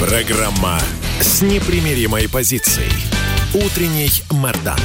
Программа 0.00 0.78
с 1.20 1.42
непримиримой 1.42 2.26
позицией. 2.26 2.90
Утренний 3.52 4.08
Мордан. 4.30 4.78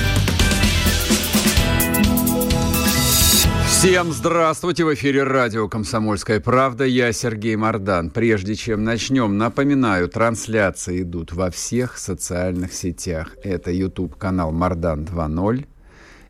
Всем 3.65 4.11
здравствуйте! 4.11 4.83
В 4.83 4.93
эфире 4.93 5.23
радио 5.23 5.69
«Комсомольская 5.69 6.41
правда». 6.41 6.83
Я 6.83 7.13
Сергей 7.13 7.55
Мордан. 7.55 8.09
Прежде 8.09 8.55
чем 8.55 8.83
начнем, 8.83 9.37
напоминаю, 9.37 10.09
трансляции 10.09 11.03
идут 11.03 11.31
во 11.31 11.49
всех 11.49 11.97
социальных 11.97 12.73
сетях. 12.73 13.37
Это 13.41 13.71
YouTube-канал 13.71 14.51
«Мордан 14.51 15.05
2.0», 15.05 15.65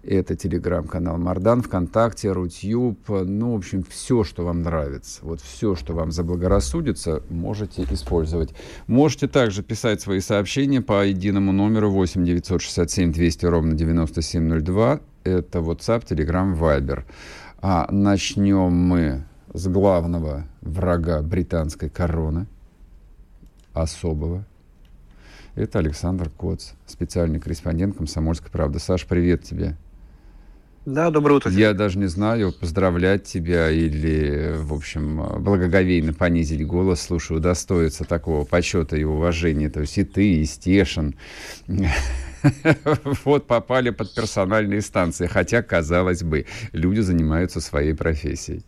это 0.08 0.36
телеграм-канал 0.36 1.18
Мардан, 1.18 1.62
ВКонтакте, 1.62 2.32
Рутюб. 2.32 3.00
Ну, 3.10 3.54
в 3.54 3.58
общем, 3.58 3.84
все, 3.84 4.24
что 4.24 4.46
вам 4.46 4.62
нравится. 4.62 5.20
Вот 5.24 5.42
все, 5.42 5.76
что 5.76 5.94
вам 5.94 6.12
заблагорассудится, 6.12 7.24
можете 7.30 7.86
использовать. 7.92 8.54
Можете 8.88 9.28
также 9.28 9.64
писать 9.64 10.02
свои 10.02 10.20
сообщения 10.20 10.82
по 10.82 11.06
единому 11.06 11.52
номеру 11.52 11.92
8 11.92 12.24
967 12.24 13.12
200 13.12 13.46
ровно 13.46 13.74
9702. 13.74 15.00
Это 15.24 15.60
WhatsApp, 15.60 16.06
Telegram, 16.06 16.58
Viber. 16.58 17.04
А 17.62 17.88
начнем 17.92 18.72
мы 18.72 19.26
с 19.54 19.68
главного 19.68 20.46
врага 20.62 21.22
британской 21.22 21.90
короны, 21.90 22.46
особого. 23.74 24.46
Это 25.56 25.80
Александр 25.80 26.30
Коц, 26.30 26.72
специальный 26.86 27.40
корреспондент 27.40 27.96
«Комсомольской 27.96 28.52
правды». 28.52 28.80
Саш, 28.80 29.06
привет 29.06 29.44
тебе. 29.44 29.78
Да, 30.86 31.10
доброе 31.10 31.36
утро. 31.36 31.52
Я 31.52 31.74
даже 31.74 31.98
не 31.98 32.06
знаю, 32.06 32.54
поздравлять 32.54 33.24
тебя 33.24 33.72
или, 33.72 34.54
в 34.56 34.72
общем, 34.72 35.42
благоговейно 35.42 36.14
понизить 36.14 36.66
голос. 36.66 37.02
Слушай, 37.02 37.38
удостоиться 37.38 38.04
такого 38.04 38.46
почета 38.46 38.96
и 38.96 39.04
уважения. 39.04 39.70
То 39.70 39.82
есть 39.82 39.98
и 39.98 40.04
ты, 40.04 40.42
и 40.42 40.46
Стешин. 40.46 41.16
Вот 43.24 43.48
попали 43.48 43.90
под 43.90 44.14
персональные 44.14 44.82
станции. 44.82 45.26
Хотя, 45.26 45.64
казалось 45.64 46.22
бы, 46.22 46.46
люди 46.74 47.00
занимаются 47.00 47.60
своей 47.60 47.94
профессией. 47.96 48.64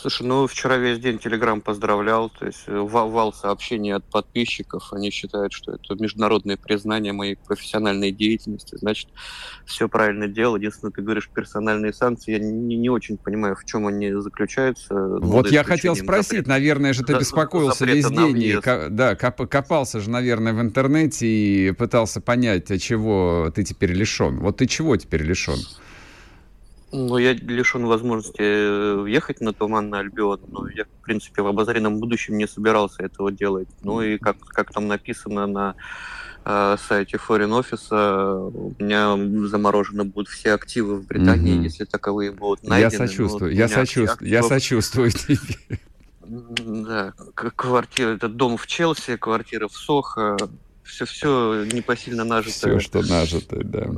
Слушай, 0.00 0.28
ну 0.28 0.46
вчера 0.46 0.76
весь 0.76 1.00
день 1.00 1.18
Телеграм 1.18 1.60
поздравлял, 1.60 2.30
то 2.30 2.46
есть 2.46 2.62
э, 2.68 2.78
вал, 2.78 3.10
вал 3.10 3.32
сообщений 3.32 3.92
от 3.92 4.04
подписчиков. 4.04 4.92
Они 4.92 5.10
считают, 5.10 5.52
что 5.52 5.72
это 5.72 6.00
международное 6.00 6.56
признание 6.56 7.12
моей 7.12 7.34
профессиональной 7.34 8.12
деятельности. 8.12 8.76
Значит, 8.76 9.08
все 9.66 9.88
правильно 9.88 10.28
делал. 10.28 10.54
Единственное, 10.54 10.92
ты 10.92 11.02
говоришь 11.02 11.28
персональные 11.28 11.92
санкции. 11.92 12.30
Я 12.30 12.38
не, 12.38 12.76
не 12.76 12.88
очень 12.88 13.16
понимаю, 13.16 13.56
в 13.56 13.64
чем 13.64 13.88
они 13.88 14.12
заключаются. 14.12 14.94
Вот 14.94 15.50
я 15.50 15.64
хотел 15.64 15.96
спросить, 15.96 16.28
запрет, 16.28 16.46
наверное 16.46 16.92
же 16.92 17.02
ты 17.02 17.14
беспокоился 17.18 17.84
весь 17.84 18.06
день. 18.06 18.40
И, 18.40 18.56
да, 18.90 19.16
коп, 19.16 19.48
копался 19.48 19.98
же, 19.98 20.10
наверное, 20.10 20.52
в 20.52 20.60
интернете 20.60 21.26
и 21.26 21.72
пытался 21.72 22.20
понять, 22.20 22.70
от 22.70 22.80
чего 22.80 23.50
ты 23.52 23.64
теперь 23.64 23.90
лишен. 23.90 24.38
Вот 24.38 24.58
ты 24.58 24.66
чего 24.66 24.96
теперь 24.96 25.22
лишен? 25.22 25.58
Ну, 26.90 27.18
я 27.18 27.34
лишен 27.34 27.84
возможности 27.84 28.40
э, 28.40 29.04
ехать 29.08 29.40
на 29.40 29.52
Туманный 29.52 29.98
Альбион, 29.98 30.40
но 30.48 30.68
я, 30.68 30.84
в 30.84 31.04
принципе, 31.04 31.42
в 31.42 31.46
обозримом 31.46 31.98
будущем 31.98 32.38
не 32.38 32.48
собирался 32.48 33.02
этого 33.02 33.30
делать. 33.30 33.68
Ну 33.82 34.00
и 34.00 34.16
как, 34.16 34.38
как 34.38 34.72
там 34.72 34.88
написано 34.88 35.46
на 35.46 35.74
э, 36.46 36.76
сайте 36.88 37.18
Foreign 37.18 37.62
Office, 37.62 38.50
у 38.50 38.74
меня 38.82 39.16
заморожены 39.48 40.04
будут 40.04 40.28
все 40.28 40.54
активы 40.54 40.96
в 40.96 41.06
Британии, 41.06 41.58
mm-hmm. 41.58 41.64
если 41.64 41.84
таковые 41.84 42.32
будут 42.32 42.62
найдены. 42.62 42.90
Я 43.02 43.06
сочувствую, 43.06 43.54
я, 43.54 43.68
сочувствую 43.68 44.30
я 44.30 44.42
сочувствую 44.42 45.10
тебе. 45.10 45.80
Да, 46.26 47.12
квартира, 47.34 48.10
это 48.10 48.28
дом 48.28 48.56
в 48.56 48.66
Челси, 48.66 49.16
квартира 49.16 49.68
в 49.68 49.72
Сохо, 49.72 50.36
все-все 50.82 51.64
непосильно 51.64 52.24
нажитое. 52.24 52.78
Все, 52.78 52.80
что 52.80 53.02
нажитое, 53.02 53.62
да. 53.62 53.90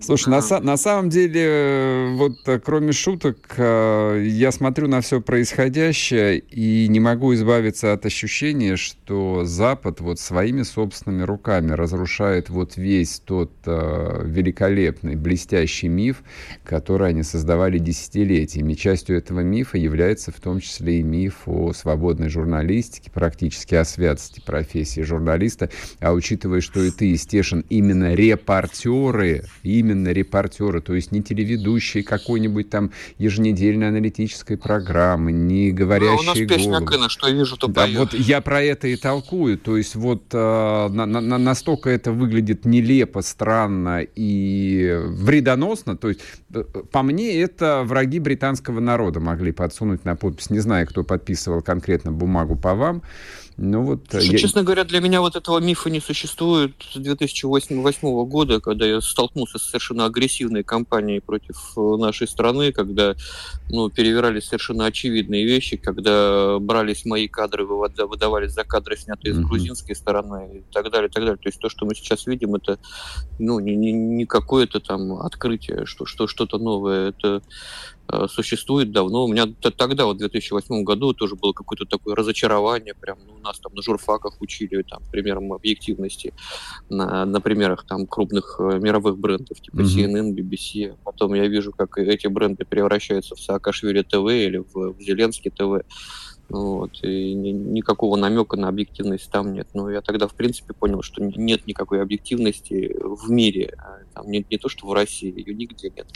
Слушай, 0.00 0.28
на, 0.28 0.60
на 0.60 0.76
самом 0.76 1.08
деле, 1.08 1.42
э, 1.42 2.14
вот 2.14 2.36
э, 2.46 2.58
кроме 2.58 2.92
шуток, 2.92 3.54
э, 3.56 4.24
я 4.26 4.52
смотрю 4.52 4.88
на 4.88 5.00
все 5.00 5.20
происходящее 5.20 6.38
и 6.38 6.86
не 6.88 7.00
могу 7.00 7.34
избавиться 7.34 7.92
от 7.92 8.06
ощущения, 8.06 8.76
что 8.76 9.44
Запад 9.44 10.00
вот 10.00 10.20
своими 10.20 10.62
собственными 10.62 11.22
руками 11.22 11.72
разрушает 11.72 12.50
вот 12.50 12.76
весь 12.76 13.20
тот 13.24 13.50
великолепный, 13.66 15.16
блестящий 15.16 15.88
миф, 15.88 16.22
который 16.64 17.08
они 17.08 17.22
создавали 17.22 17.78
десятилетиями. 17.78 18.74
Частью 18.74 19.16
этого 19.16 19.40
мифа 19.40 19.78
является 19.78 20.30
в 20.30 20.40
том 20.40 20.60
числе 20.60 21.00
и 21.00 21.02
миф 21.02 21.42
о 21.46 21.72
свободной 21.72 22.28
журналистике, 22.28 23.10
практически 23.10 23.74
о 23.74 23.84
святости 23.84 24.40
профессии 24.44 25.00
журналиста. 25.00 25.70
А 26.00 26.12
учитывая, 26.12 26.60
что 26.60 26.82
и 26.82 26.90
ты, 26.90 27.16
Стешин, 27.16 27.64
именно 27.68 28.14
репортеры, 28.14 29.45
именно 29.62 30.08
репортеры, 30.08 30.80
то 30.80 30.94
есть 30.94 31.12
не 31.12 31.22
телеведущие 31.22 32.02
какой-нибудь 32.02 32.70
там 32.70 32.90
еженедельной 33.18 33.88
аналитической 33.88 34.56
программы, 34.56 35.32
не 35.32 35.70
говорящие 35.70 36.16
ну, 36.16 36.22
у 36.22 36.24
нас 36.24 36.38
песня 36.38 36.80
Кына, 36.80 37.08
что 37.08 37.28
вижу, 37.30 37.56
то 37.56 37.68
да, 37.68 37.82
поет. 37.82 37.96
вот 37.96 38.14
я 38.14 38.40
про 38.40 38.62
это 38.62 38.88
и 38.88 38.96
толкую, 38.96 39.58
то 39.58 39.76
есть 39.76 39.94
вот 39.94 40.24
э, 40.32 40.88
на, 40.90 41.06
на, 41.06 41.38
настолько 41.38 41.90
это 41.90 42.12
выглядит 42.12 42.64
нелепо, 42.64 43.22
странно 43.22 44.02
и 44.02 44.98
вредоносно, 45.06 45.96
то 45.96 46.08
есть 46.08 46.20
э, 46.54 46.62
по 46.90 47.02
мне 47.02 47.40
это 47.40 47.82
враги 47.84 48.18
британского 48.18 48.80
народа 48.80 49.20
могли 49.20 49.52
подсунуть 49.52 50.04
на 50.04 50.16
подпись, 50.16 50.50
не 50.50 50.60
знаю, 50.60 50.86
кто 50.86 51.04
подписывал 51.04 51.62
конкретно 51.62 52.12
бумагу 52.12 52.56
по 52.56 52.74
вам, 52.74 53.02
ну 53.58 53.82
вот, 53.84 54.00
Слушай, 54.10 54.32
я... 54.32 54.38
Честно 54.38 54.62
говоря, 54.62 54.84
для 54.84 55.00
меня 55.00 55.22
вот 55.22 55.34
этого 55.34 55.58
мифа 55.60 55.88
не 55.88 56.00
существует 56.00 56.74
с 56.92 56.98
2008 56.98 58.24
года, 58.26 58.60
когда 58.60 58.84
я 58.84 59.00
столкнулся 59.00 59.58
с 59.58 59.62
совершенно 59.62 60.04
агрессивной 60.04 60.62
кампанией 60.62 61.20
против 61.20 61.72
э, 61.74 61.80
нашей 61.96 62.28
страны, 62.28 62.72
когда 62.72 63.14
ну, 63.70 63.88
перевирались 63.88 64.44
совершенно 64.44 64.84
очевидные 64.84 65.46
вещи, 65.46 65.78
когда 65.78 66.58
брались 66.58 67.06
мои 67.06 67.28
кадры, 67.28 67.64
выдавались 67.64 68.52
за 68.52 68.64
кадры, 68.64 68.98
снятые 68.98 69.34
mm-hmm. 69.34 69.42
с 69.42 69.46
грузинской 69.46 69.96
стороны 69.96 70.58
и 70.58 70.72
так 70.72 70.90
далее, 70.90 71.08
и 71.08 71.12
так 71.12 71.22
далее. 71.22 71.38
То 71.38 71.48
есть 71.48 71.58
то, 71.58 71.70
что 71.70 71.86
мы 71.86 71.94
сейчас 71.94 72.26
видим, 72.26 72.56
это 72.56 72.78
ну, 73.38 73.58
не, 73.58 73.74
не, 73.74 73.92
не 73.92 74.26
какое-то 74.26 74.80
там 74.80 75.14
открытие, 75.14 75.86
что, 75.86 76.04
что 76.04 76.26
что-то 76.26 76.58
новое. 76.58 77.08
Это 77.08 77.26
Э, 77.36 77.40
существует 78.28 78.92
давно. 78.92 79.24
У 79.24 79.28
меня 79.28 79.46
тогда, 79.76 80.06
вот 80.06 80.16
в 80.16 80.18
2008 80.18 80.84
году, 80.84 81.12
тоже 81.12 81.34
было 81.36 81.52
какое-то 81.52 81.84
такое 81.84 82.14
разочарование. 82.14 82.94
Прям 82.94 83.18
ну, 83.26 83.38
нас 83.38 83.58
там 83.58 83.72
на 83.74 83.82
журфаках 83.82 84.40
учили 84.40 84.82
там, 84.82 85.02
примерам 85.10 85.52
объективности 85.52 86.32
на, 86.88 87.24
на 87.24 87.40
примерах 87.40 87.86
там 87.86 88.06
крупных 88.06 88.56
э, 88.58 88.78
мировых 88.78 89.18
брендов, 89.18 89.60
типа 89.60 89.80
mm-hmm. 89.80 90.34
CNN, 90.34 90.34
BBC. 90.34 90.96
Потом 91.04 91.34
я 91.34 91.46
вижу, 91.46 91.72
как 91.72 91.98
эти 91.98 92.26
бренды 92.26 92.64
превращаются 92.64 93.34
в 93.34 93.40
Саакашвили 93.40 94.02
ТВ 94.02 94.26
или 94.30 94.58
в, 94.58 94.94
в 94.94 95.00
Зеленский 95.00 95.50
ТВ. 95.50 95.84
Вот, 96.48 97.02
и 97.02 97.34
ни, 97.34 97.50
никакого 97.50 98.16
намека 98.16 98.56
на 98.56 98.68
объективность 98.68 99.30
там 99.30 99.52
нет. 99.52 99.68
Но 99.74 99.90
я 99.90 100.00
тогда, 100.00 100.28
в 100.28 100.34
принципе, 100.34 100.74
понял, 100.74 101.02
что 101.02 101.22
нет 101.22 101.66
никакой 101.66 102.00
объективности 102.00 102.96
в 103.00 103.30
мире. 103.30 103.74
А 103.78 103.98
там, 104.14 104.30
не, 104.30 104.46
не 104.48 104.56
то, 104.56 104.68
что 104.68 104.86
в 104.86 104.92
России, 104.92 105.32
ее 105.36 105.54
нигде 105.54 105.90
нет. 105.94 106.06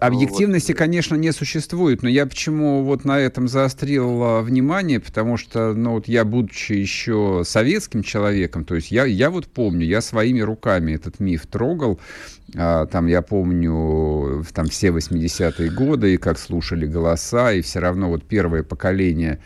Объективности, 0.00 0.72
вот. 0.72 0.78
конечно, 0.78 1.14
не 1.16 1.32
существует, 1.32 2.02
но 2.02 2.08
я 2.08 2.26
почему 2.26 2.82
вот 2.82 3.04
на 3.04 3.18
этом 3.18 3.46
заострил 3.46 4.22
а, 4.22 4.42
внимание, 4.42 5.00
потому 5.00 5.36
что, 5.36 5.74
ну, 5.74 5.92
вот 5.92 6.08
я, 6.08 6.24
будучи 6.24 6.72
еще 6.72 7.42
советским 7.44 8.02
человеком, 8.02 8.64
то 8.64 8.74
есть 8.74 8.90
я, 8.90 9.04
я 9.04 9.30
вот 9.30 9.46
помню, 9.46 9.84
я 9.84 10.00
своими 10.00 10.40
руками 10.40 10.92
этот 10.92 11.20
миф 11.20 11.46
трогал, 11.46 12.00
а, 12.56 12.86
там, 12.86 13.06
я 13.06 13.22
помню, 13.22 14.44
там 14.54 14.66
все 14.66 14.88
80-е 14.88 15.70
годы, 15.70 16.14
и 16.14 16.16
как 16.16 16.38
слушали 16.38 16.86
голоса, 16.86 17.52
и 17.52 17.60
все 17.60 17.80
равно 17.80 18.08
вот 18.08 18.24
первое 18.24 18.62
поколение 18.62 19.38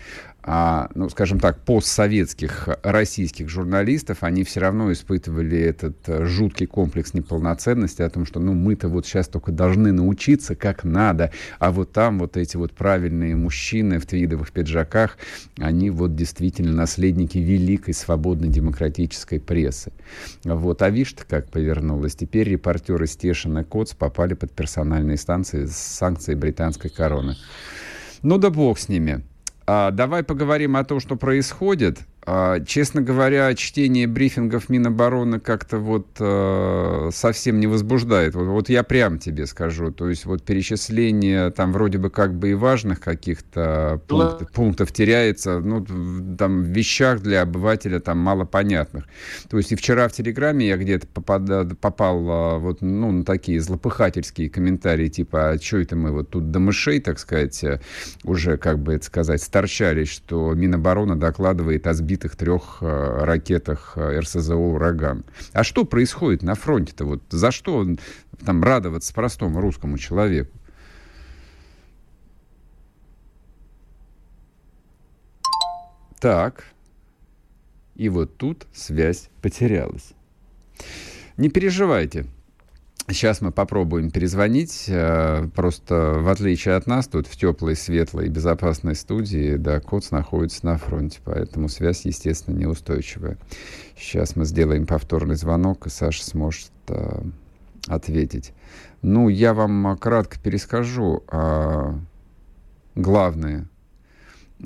а, 0.44 0.90
ну, 0.94 1.08
скажем 1.08 1.38
так, 1.38 1.60
постсоветских 1.60 2.68
российских 2.82 3.48
журналистов, 3.48 4.18
они 4.22 4.42
все 4.42 4.60
равно 4.60 4.90
испытывали 4.90 5.58
этот 5.58 5.96
э, 6.08 6.24
жуткий 6.24 6.66
комплекс 6.66 7.14
неполноценности 7.14 8.02
о 8.02 8.10
том, 8.10 8.26
что, 8.26 8.40
ну, 8.40 8.52
мы-то 8.52 8.88
вот 8.88 9.06
сейчас 9.06 9.28
только 9.28 9.52
должны 9.52 9.92
научиться 9.92 10.56
как 10.56 10.82
надо, 10.82 11.32
а 11.60 11.70
вот 11.70 11.92
там 11.92 12.18
вот 12.18 12.36
эти 12.36 12.56
вот 12.56 12.72
правильные 12.72 13.36
мужчины 13.36 14.00
в 14.00 14.06
твидовых 14.06 14.50
пиджаках, 14.50 15.16
они 15.58 15.90
вот 15.90 16.16
действительно 16.16 16.72
наследники 16.72 17.38
великой 17.38 17.94
свободной 17.94 18.48
демократической 18.48 19.38
прессы. 19.38 19.92
Вот, 20.42 20.82
а 20.82 20.90
видишь-то 20.90 21.24
как 21.24 21.50
повернулось. 21.50 22.16
Теперь 22.16 22.48
репортеры 22.48 23.06
Стешин 23.06 23.58
и 23.58 23.64
Коц 23.64 23.94
попали 23.94 24.34
под 24.34 24.52
персональные 24.52 25.18
станции 25.18 25.66
с 25.66 25.76
санкцией 25.76 26.36
британской 26.36 26.90
короны. 26.90 27.36
Ну 28.22 28.38
да 28.38 28.50
бог 28.50 28.78
с 28.78 28.88
ними. 28.88 29.22
А, 29.66 29.90
давай 29.90 30.22
поговорим 30.22 30.76
о 30.76 30.84
том, 30.84 31.00
что 31.00 31.16
происходит. 31.16 32.00
А, 32.24 32.60
честно 32.60 33.02
говоря, 33.02 33.52
чтение 33.56 34.06
брифингов 34.06 34.68
Минобороны 34.68 35.40
как-то 35.40 35.78
вот 35.78 36.06
э, 36.20 37.10
совсем 37.12 37.58
не 37.58 37.66
возбуждает. 37.66 38.36
Вот, 38.36 38.44
вот 38.44 38.68
я 38.68 38.84
прям 38.84 39.18
тебе 39.18 39.44
скажу. 39.46 39.90
То 39.90 40.08
есть 40.08 40.24
вот 40.24 40.44
перечисление 40.44 41.50
там 41.50 41.72
вроде 41.72 41.98
бы 41.98 42.10
как 42.10 42.34
бы 42.34 42.50
и 42.50 42.54
важных 42.54 43.00
каких-то 43.00 44.00
пунктов, 44.06 44.52
пунктов 44.52 44.92
теряется. 44.92 45.58
Ну, 45.58 45.84
там 46.38 46.62
в 46.62 46.66
вещах 46.66 47.22
для 47.22 47.42
обывателя 47.42 47.98
там 47.98 48.18
мало 48.18 48.44
понятных. 48.44 49.06
То 49.50 49.56
есть 49.56 49.72
и 49.72 49.76
вчера 49.76 50.06
в 50.06 50.12
Телеграме 50.12 50.68
я 50.68 50.76
где-то 50.76 51.08
попад, 51.08 51.76
попал 51.80 52.24
а, 52.30 52.58
вот, 52.58 52.82
ну, 52.82 53.10
на 53.10 53.24
такие 53.24 53.60
злопыхательские 53.60 54.48
комментарии, 54.48 55.08
типа, 55.08 55.50
а 55.50 55.58
что 55.58 55.78
это 55.78 55.96
мы 55.96 56.12
вот 56.12 56.30
тут 56.30 56.52
до 56.52 56.60
мышей, 56.60 57.00
так 57.00 57.18
сказать, 57.18 57.64
э, 57.64 57.80
уже, 58.22 58.58
как 58.58 58.78
бы 58.78 58.94
это 58.94 59.04
сказать, 59.04 59.42
сторчались, 59.42 60.08
что 60.08 60.54
Минобороны 60.54 61.16
докладывает 61.16 61.88
о 61.88 61.94
сбитых 61.94 62.11
сбитых 62.12 62.36
трех 62.36 62.78
э, 62.82 63.24
ракетах 63.24 63.94
э, 63.96 64.20
РСЗО 64.20 64.54
«Ураган». 64.54 65.24
А 65.52 65.64
что 65.64 65.84
происходит 65.84 66.42
на 66.42 66.54
фронте-то? 66.54 67.06
Вот 67.06 67.22
за 67.30 67.50
что 67.50 67.86
там 68.44 68.62
радоваться 68.62 69.14
простому 69.14 69.60
русскому 69.60 69.96
человеку? 69.96 70.58
Так. 76.20 76.64
И 77.94 78.10
вот 78.10 78.36
тут 78.36 78.66
связь 78.74 79.30
потерялась. 79.40 80.12
Не 81.38 81.48
переживайте, 81.48 82.26
Сейчас 83.08 83.40
мы 83.40 83.50
попробуем 83.50 84.10
перезвонить. 84.10 84.84
Э, 84.88 85.48
просто 85.54 86.14
в 86.20 86.28
отличие 86.28 86.76
от 86.76 86.86
нас, 86.86 87.08
тут 87.08 87.26
в 87.26 87.36
теплой, 87.36 87.74
светлой 87.74 88.26
и 88.26 88.30
безопасной 88.30 88.94
студии, 88.94 89.56
да, 89.56 89.80
Коц 89.80 90.12
находится 90.12 90.64
на 90.64 90.78
фронте, 90.78 91.18
поэтому 91.24 91.68
связь, 91.68 92.04
естественно, 92.04 92.56
неустойчивая. 92.56 93.38
Сейчас 93.96 94.36
мы 94.36 94.44
сделаем 94.44 94.86
повторный 94.86 95.34
звонок, 95.34 95.86
и 95.86 95.90
Саша 95.90 96.24
сможет 96.24 96.70
а, 96.88 97.24
ответить. 97.88 98.52
Ну, 99.02 99.28
я 99.28 99.52
вам 99.52 99.98
кратко 99.98 100.38
перескажу 100.38 101.24
а, 101.26 101.98
главные 102.94 103.66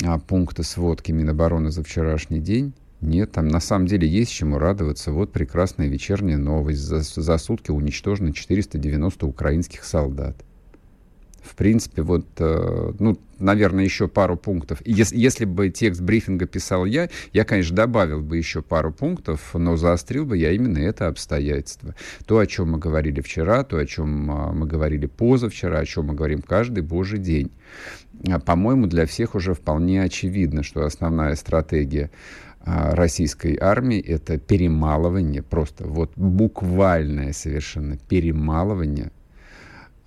а, 0.04 0.18
пункты 0.18 0.62
сводки 0.62 1.10
Минобороны 1.10 1.70
за 1.70 1.82
вчерашний 1.82 2.40
день. 2.40 2.74
Нет, 3.00 3.32
там 3.32 3.48
на 3.48 3.60
самом 3.60 3.86
деле 3.86 4.08
есть 4.08 4.32
чему 4.32 4.58
радоваться. 4.58 5.12
Вот 5.12 5.32
прекрасная 5.32 5.88
вечерняя 5.88 6.38
новость. 6.38 6.80
За, 6.80 7.00
за 7.00 7.38
сутки 7.38 7.70
уничтожено 7.70 8.32
490 8.32 9.26
украинских 9.26 9.84
солдат. 9.84 10.36
В 11.46 11.54
принципе, 11.54 12.02
вот, 12.02 12.26
э, 12.38 12.92
ну, 12.98 13.18
наверное, 13.38 13.84
еще 13.84 14.08
пару 14.08 14.36
пунктов. 14.36 14.82
Если, 14.84 15.16
если 15.16 15.44
бы 15.44 15.68
текст 15.68 16.00
брифинга 16.00 16.46
писал 16.46 16.84
я, 16.86 17.08
я, 17.32 17.44
конечно, 17.44 17.76
добавил 17.76 18.20
бы 18.20 18.36
еще 18.36 18.62
пару 18.62 18.92
пунктов, 18.92 19.54
но 19.54 19.76
заострил 19.76 20.26
бы 20.26 20.36
я 20.36 20.50
именно 20.50 20.78
это 20.78 21.06
обстоятельство. 21.06 21.94
То, 22.26 22.38
о 22.38 22.46
чем 22.46 22.72
мы 22.72 22.78
говорили 22.78 23.20
вчера, 23.20 23.62
то, 23.62 23.76
о 23.76 23.86
чем 23.86 24.30
э, 24.30 24.52
мы 24.54 24.66
говорили 24.66 25.06
позавчера, 25.06 25.78
о 25.78 25.86
чем 25.86 26.06
мы 26.06 26.14
говорим 26.14 26.42
каждый 26.42 26.82
божий 26.82 27.20
день. 27.20 27.52
А, 28.28 28.40
по-моему, 28.40 28.86
для 28.86 29.06
всех 29.06 29.34
уже 29.36 29.54
вполне 29.54 30.02
очевидно, 30.02 30.64
что 30.64 30.84
основная 30.84 31.36
стратегия 31.36 32.10
российской 32.66 33.56
армии 33.60 34.00
это 34.00 34.38
перемалывание, 34.38 35.42
просто 35.42 35.86
вот 35.86 36.10
буквальное 36.16 37.32
совершенно 37.32 37.96
перемалывание 37.96 39.12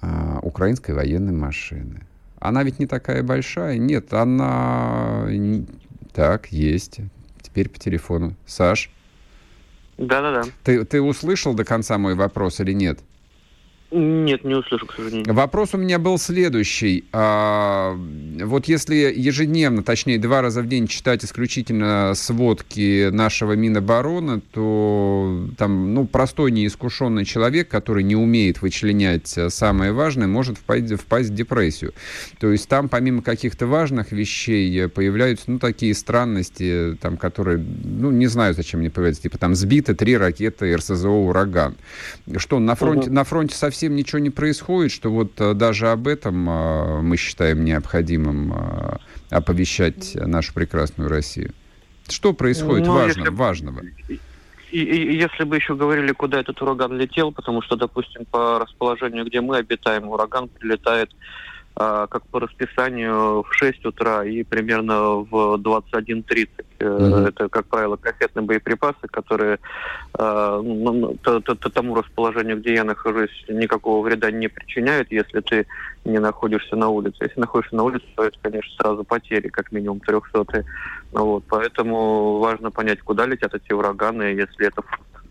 а, 0.02 0.40
украинской 0.44 0.92
военной 0.92 1.32
машины. 1.32 2.02
Она 2.40 2.64
ведь 2.64 2.80
не 2.80 2.86
такая 2.86 3.24
большая. 3.24 3.78
Нет, 3.78 4.14
она... 4.14 5.28
Так, 6.14 6.48
есть. 6.52 7.00
Теперь 7.42 7.70
по 7.70 7.80
телефону. 7.80 8.36
Саш? 8.46 8.90
Да-да-да. 9.98 10.44
Ты, 10.64 10.86
ты 10.86 11.02
услышал 11.02 11.54
до 11.54 11.64
конца 11.64 11.98
мой 11.98 12.16
вопрос 12.16 12.60
или 12.60 12.74
нет? 12.74 13.00
Нет, 13.92 14.44
не 14.44 14.54
услышал, 14.54 14.88
к 14.88 14.94
сожалению. 14.94 15.34
Вопрос 15.34 15.74
у 15.74 15.78
меня 15.78 15.98
был 15.98 16.20
следующий. 16.20 17.06
А, 17.12 17.98
вот 18.40 18.66
если 18.66 18.96
ежедневно, 18.96 19.82
точнее 19.82 20.20
два 20.20 20.44
раза 20.44 20.62
в 20.62 20.68
день 20.68 20.88
читать 20.88 21.26
исключительно 21.26 22.14
сводки 22.14 23.10
нашего 23.10 23.54
Минобороны, 23.54 24.42
то 24.52 25.44
там, 25.58 25.96
ну, 25.96 26.06
простой 26.06 26.52
неискушенный 26.52 27.26
человек, 27.26 27.68
который 27.68 28.04
не 28.04 28.16
умеет 28.16 28.62
вычленять 28.62 29.36
самое 29.50 29.92
важное, 29.92 30.28
может 30.28 30.60
впасть, 30.60 30.94
впасть 30.94 31.32
в 31.32 31.34
депрессию. 31.34 31.94
То 32.40 32.52
есть 32.52 32.70
там 32.70 32.90
помимо 32.90 33.24
каких-то 33.24 33.66
важных 33.66 34.12
вещей 34.12 34.88
появляются, 34.88 35.46
ну, 35.48 35.58
такие 35.58 35.96
странности, 35.96 36.96
там, 37.02 37.18
которые, 37.18 37.58
ну, 37.58 38.12
не 38.12 38.28
знаю, 38.28 38.54
зачем 38.54 38.82
мне 38.82 38.92
появляются, 38.92 39.24
типа 39.24 39.40
там 39.40 39.56
сбиты 39.56 39.96
три 39.96 40.16
ракеты 40.16 40.76
РСЗО 40.76 41.10
«Ураган». 41.10 41.76
Что, 42.38 42.60
на 42.60 42.76
фронте, 42.76 43.08
угу. 43.08 43.16
на 43.16 43.24
фронте 43.24 43.56
совсем 43.56 43.79
совсем 43.80 43.96
ничего 43.96 44.20
не 44.20 44.30
происходит, 44.30 44.92
что 44.92 45.10
вот 45.10 45.40
э, 45.40 45.54
даже 45.54 45.88
об 45.88 46.10
этом 46.10 46.50
э, 46.50 47.02
мы 47.02 47.16
считаем 47.16 47.64
необходимым 47.64 48.52
э, 48.52 48.98
оповещать 49.30 50.16
нашу 50.16 50.54
прекрасную 50.54 51.10
Россию. 51.10 51.54
Что 52.10 52.34
происходит 52.34 52.88
ну, 52.88 52.94
важно, 52.94 53.22
если... 53.22 53.34
важного? 53.34 53.82
И, 54.10 54.18
и 54.82 55.16
если 55.16 55.46
бы 55.46 55.56
еще 55.56 55.76
говорили, 55.76 56.12
куда 56.12 56.42
этот 56.42 56.62
ураган 56.62 56.98
летел, 56.98 57.32
потому 57.32 57.62
что, 57.62 57.78
допустим, 57.78 58.26
по 58.26 58.60
расположению, 58.60 59.24
где 59.24 59.40
мы 59.40 59.56
обитаем, 59.56 60.10
ураган 60.10 60.50
прилетает 60.50 61.10
как 61.80 62.24
по 62.28 62.42
расписанию 62.42 63.42
в 63.44 63.48
6 63.52 63.86
утра 63.86 64.26
и 64.26 64.44
примерно 64.44 65.16
в 65.20 65.56
21.30. 65.56 66.50
Mm-hmm. 66.80 67.28
Это, 67.30 67.48
как 67.48 67.68
правило, 67.68 67.96
кассетные 67.96 68.46
боеприпасы, 68.46 69.08
которые 69.10 69.60
э, 70.18 70.62
тому 71.74 71.96
расположению, 71.96 72.60
где 72.60 72.74
я 72.74 72.84
нахожусь, 72.84 73.46
никакого 73.48 74.06
вреда 74.06 74.30
не 74.30 74.50
причиняют, 74.50 75.10
если 75.12 75.40
ты 75.40 75.68
не 76.04 76.20
находишься 76.20 76.76
на 76.76 76.90
улице. 76.90 77.16
Если 77.22 77.40
находишься 77.40 77.76
на 77.76 77.84
улице, 77.84 78.06
то 78.16 78.26
это, 78.26 78.38
конечно, 78.42 78.72
сразу 78.78 79.04
потери, 79.06 79.48
как 79.48 79.72
минимум 79.72 80.02
300. 80.02 80.66
Вот, 81.12 81.44
поэтому 81.48 82.40
важно 82.40 82.72
понять, 82.72 83.00
куда 83.02 83.26
летят 83.26 83.54
эти 83.54 83.72
ураганы, 83.72 84.24
если 84.24 84.68
это 84.68 84.82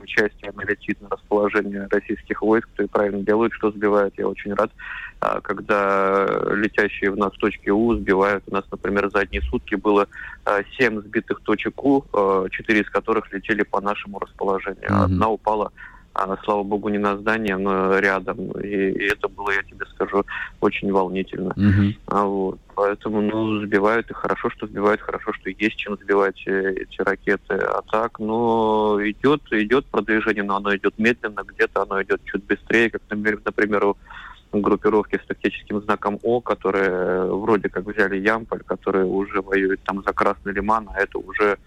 участие 0.01 0.51
она 0.55 0.65
летит 0.65 1.01
на 1.01 1.09
расположение 1.09 1.87
российских 1.91 2.43
войск, 2.43 2.69
то 2.77 2.83
и 2.83 2.87
правильно 2.87 3.23
делают, 3.23 3.53
что 3.53 3.71
сбивают. 3.71 4.15
Я 4.19 4.29
очень 4.29 4.55
рад, 4.55 4.71
а, 5.21 5.41
когда 5.41 6.27
летящие 6.53 7.11
в 7.11 7.17
нас 7.17 7.33
точки 7.35 7.71
У 7.71 7.95
сбивают. 7.95 8.45
У 8.47 8.55
нас, 8.55 8.65
например, 8.71 9.11
за 9.11 9.21
одни 9.21 9.41
сутки 9.41 9.75
было 9.75 10.07
а, 10.45 10.61
семь 10.79 11.01
сбитых 11.01 11.41
точек 11.43 11.83
У, 11.83 12.05
а, 12.13 12.49
четыре 12.51 12.81
из 12.81 12.91
которых 12.91 13.33
летели 13.33 13.63
по 13.63 13.81
нашему 13.81 14.19
расположению. 14.19 15.03
Одна 15.03 15.29
упала 15.29 15.73
а, 16.19 16.37
слава 16.45 16.63
богу, 16.65 16.89
не 16.89 16.99
на 16.99 17.17
здании, 17.17 17.53
но 17.53 17.99
рядом. 17.99 18.51
И, 18.61 18.67
и 18.67 19.05
это 19.05 19.29
было, 19.29 19.51
я 19.51 19.63
тебе 19.63 19.87
скажу, 19.87 20.25
очень 20.61 20.91
волнительно. 20.91 21.53
Uh-huh. 21.53 21.97
А, 22.07 22.25
вот. 22.25 22.59
Поэтому, 22.75 23.21
ну, 23.23 23.61
сбивают, 23.65 24.11
и 24.11 24.15
хорошо, 24.15 24.51
что 24.51 24.67
сбивают, 24.67 25.01
хорошо, 25.01 25.33
что 25.33 25.51
есть 25.51 25.77
чем 25.77 25.97
сбивать 25.97 26.43
э, 26.47 26.73
эти 26.73 27.01
ракеты. 27.01 27.55
А 27.55 27.83
так, 27.91 28.19
ну, 28.19 28.99
идет, 29.01 29.43
идет 29.51 29.87
продвижение, 29.87 30.43
но 30.43 30.57
оно 30.57 30.75
идет 30.77 30.99
медленно, 30.99 31.43
где-то 31.47 31.83
оно 31.83 32.03
идет 32.03 32.21
чуть 32.25 32.45
быстрее, 32.45 32.91
как, 32.91 33.03
например, 33.11 33.41
например 33.45 33.95
группировки 34.53 35.21
с 35.23 35.27
тактическим 35.27 35.83
знаком 35.83 36.19
О, 36.23 36.41
которые 36.41 36.89
э, 36.89 37.31
вроде 37.31 37.69
как 37.69 37.85
взяли 37.85 38.17
Ямполь, 38.17 38.63
которые 38.65 39.05
уже 39.05 39.43
воюют 39.43 39.81
там 39.83 40.03
за 40.03 40.13
Красный 40.13 40.53
Лиман, 40.53 40.89
а 40.95 41.01
это 41.01 41.19
уже 41.19 41.59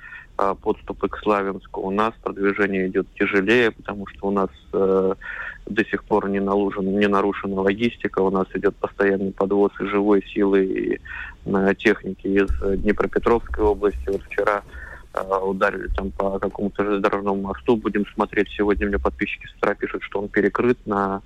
подступы 0.62 1.07
к 1.10 1.17
Славянску. 1.17 1.81
У 1.81 1.91
нас 1.91 2.13
продвижение 2.24 2.88
идет 2.88 3.07
тяжелее, 3.15 3.71
потому 3.71 4.07
что 4.07 4.27
у 4.27 4.31
нас 4.31 4.50
э, 4.74 5.13
до 5.65 5.86
сих 5.86 6.03
пор 6.03 6.29
не, 6.29 6.39
наложен, 6.39 6.86
не 7.00 7.07
нарушена 7.07 7.62
логистика, 7.62 8.19
у 8.19 8.29
нас 8.29 8.48
идет 8.53 8.75
постоянный 8.75 9.31
подвоз 9.31 9.71
и 9.79 9.86
живой 9.86 10.24
силы 10.33 10.65
и 10.65 11.00
э, 11.45 11.74
техники 11.77 12.27
из 12.27 12.81
Днепропетровской 12.81 13.63
области. 13.63 14.07
Вот 14.07 14.21
вчера 14.24 14.63
Э, 15.13 15.38
ударили 15.38 15.88
там 15.88 16.12
по 16.12 16.39
какому-то 16.39 16.83
железнодорожному 16.83 17.41
мосту. 17.41 17.75
Будем 17.75 18.05
смотреть. 18.13 18.50
Сегодня 18.50 18.88
мне 18.88 18.98
подписчики 18.98 19.45
с 19.48 19.55
утра 19.57 19.74
пишут, 19.74 20.03
что 20.03 20.19
он 20.21 20.29
перекрыт 20.29 20.77
на 20.86 21.21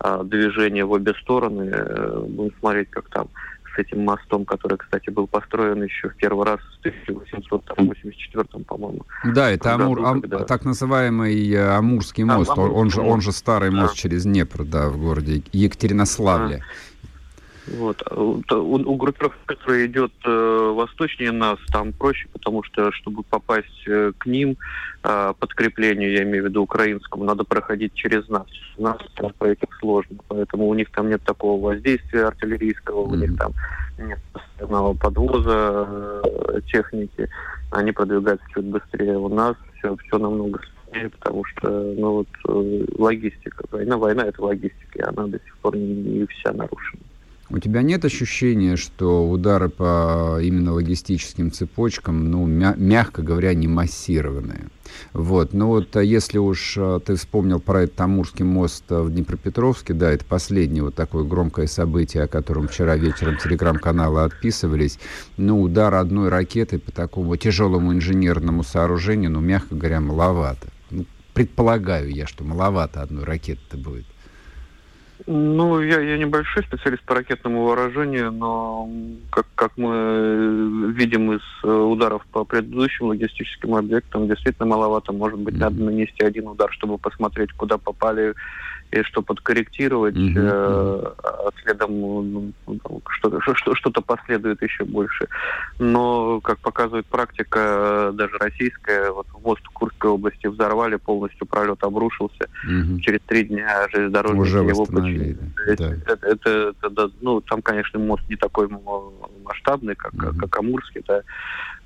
э, 0.00 0.22
движение 0.24 0.84
в 0.84 0.92
обе 0.92 1.14
стороны. 1.14 1.70
Э, 1.72 2.24
будем 2.28 2.52
смотреть, 2.60 2.90
как 2.90 3.08
там. 3.08 3.28
С 3.74 3.78
этим 3.78 4.04
мостом, 4.04 4.44
который, 4.44 4.78
кстати, 4.78 5.10
был 5.10 5.26
построен 5.26 5.82
еще 5.82 6.08
в 6.08 6.16
первый 6.16 6.46
раз 6.46 6.60
в 6.60 6.86
1884, 6.86 8.64
по-моему. 8.64 9.04
Да, 9.24 9.50
это 9.50 9.76
году, 9.76 9.84
Амур, 9.84 10.20
когда... 10.20 10.38
так 10.44 10.64
называемый 10.64 11.50
э, 11.50 11.76
Амурский 11.76 12.24
мост, 12.24 12.52
а, 12.54 12.60
он, 12.60 12.90
же, 12.90 13.00
он 13.00 13.20
же 13.20 13.32
старый 13.32 13.70
мост 13.70 13.94
через 13.94 14.24
Днепр, 14.24 14.64
да, 14.64 14.88
в 14.88 14.98
городе 14.98 15.42
Екатеринославле. 15.52 16.62
А. 16.62 16.93
Вот. 17.66 18.02
У, 18.12 18.42
у 18.52 18.96
группировки, 18.96 19.38
которая 19.46 19.86
идет 19.86 20.12
э, 20.24 20.72
восточнее 20.74 21.32
нас, 21.32 21.58
там 21.72 21.92
проще, 21.92 22.28
потому 22.32 22.62
что, 22.62 22.92
чтобы 22.92 23.22
попасть 23.22 23.86
э, 23.86 24.12
к 24.18 24.26
ним, 24.26 24.56
э, 25.02 25.32
подкреплению, 25.38 26.12
я 26.12 26.24
имею 26.24 26.44
в 26.44 26.46
виду 26.48 26.62
украинскому, 26.62 27.24
надо 27.24 27.44
проходить 27.44 27.94
через 27.94 28.28
нас. 28.28 28.46
У 28.76 28.82
нас 28.82 28.98
там 29.16 29.32
пройти 29.38 29.66
сложно, 29.80 30.18
поэтому 30.28 30.68
у 30.68 30.74
них 30.74 30.90
там 30.90 31.08
нет 31.08 31.22
такого 31.22 31.60
воздействия 31.72 32.26
артиллерийского, 32.26 33.06
mm-hmm. 33.06 33.12
у 33.12 33.14
них 33.14 33.38
там 33.38 33.52
нет 33.98 34.18
постоянного 34.32 34.94
подвоза 34.94 36.20
э, 36.22 36.60
техники, 36.70 37.30
они 37.70 37.92
продвигаются 37.92 38.46
чуть 38.54 38.66
быстрее. 38.66 39.16
У 39.16 39.28
нас 39.28 39.56
все, 39.78 39.96
все 39.96 40.18
намного 40.18 40.60
сложнее, 40.84 41.10
потому 41.10 41.44
что 41.44 41.68
ну, 41.70 42.12
вот, 42.12 42.28
э, 42.48 42.84
логистика, 42.98 43.64
война, 43.70 43.96
война 43.96 44.24
это 44.24 44.42
логистика, 44.42 44.98
и 44.98 45.02
она 45.02 45.26
до 45.28 45.38
сих 45.38 45.56
пор 45.58 45.76
не, 45.76 45.94
не 45.94 46.26
вся 46.26 46.52
нарушена. 46.52 47.03
У 47.54 47.60
тебя 47.60 47.82
нет 47.82 48.04
ощущения, 48.04 48.74
что 48.74 49.30
удары 49.30 49.68
по 49.68 50.40
именно 50.42 50.72
логистическим 50.72 51.52
цепочкам, 51.52 52.28
ну, 52.28 52.44
мя- 52.46 52.74
мягко 52.76 53.22
говоря, 53.22 53.54
не 53.54 53.68
массированные? 53.68 54.70
Вот. 55.12 55.52
Но 55.52 55.68
вот 55.68 55.94
а 55.94 56.02
если 56.02 56.38
уж 56.38 56.74
а, 56.76 56.98
ты 56.98 57.14
вспомнил 57.14 57.60
про 57.60 57.84
этот 57.84 58.00
Амурский 58.00 58.44
мост 58.44 58.82
в 58.88 59.08
Днепропетровске, 59.08 59.94
да, 59.94 60.10
это 60.10 60.24
последнее 60.24 60.82
вот 60.82 60.96
такое 60.96 61.22
громкое 61.22 61.68
событие, 61.68 62.24
о 62.24 62.26
котором 62.26 62.66
вчера 62.66 62.96
вечером 62.96 63.38
телеграм-каналы 63.38 64.24
отписывались, 64.24 64.98
ну, 65.36 65.62
удар 65.62 65.94
одной 65.94 66.30
ракетой 66.30 66.80
по 66.80 66.90
такому 66.90 67.36
тяжелому 67.36 67.92
инженерному 67.92 68.64
сооружению, 68.64 69.30
ну, 69.30 69.38
мягко 69.38 69.76
говоря, 69.76 70.00
маловато. 70.00 70.66
Ну, 70.90 71.06
предполагаю 71.34 72.10
я, 72.10 72.26
что 72.26 72.42
маловато 72.42 73.00
одной 73.00 73.22
ракеты-то 73.22 73.76
будет. 73.76 74.06
Ну, 75.26 75.80
я, 75.80 76.00
я 76.00 76.18
небольшой 76.18 76.64
специалист 76.64 77.02
по 77.04 77.14
ракетному 77.14 77.64
вооружению, 77.64 78.32
но 78.32 78.88
как, 79.30 79.46
как 79.54 79.76
мы 79.76 80.92
видим 80.92 81.32
из 81.32 81.42
э, 81.62 81.68
ударов 81.68 82.26
по 82.32 82.44
предыдущим 82.44 83.06
логистическим 83.06 83.76
объектам, 83.76 84.26
действительно 84.26 84.66
маловато. 84.66 85.12
Может 85.12 85.38
быть, 85.38 85.56
надо 85.56 85.80
нанести 85.80 86.24
один 86.24 86.48
удар, 86.48 86.70
чтобы 86.72 86.98
посмотреть, 86.98 87.52
куда 87.52 87.78
попали 87.78 88.34
и 88.94 89.02
что 89.02 89.22
подкорректировать, 89.22 90.14
mm-hmm. 90.14 90.34
э, 90.36 91.12
а 91.24 91.50
следом 91.62 91.90
ну, 92.00 92.52
что-то, 93.08 93.40
что, 93.40 93.74
что-то 93.74 94.00
последует 94.00 94.62
еще 94.62 94.84
больше. 94.84 95.26
Но, 95.78 96.40
как 96.40 96.58
показывает 96.58 97.06
практика, 97.06 98.12
даже 98.14 98.38
российская, 98.38 99.10
вот 99.10 99.26
мост 99.42 99.62
в 99.64 99.70
Курской 99.70 100.10
области 100.10 100.46
взорвали, 100.46 100.96
полностью 100.96 101.46
пролет 101.46 101.82
обрушился. 101.82 102.48
Mm-hmm. 102.68 103.00
Через 103.00 103.20
три 103.26 103.44
дня 103.44 103.88
железнодорожники 103.92 104.40
Уже 104.40 104.58
его 104.58 104.84
починили. 104.86 105.38
Да. 105.56 105.72
Это, 105.72 106.26
это, 106.26 106.74
это, 106.82 107.10
ну, 107.20 107.40
там, 107.40 107.62
конечно, 107.62 107.98
мост 107.98 108.22
не 108.28 108.36
такой 108.36 108.68
масштабный, 109.44 109.96
как, 109.96 110.14
mm-hmm. 110.14 110.38
как 110.38 110.58
Амурский, 110.58 111.02
да. 111.06 111.22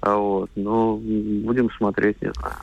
А 0.00 0.16
вот, 0.16 0.50
но 0.56 0.96
будем 0.96 1.70
смотреть, 1.70 2.20
не 2.20 2.32
знаю. 2.32 2.56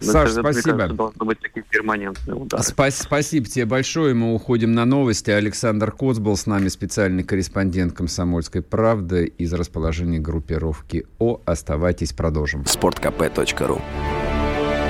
Саш, 0.00 0.30
это, 0.30 0.40
спасибо. 0.40 0.76
Кажется, 0.76 0.96
должны 0.96 1.24
быть 1.24 1.40
такие 1.40 1.62
перманентные 1.68 2.34
удары. 2.34 2.62
Спа- 2.62 2.90
спасибо 2.90 3.46
тебе 3.46 3.64
большое. 3.66 4.14
Мы 4.14 4.34
уходим 4.34 4.72
на 4.72 4.84
новости. 4.84 5.30
Александр 5.30 5.92
Коц 5.92 6.18
был 6.18 6.36
с 6.36 6.46
нами, 6.46 6.68
специальный 6.68 7.24
корреспондент 7.24 7.92
«Комсомольской 7.94 8.62
правды» 8.62 9.26
из 9.38 9.52
расположения 9.52 10.18
группировки 10.18 11.06
О. 11.18 11.40
Оставайтесь, 11.44 12.12
продолжим. 12.12 12.62
sportkp.ru 12.62 13.80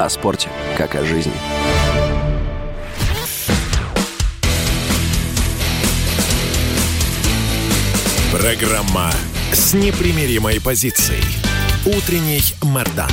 О 0.00 0.08
спорте, 0.08 0.48
как 0.76 0.94
о 0.94 1.04
жизни. 1.04 1.32
Программа 8.32 9.10
с 9.52 9.74
непримиримой 9.74 10.60
позицией. 10.60 11.24
Утренний 11.86 12.42
Мордан. 12.62 13.10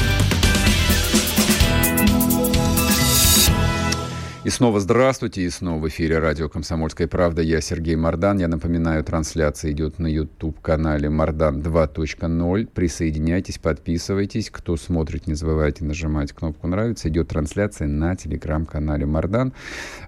И 4.46 4.52
снова 4.52 4.80
здравствуйте, 4.80 5.42
и 5.42 5.50
снова 5.50 5.82
в 5.82 5.88
эфире 5.88 6.20
радио 6.20 6.50
«Комсомольская 6.50 7.08
правда». 7.08 7.42
Я 7.42 7.62
Сергей 7.62 7.96
Мордан. 7.96 8.38
Я 8.38 8.48
напоминаю, 8.48 9.04
трансляция 9.04 9.72
идет 9.72 9.98
на 9.98 10.06
YouTube-канале 10.06 11.10
«Мордан 11.10 11.62
2.0». 11.62 12.68
Присоединяйтесь, 12.72 13.58
подписывайтесь. 13.58 14.52
Кто 14.52 14.78
смотрит, 14.78 15.25
не 15.25 15.34
забывайте 15.34 15.84
нажимать 15.84 16.32
кнопку 16.32 16.68
«Нравится». 16.68 17.10
Идет 17.10 17.30
трансляция 17.30 17.88
на 17.88 18.16
телеграм-канале 18.16 19.08
«Мордан». 19.08 19.52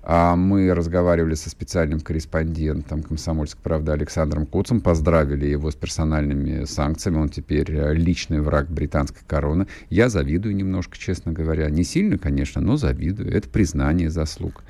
А 0.03 0.35
мы 0.35 0.71
разговаривали 0.71 1.33
со 1.33 1.49
специальным 1.49 1.99
корреспондентом 1.99 3.01
«Комсомольской 3.01 3.63
правды» 3.63 3.91
Александром 3.91 4.45
Коцем. 4.45 4.81
Поздравили 4.81 5.47
его 5.47 5.71
с 5.71 5.75
персональными 5.75 6.65
санкциями. 6.65 7.17
Он 7.17 7.29
теперь 7.29 7.71
личный 7.71 8.41
враг 8.41 8.69
британской 8.69 9.23
короны. 9.25 9.65
Я 9.89 10.09
завидую 10.09 10.55
немножко, 10.55 10.95
честно 10.95 11.31
говоря. 11.31 11.71
Не 11.71 11.83
сильно, 11.83 12.19
конечно, 12.19 12.61
но 12.61 12.77
завидую. 12.77 13.35
Это 13.35 13.49
признание 13.49 14.11
за 14.11 14.26
заслуг. 14.27 14.63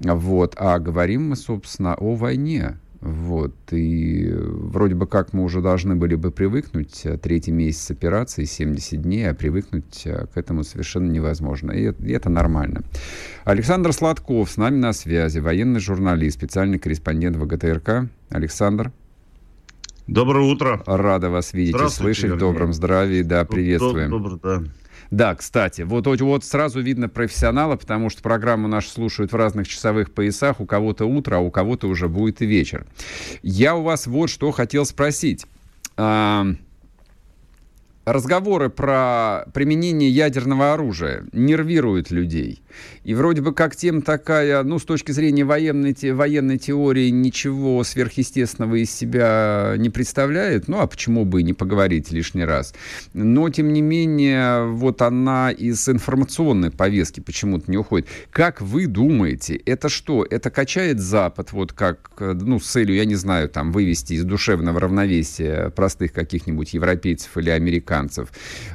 Вот. 0.00 0.54
А 0.58 0.78
говорим 0.78 1.30
мы, 1.30 1.36
собственно, 1.36 1.94
о 1.94 2.14
войне. 2.14 2.76
Вот. 3.00 3.54
И 3.72 4.30
вроде 4.30 4.94
бы 4.94 5.06
как 5.06 5.32
мы 5.32 5.42
уже 5.44 5.62
должны 5.62 5.96
были 5.96 6.16
бы 6.16 6.30
привыкнуть. 6.30 7.00
Э, 7.04 7.16
третий 7.16 7.50
месяц 7.50 7.90
операции, 7.90 8.44
70 8.44 9.00
дней, 9.00 9.30
а 9.30 9.34
привыкнуть 9.34 10.02
э, 10.04 10.26
к 10.26 10.36
этому 10.36 10.64
совершенно 10.64 11.10
невозможно. 11.10 11.72
И 11.72 11.84
это, 11.84 12.04
и 12.04 12.12
это 12.12 12.28
нормально. 12.28 12.82
Александр 13.44 13.94
Сладков 13.94 14.50
с 14.50 14.58
нами 14.58 14.76
на 14.76 14.92
связи, 14.92 15.38
военный 15.38 15.80
журналист, 15.80 16.36
специальный 16.36 16.78
корреспондент 16.78 17.36
ВГТРК. 17.36 18.10
Александр. 18.28 18.92
Доброе 20.06 20.44
утро. 20.44 20.82
Рада 20.84 21.30
вас 21.30 21.54
видеть 21.54 21.80
и 21.80 21.88
слышать. 21.88 22.32
В 22.32 22.36
добром 22.36 22.74
здравии. 22.74 23.22
Да, 23.22 23.46
приветствуем. 23.46 24.10
Доброе, 24.10 24.38
да. 24.42 24.62
Да, 25.10 25.34
кстати, 25.34 25.82
вот, 25.82 26.06
вот 26.06 26.44
сразу 26.44 26.80
видно 26.80 27.08
профессионала, 27.08 27.76
потому 27.76 28.10
что 28.10 28.22
программу 28.22 28.68
нашу 28.68 28.90
слушают 28.90 29.32
в 29.32 29.36
разных 29.36 29.66
часовых 29.66 30.12
поясах. 30.12 30.60
У 30.60 30.66
кого-то 30.66 31.04
утро, 31.04 31.36
а 31.36 31.40
у 31.40 31.50
кого-то 31.50 31.88
уже 31.88 32.08
будет 32.08 32.42
и 32.42 32.46
вечер. 32.46 32.86
Я 33.42 33.74
у 33.74 33.82
вас 33.82 34.06
вот 34.06 34.30
что 34.30 34.50
хотел 34.52 34.84
спросить 34.84 35.46
разговоры 38.04 38.70
про 38.70 39.44
применение 39.52 40.10
ядерного 40.10 40.72
оружия 40.72 41.24
нервируют 41.32 42.10
людей. 42.10 42.62
И 43.04 43.14
вроде 43.14 43.42
бы 43.42 43.52
как 43.52 43.76
тем 43.76 44.02
такая, 44.02 44.62
ну, 44.62 44.78
с 44.78 44.84
точки 44.84 45.12
зрения 45.12 45.44
военной, 45.44 45.92
те, 45.92 46.12
военной 46.12 46.58
теории, 46.58 47.10
ничего 47.10 47.82
сверхъестественного 47.84 48.76
из 48.76 48.90
себя 48.90 49.74
не 49.76 49.90
представляет. 49.90 50.68
Ну, 50.68 50.78
а 50.80 50.86
почему 50.86 51.24
бы 51.24 51.40
и 51.40 51.44
не 51.44 51.52
поговорить 51.52 52.10
лишний 52.10 52.44
раз. 52.44 52.74
Но, 53.12 53.48
тем 53.50 53.72
не 53.72 53.82
менее, 53.82 54.66
вот 54.66 55.02
она 55.02 55.50
из 55.50 55.88
информационной 55.88 56.70
повестки 56.70 57.20
почему-то 57.20 57.70
не 57.70 57.76
уходит. 57.76 58.08
Как 58.30 58.60
вы 58.60 58.86
думаете, 58.86 59.56
это 59.56 59.88
что? 59.88 60.26
Это 60.28 60.50
качает 60.50 61.00
Запад, 61.00 61.52
вот 61.52 61.72
как, 61.72 62.10
ну, 62.18 62.60
с 62.60 62.66
целью, 62.66 62.96
я 62.96 63.04
не 63.04 63.16
знаю, 63.16 63.48
там, 63.48 63.72
вывести 63.72 64.14
из 64.14 64.24
душевного 64.24 64.80
равновесия 64.80 65.70
простых 65.70 66.12
каких-нибудь 66.12 66.72
европейцев 66.74 67.36
или 67.36 67.50
американцев. 67.50 67.89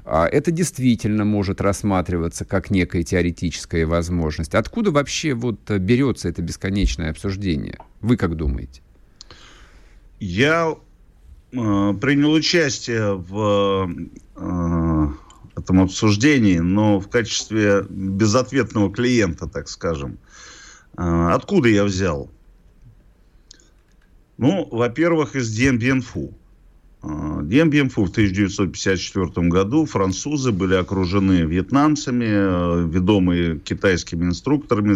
А 0.04 0.28
это 0.28 0.52
действительно 0.52 1.26
может 1.26 1.62
рассматриваться 1.62 2.46
как 2.46 2.70
некая 2.70 3.04
теоретическая 3.04 3.86
возможность. 3.86 4.56
Откуда 4.56 4.92
вообще 4.92 5.34
вот 5.34 5.70
берется 5.70 6.30
это 6.30 6.42
бесконечное 6.42 7.12
обсуждение? 7.12 7.80
Вы 8.02 8.18
как 8.18 8.36
думаете? 8.36 8.82
Я 10.20 10.76
э, 11.52 11.94
принял 12.02 12.32
участие 12.32 13.16
в 13.16 13.90
э, 14.36 15.08
этом 15.58 15.82
обсуждении, 15.82 16.60
но 16.60 17.00
в 17.00 17.10
качестве 17.10 17.86
безответного 17.90 18.92
клиента, 18.92 19.48
так 19.48 19.68
скажем. 19.70 20.18
Э, 20.98 21.30
откуда 21.34 21.70
я 21.70 21.84
взял? 21.84 22.32
Ну, 24.38 24.68
во-первых, 24.70 25.36
из 25.36 25.54
Дембенфу. 25.56 26.34
Дембемфу 27.44 28.06
в 28.06 28.10
1954 28.10 29.48
году 29.48 29.86
французы 29.86 30.52
были 30.52 30.76
окружены 30.76 31.42
вьетнамцами, 31.42 32.26
э, 32.26 32.88
ведомые 32.88 33.60
китайскими 33.60 34.26
инструкторами, 34.26 34.96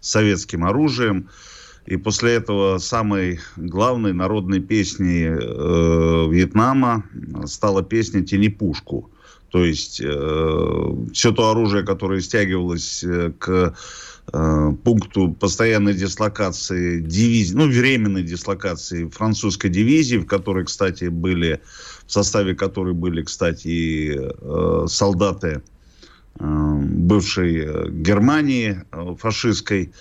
советским 0.00 0.64
оружием. 0.64 1.28
И 1.86 1.96
после 1.96 2.32
этого 2.32 2.78
самой 2.78 3.40
главной 3.56 4.12
народной 4.12 4.60
песней 4.60 5.26
э, 5.26 6.28
Вьетнама 6.30 7.04
стала 7.44 7.82
песня 7.82 8.24
«Тяни 8.24 8.48
пушку». 8.48 9.10
То 9.50 9.64
есть 9.64 10.00
э, 10.02 10.94
все 11.12 11.32
то 11.32 11.50
оружие, 11.50 11.84
которое 11.84 12.20
стягивалось 12.20 13.04
э, 13.04 13.32
к 13.38 13.74
э, 14.32 14.72
пункту 14.84 15.32
постоянной 15.32 15.94
дислокации 15.94 17.00
дивизии, 17.00 17.54
ну, 17.54 17.66
временной 17.66 18.22
дислокации 18.22 19.08
французской 19.08 19.68
дивизии, 19.68 20.16
в 20.16 20.26
которой, 20.26 20.64
кстати, 20.64 21.04
были, 21.04 21.60
в 22.06 22.12
составе 22.12 22.54
которой 22.54 22.94
были, 22.94 23.22
кстати, 23.22 23.68
и 23.68 24.18
э, 24.18 24.86
солдаты 24.88 25.62
э, 26.38 26.44
бывшей 26.44 27.90
Германии 27.90 28.82
э, 28.92 29.14
фашистской, 29.18 29.92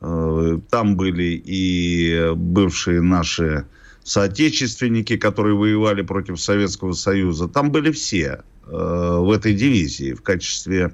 Э, 0.00 0.58
там 0.70 0.96
были 0.96 1.42
и 1.44 2.32
бывшие 2.34 3.02
наши 3.02 3.66
соотечественники, 4.02 5.16
которые 5.16 5.54
воевали 5.54 6.02
против 6.02 6.40
Советского 6.40 6.92
Союза. 6.92 7.48
Там 7.48 7.70
были 7.70 7.92
все 7.92 8.42
э, 8.66 8.70
в 8.70 9.30
этой 9.30 9.54
дивизии 9.54 10.14
в 10.14 10.22
качестве 10.22 10.92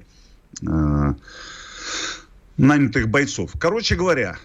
э, 0.61 1.13
нанятых 2.57 3.09
бойцов. 3.09 3.51
Короче 3.59 3.95
говоря, 3.95 4.37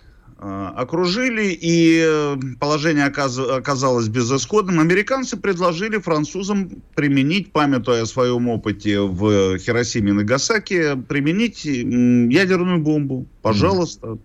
Э, 0.44 0.72
окружили, 0.74 1.52
и 1.52 2.02
э, 2.04 2.36
положение 2.58 3.04
оказалось 3.04 4.08
безысходным. 4.08 4.80
Американцы 4.80 5.36
предложили 5.36 5.98
французам 5.98 6.82
применить, 6.96 7.52
памятуя 7.52 8.02
о 8.02 8.06
своем 8.06 8.48
опыте 8.48 9.02
в 9.02 9.56
Хиросиме 9.58 10.10
и 10.10 10.14
Нагасаки, 10.14 11.00
применить 11.06 11.64
ядерную 11.64 12.80
бомбу. 12.80 13.28
Пожалуйста. 13.40 14.18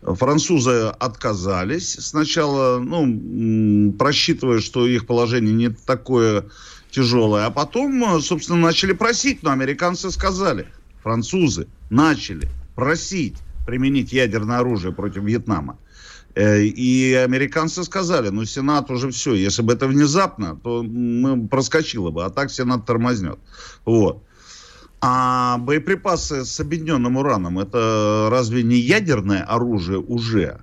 Французы 0.00 0.86
отказались. 0.98 1.98
Сначала, 2.00 2.78
ну, 2.78 3.92
просчитывая, 3.92 4.60
что 4.60 4.86
их 4.86 5.06
положение 5.06 5.52
не 5.52 5.68
такое 5.68 6.46
тяжелое, 6.90 7.44
а 7.44 7.50
потом, 7.50 8.22
собственно, 8.22 8.58
начали 8.58 8.92
просить, 8.92 9.42
но 9.42 9.50
американцы 9.50 10.10
сказали, 10.10 10.66
французы 11.02 11.66
начали 11.90 12.48
просить 12.80 13.36
применить 13.66 14.12
ядерное 14.12 14.58
оружие 14.58 14.92
против 14.92 15.22
Вьетнама. 15.22 15.78
Э, 16.34 16.62
и 16.62 17.14
американцы 17.14 17.84
сказали, 17.84 18.30
ну, 18.30 18.44
Сенат 18.44 18.90
уже 18.90 19.10
все, 19.10 19.34
если 19.34 19.62
бы 19.62 19.72
это 19.72 19.86
внезапно, 19.86 20.56
то 20.56 20.82
мы 20.82 21.48
проскочило 21.48 22.10
бы, 22.10 22.24
а 22.24 22.30
так 22.30 22.50
Сенат 22.50 22.86
тормознет. 22.86 23.38
Вот. 23.84 24.22
А 25.00 25.58
боеприпасы 25.58 26.44
с 26.44 26.60
объединенным 26.60 27.16
ураном, 27.16 27.58
это 27.58 28.28
разве 28.30 28.62
не 28.62 28.76
ядерное 28.76 29.42
оружие 29.42 29.98
уже? 29.98 30.60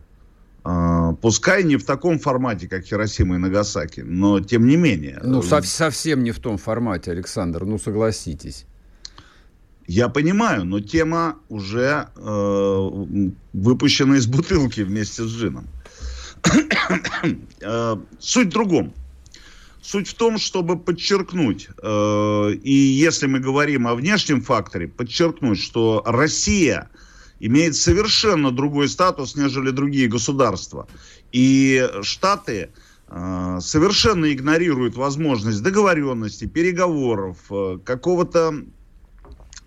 А, 0.63 1.13
пускай 1.13 1.63
не 1.63 1.77
в 1.77 1.85
таком 1.85 2.19
формате, 2.19 2.67
как 2.67 2.83
Хиросима 2.83 3.35
и 3.35 3.37
Нагасаки, 3.37 4.01
но 4.01 4.39
тем 4.39 4.67
не 4.67 4.77
менее. 4.77 5.19
Ну, 5.23 5.41
сов- 5.41 5.65
совсем 5.65 6.23
не 6.23 6.31
в 6.31 6.39
том 6.39 6.57
формате, 6.57 7.11
Александр, 7.11 7.65
ну 7.65 7.79
согласитесь. 7.79 8.65
Я 9.87 10.09
понимаю, 10.09 10.65
но 10.65 10.81
тема 10.81 11.37
уже 11.47 12.09
э, 12.15 12.89
выпущена 13.53 14.17
из 14.17 14.27
бутылки 14.27 14.81
вместе 14.81 15.23
с 15.23 15.27
джином. 15.27 15.65
э, 17.61 17.95
суть 18.19 18.47
в 18.47 18.51
другом. 18.51 18.93
Суть 19.81 20.09
в 20.09 20.13
том, 20.15 20.37
чтобы 20.37 20.77
подчеркнуть, 20.77 21.69
э, 21.81 22.51
и 22.61 22.73
если 22.73 23.27
мы 23.27 23.39
говорим 23.39 23.87
о 23.87 23.95
внешнем 23.95 24.41
факторе, 24.41 24.89
подчеркнуть, 24.89 25.61
что 25.61 26.03
Россия 26.05 26.89
имеет 27.39 27.73
совершенно 27.77 28.51
другой 28.51 28.89
статус, 28.89 29.37
нежели 29.37 29.69
другие 29.69 30.09
государства. 30.09 30.89
И 31.31 31.89
Штаты 32.01 32.71
э, 33.07 33.57
совершенно 33.61 34.33
игнорируют 34.33 34.97
возможность 34.97 35.63
договоренности, 35.63 36.45
переговоров, 36.45 37.37
э, 37.49 37.79
какого-то 37.85 38.65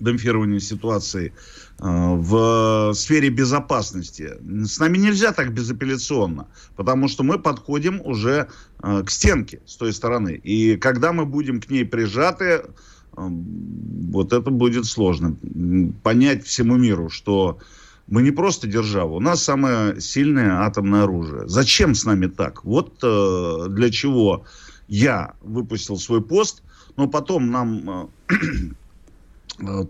демпфирования 0.01 0.61
ситуации 0.61 1.33
э, 1.79 1.83
в 1.83 2.93
сфере 2.95 3.29
безопасности. 3.29 4.33
С 4.65 4.79
нами 4.79 4.99
нельзя 4.99 5.33
так 5.33 5.53
безапелляционно, 5.53 6.49
потому 6.77 7.09
что 7.09 7.23
мы 7.23 7.39
подходим 7.39 8.01
уже 8.05 8.49
э, 8.83 9.03
к 9.05 9.11
стенке 9.11 9.61
с 9.67 9.77
той 9.77 9.93
стороны. 9.93 10.41
И 10.43 10.77
когда 10.77 11.13
мы 11.13 11.27
будем 11.27 11.61
к 11.61 11.71
ней 11.71 11.85
прижаты, 11.85 12.45
э, 12.45 12.63
вот 13.17 14.33
это 14.33 14.51
будет 14.51 14.87
сложно. 14.87 15.37
Понять 16.03 16.45
всему 16.45 16.77
миру, 16.77 17.11
что 17.11 17.59
мы 18.07 18.23
не 18.23 18.33
просто 18.33 18.67
держава, 18.67 19.15
у 19.15 19.21
нас 19.21 19.43
самое 19.43 20.01
сильное 20.01 20.63
атомное 20.63 21.05
оружие. 21.05 21.49
Зачем 21.49 21.95
с 21.95 22.05
нами 22.05 22.27
так? 22.27 22.65
Вот 22.65 22.99
для 22.99 23.91
чего 23.91 24.45
я 24.89 25.35
выпустил 25.43 25.97
свой 25.97 26.21
пост, 26.21 26.65
но 26.97 27.07
потом 27.07 27.53
нам 27.53 28.11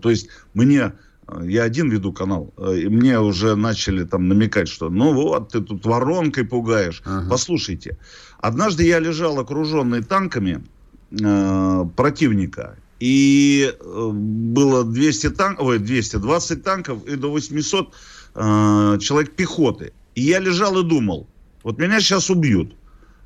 то 0.01 0.09
есть 0.09 0.29
мне, 0.53 0.93
э, 1.27 1.41
я 1.45 1.63
один 1.63 1.89
веду 1.89 2.13
канал, 2.13 2.53
э, 2.57 2.79
и 2.79 2.87
мне 2.87 3.19
уже 3.19 3.55
начали 3.55 4.03
там 4.03 4.27
намекать, 4.27 4.67
что 4.67 4.89
ну 4.89 5.13
вот, 5.13 5.49
ты 5.49 5.61
тут 5.61 5.85
воронкой 5.85 6.45
пугаешь. 6.45 7.01
Ага. 7.05 7.27
Послушайте, 7.29 7.97
однажды 8.39 8.83
я 8.85 8.99
лежал 8.99 9.39
окруженный 9.39 10.03
танками 10.03 10.63
э, 11.11 11.85
противника, 11.95 12.77
и 12.99 13.73
было 13.81 14.83
200 14.83 15.29
танков, 15.31 15.65
ой, 15.65 15.79
220 15.79 16.63
танков 16.63 17.03
и 17.07 17.15
до 17.15 17.31
800 17.31 17.93
э, 18.35 18.97
человек 18.99 19.31
пехоты. 19.35 19.91
И 20.13 20.21
я 20.21 20.39
лежал 20.39 20.77
и 20.79 20.83
думал, 20.83 21.27
вот 21.63 21.79
меня 21.79 21.99
сейчас 21.99 22.29
убьют. 22.29 22.75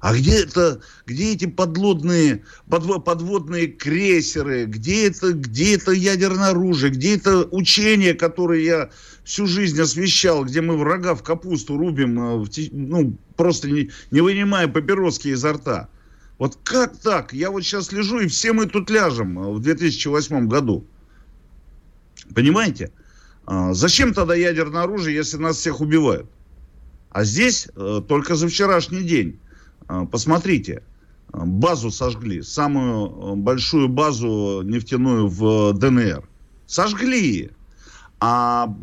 А 0.06 0.13
где 0.13 0.44
это, 0.44 0.82
где 1.08 1.34
эти 1.34 1.46
подлодные, 1.48 2.44
подво, 2.70 3.00
подводные 3.00 3.65
крейсеры, 3.65 4.65
где 4.65 5.08
это, 5.08 5.34
где 5.34 5.78
это 5.78 5.94
ядерное 5.94 6.50
оружие, 6.50 6.91
где 6.91 7.15
это 7.15 7.46
учение, 7.46 8.13
которое 8.13 8.62
я 8.62 8.91
всю 9.24 9.48
жизнь 9.48 9.82
освещал, 9.82 10.46
где 10.46 10.62
мы 10.62 10.78
врага 10.78 11.15
в 11.15 11.24
капусту 11.24 11.76
рубим, 11.76 12.44
э, 12.44 12.46
ну, 12.72 13.18
просто 13.36 13.68
не, 13.68 13.89
не 14.12 14.22
вынимая 14.22 14.68
папироски 14.68 15.30
изо 15.30 15.54
рта. 15.54 15.89
Вот 16.38 16.60
как 16.63 16.96
так? 16.98 17.34
Я 17.34 17.50
вот 17.50 17.63
сейчас 17.63 17.91
лежу, 17.91 18.20
и 18.20 18.28
все 18.28 18.54
мы 18.54 18.68
тут 18.68 18.91
ляжем 18.91 19.39
э, 19.39 19.54
в 19.54 19.60
2008 19.60 20.48
году. 20.48 20.86
Понимаете? 22.36 22.91
А, 23.48 23.74
зачем 23.74 24.13
тогда 24.13 24.36
ядерное 24.36 24.84
оружие, 24.84 25.15
если 25.15 25.38
нас 25.38 25.58
всех 25.58 25.82
убивают? 25.82 26.30
А 27.10 27.24
здесь 27.24 27.70
э, 27.76 28.02
только 28.08 28.36
за 28.36 28.50
вчерашний 28.50 29.02
день 29.02 29.39
а, 29.39 29.44
посмотрите, 30.12 30.84
базу 31.43 31.91
сожгли, 31.91 32.41
самую 32.41 33.08
э, 33.08 33.36
большую 33.36 33.89
базу 33.89 34.62
нефтяную 34.63 35.28
в 35.28 35.74
ДНР. 35.74 36.24
Сожгли. 36.67 37.52
А 38.19 38.74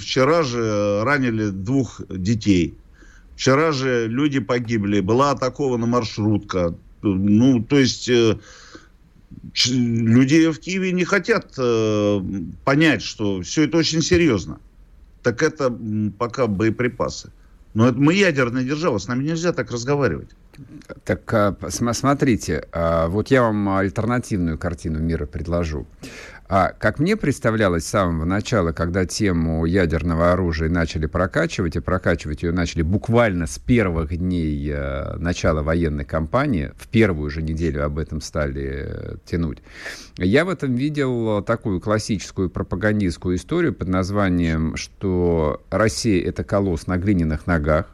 вчера 0.00 0.42
же 0.42 1.02
ранили 1.04 1.50
двух 1.50 2.00
детей. 2.08 2.74
Вчера 3.36 3.72
же 3.72 4.06
люди 4.08 4.40
погибли, 4.40 5.00
была 5.00 5.30
атакована 5.30 5.86
маршрутка. 5.86 6.74
Ну, 7.02 7.62
то 7.62 7.78
есть 7.78 8.08
э, 8.08 8.38
люди 9.66 10.50
в 10.50 10.58
Киеве 10.58 10.92
не 10.92 11.04
хотят 11.04 11.54
э, 11.56 12.20
понять, 12.64 13.02
что 13.02 13.42
все 13.42 13.64
это 13.64 13.78
очень 13.78 14.02
серьезно. 14.02 14.60
Так 15.22 15.42
это 15.42 15.74
пока 16.18 16.46
боеприпасы. 16.46 17.32
Но 17.74 17.88
это 17.88 17.98
мы 17.98 18.14
ядерная 18.14 18.64
держава, 18.64 18.98
с 18.98 19.08
нами 19.08 19.24
нельзя 19.24 19.52
так 19.52 19.70
разговаривать. 19.70 20.30
Так 21.04 21.32
а, 21.32 21.56
смотрите, 21.70 22.66
а, 22.72 23.08
вот 23.08 23.28
я 23.30 23.42
вам 23.42 23.68
альтернативную 23.68 24.58
картину 24.58 24.98
мира 24.98 25.26
предложу. 25.26 25.86
А 26.54 26.72
как 26.72 26.98
мне 26.98 27.16
представлялось 27.16 27.86
с 27.86 27.88
самого 27.88 28.26
начала, 28.26 28.72
когда 28.72 29.06
тему 29.06 29.64
ядерного 29.64 30.32
оружия 30.32 30.68
начали 30.68 31.06
прокачивать, 31.06 31.76
и 31.76 31.80
прокачивать 31.80 32.42
ее 32.42 32.52
начали 32.52 32.82
буквально 32.82 33.46
с 33.46 33.58
первых 33.58 34.14
дней 34.14 34.70
э, 34.70 35.16
начала 35.16 35.62
военной 35.62 36.04
кампании, 36.04 36.72
в 36.76 36.88
первую 36.88 37.30
же 37.30 37.40
неделю 37.40 37.86
об 37.86 37.98
этом 37.98 38.20
стали 38.20 38.84
э, 38.86 39.16
тянуть, 39.24 39.62
я 40.18 40.44
в 40.44 40.50
этом 40.50 40.74
видел 40.74 41.42
такую 41.42 41.80
классическую 41.80 42.50
пропагандистскую 42.50 43.36
историю 43.36 43.72
под 43.72 43.88
названием, 43.88 44.76
что 44.76 45.62
Россия— 45.70 46.22
это 46.28 46.44
колосс 46.44 46.86
на 46.86 46.98
глиняных 46.98 47.46
ногах, 47.46 47.86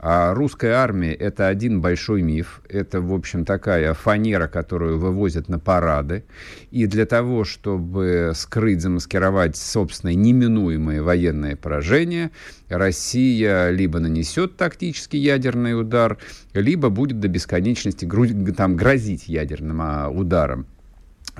а 0.00 0.32
русская 0.32 0.74
армия– 0.74 1.12
это 1.14 1.48
один 1.48 1.80
большой 1.80 2.22
миф. 2.22 2.62
Это, 2.68 3.00
в 3.00 3.12
общем, 3.12 3.44
такая 3.44 3.94
фанера, 3.94 4.46
которую 4.46 4.98
вывозят 4.98 5.48
на 5.48 5.58
парады. 5.58 6.24
И 6.70 6.86
для 6.86 7.04
того, 7.04 7.44
чтобы 7.44 8.32
скрыть, 8.34 8.80
замаскировать 8.80 9.56
собственное 9.56 10.14
неминуемое 10.14 11.02
военное 11.02 11.56
поражение, 11.56 12.30
Россия 12.68 13.70
либо 13.70 13.98
нанесет 13.98 14.56
тактический 14.56 15.18
ядерный 15.18 15.78
удар, 15.78 16.18
либо 16.54 16.90
будет 16.90 17.18
до 17.18 17.26
бесконечности 17.26 18.08
там, 18.56 18.76
грозить 18.76 19.26
ядерным 19.26 19.80
а, 19.82 20.08
ударом. 20.08 20.66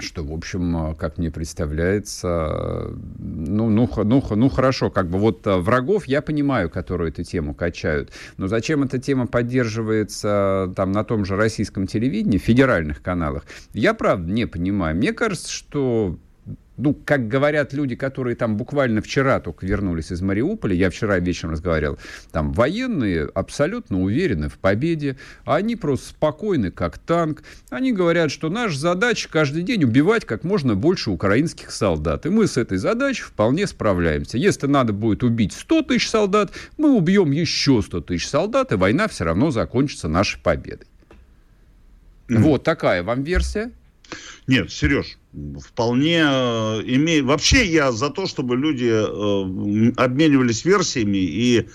Что, 0.02 0.24
в 0.24 0.32
общем, 0.32 0.94
как 0.96 1.18
мне 1.18 1.30
представляется, 1.30 2.92
ну, 3.18 3.68
ну, 3.68 3.88
ну, 4.04 4.22
ну 4.30 4.48
хорошо, 4.48 4.90
как 4.90 5.08
бы 5.08 5.18
вот 5.18 5.42
врагов 5.44 6.06
я 6.06 6.22
понимаю, 6.22 6.70
которые 6.70 7.10
эту 7.10 7.24
тему 7.24 7.54
качают, 7.54 8.12
но 8.36 8.46
зачем 8.46 8.82
эта 8.82 8.98
тема 8.98 9.26
поддерживается 9.26 10.72
там 10.76 10.92
на 10.92 11.04
том 11.04 11.24
же 11.24 11.36
российском 11.36 11.86
телевидении, 11.86 12.38
федеральных 12.38 13.02
каналах, 13.02 13.44
я 13.72 13.94
правда 13.94 14.30
не 14.30 14.46
понимаю. 14.46 14.96
Мне 14.96 15.12
кажется, 15.12 15.50
что 15.50 16.18
ну, 16.78 16.94
как 16.94 17.28
говорят 17.28 17.72
люди, 17.72 17.96
которые 17.96 18.36
там 18.36 18.56
буквально 18.56 19.02
вчера 19.02 19.40
только 19.40 19.66
вернулись 19.66 20.12
из 20.12 20.22
Мариуполя, 20.22 20.74
я 20.74 20.90
вчера 20.90 21.18
вечером 21.18 21.52
разговаривал, 21.52 21.98
там 22.30 22.52
военные 22.52 23.28
абсолютно 23.34 24.00
уверены 24.00 24.48
в 24.48 24.58
победе, 24.58 25.16
они 25.44 25.76
просто 25.76 26.10
спокойны, 26.10 26.70
как 26.70 26.98
танк. 26.98 27.42
Они 27.70 27.92
говорят, 27.92 28.30
что 28.30 28.48
наша 28.48 28.78
задача 28.78 29.28
каждый 29.30 29.62
день 29.62 29.84
убивать 29.84 30.24
как 30.24 30.44
можно 30.44 30.76
больше 30.76 31.10
украинских 31.10 31.72
солдат. 31.72 32.26
И 32.26 32.28
мы 32.28 32.46
с 32.46 32.56
этой 32.56 32.78
задачей 32.78 33.22
вполне 33.22 33.66
справляемся. 33.66 34.38
Если 34.38 34.66
надо 34.66 34.92
будет 34.92 35.24
убить 35.24 35.52
100 35.52 35.82
тысяч 35.82 36.08
солдат, 36.08 36.52
мы 36.76 36.94
убьем 36.94 37.32
еще 37.32 37.82
100 37.82 38.02
тысяч 38.02 38.28
солдат, 38.28 38.72
и 38.72 38.76
война 38.76 39.08
все 39.08 39.24
равно 39.24 39.50
закончится 39.50 40.08
нашей 40.08 40.40
победой. 40.40 40.86
Mm-hmm. 42.28 42.38
Вот 42.38 42.62
такая 42.62 43.02
вам 43.02 43.24
версия. 43.24 43.72
Нет, 44.46 44.70
Сереж, 44.70 45.17
вполне 45.60 46.22
э, 46.24 46.82
имеет... 46.86 47.24
Вообще 47.24 47.66
я 47.66 47.92
за 47.92 48.10
то, 48.10 48.26
чтобы 48.26 48.56
люди 48.56 48.90
э, 48.90 49.92
обменивались 49.96 50.64
версиями, 50.64 51.18
и 51.18 51.68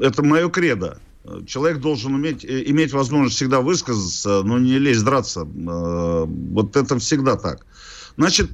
это 0.00 0.22
мое 0.22 0.48
кредо. 0.48 0.98
Человек 1.46 1.80
должен 1.80 2.14
уметь, 2.14 2.44
э, 2.44 2.62
иметь 2.66 2.92
возможность 2.92 3.36
всегда 3.36 3.60
высказаться, 3.60 4.42
но 4.42 4.58
не 4.58 4.78
лезть 4.78 5.04
драться. 5.04 5.44
Вот 5.44 6.76
это 6.76 6.98
всегда 6.98 7.36
так. 7.36 7.66
Значит, 8.16 8.50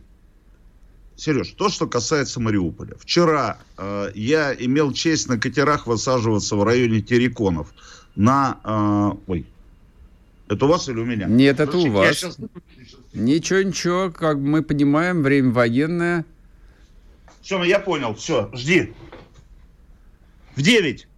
Сереж, 1.16 1.50
то, 1.56 1.70
что 1.70 1.86
касается 1.86 2.40
Мариуполя. 2.40 2.94
Вчера 2.98 3.58
э, 3.78 4.10
я 4.14 4.54
имел 4.54 4.92
честь 4.92 5.28
на 5.28 5.38
катерах 5.38 5.86
высаживаться 5.86 6.56
в 6.56 6.62
районе 6.62 7.00
Тереконов 7.00 7.68
на... 8.16 8.60
Э, 8.64 9.16
ой, 9.26 9.46
это 10.48 10.66
у 10.66 10.68
вас 10.68 10.88
или 10.90 11.00
у 11.00 11.06
меня? 11.06 11.26
Нет, 11.26 11.58
это 11.58 11.76
у 11.76 11.90
вас. 11.90 12.16
Сейчас... 12.16 12.36
Ничего, 13.16 13.62
ничего, 13.62 14.10
как 14.10 14.36
мы 14.36 14.62
понимаем, 14.62 15.22
время 15.22 15.50
военное. 15.50 16.24
Все, 17.40 17.62
я 17.64 17.78
понял, 17.78 18.14
все, 18.14 18.50
жди. 18.52 18.92
В 20.54 20.62
9. 20.62 21.08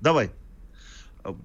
Давай. 0.00 0.30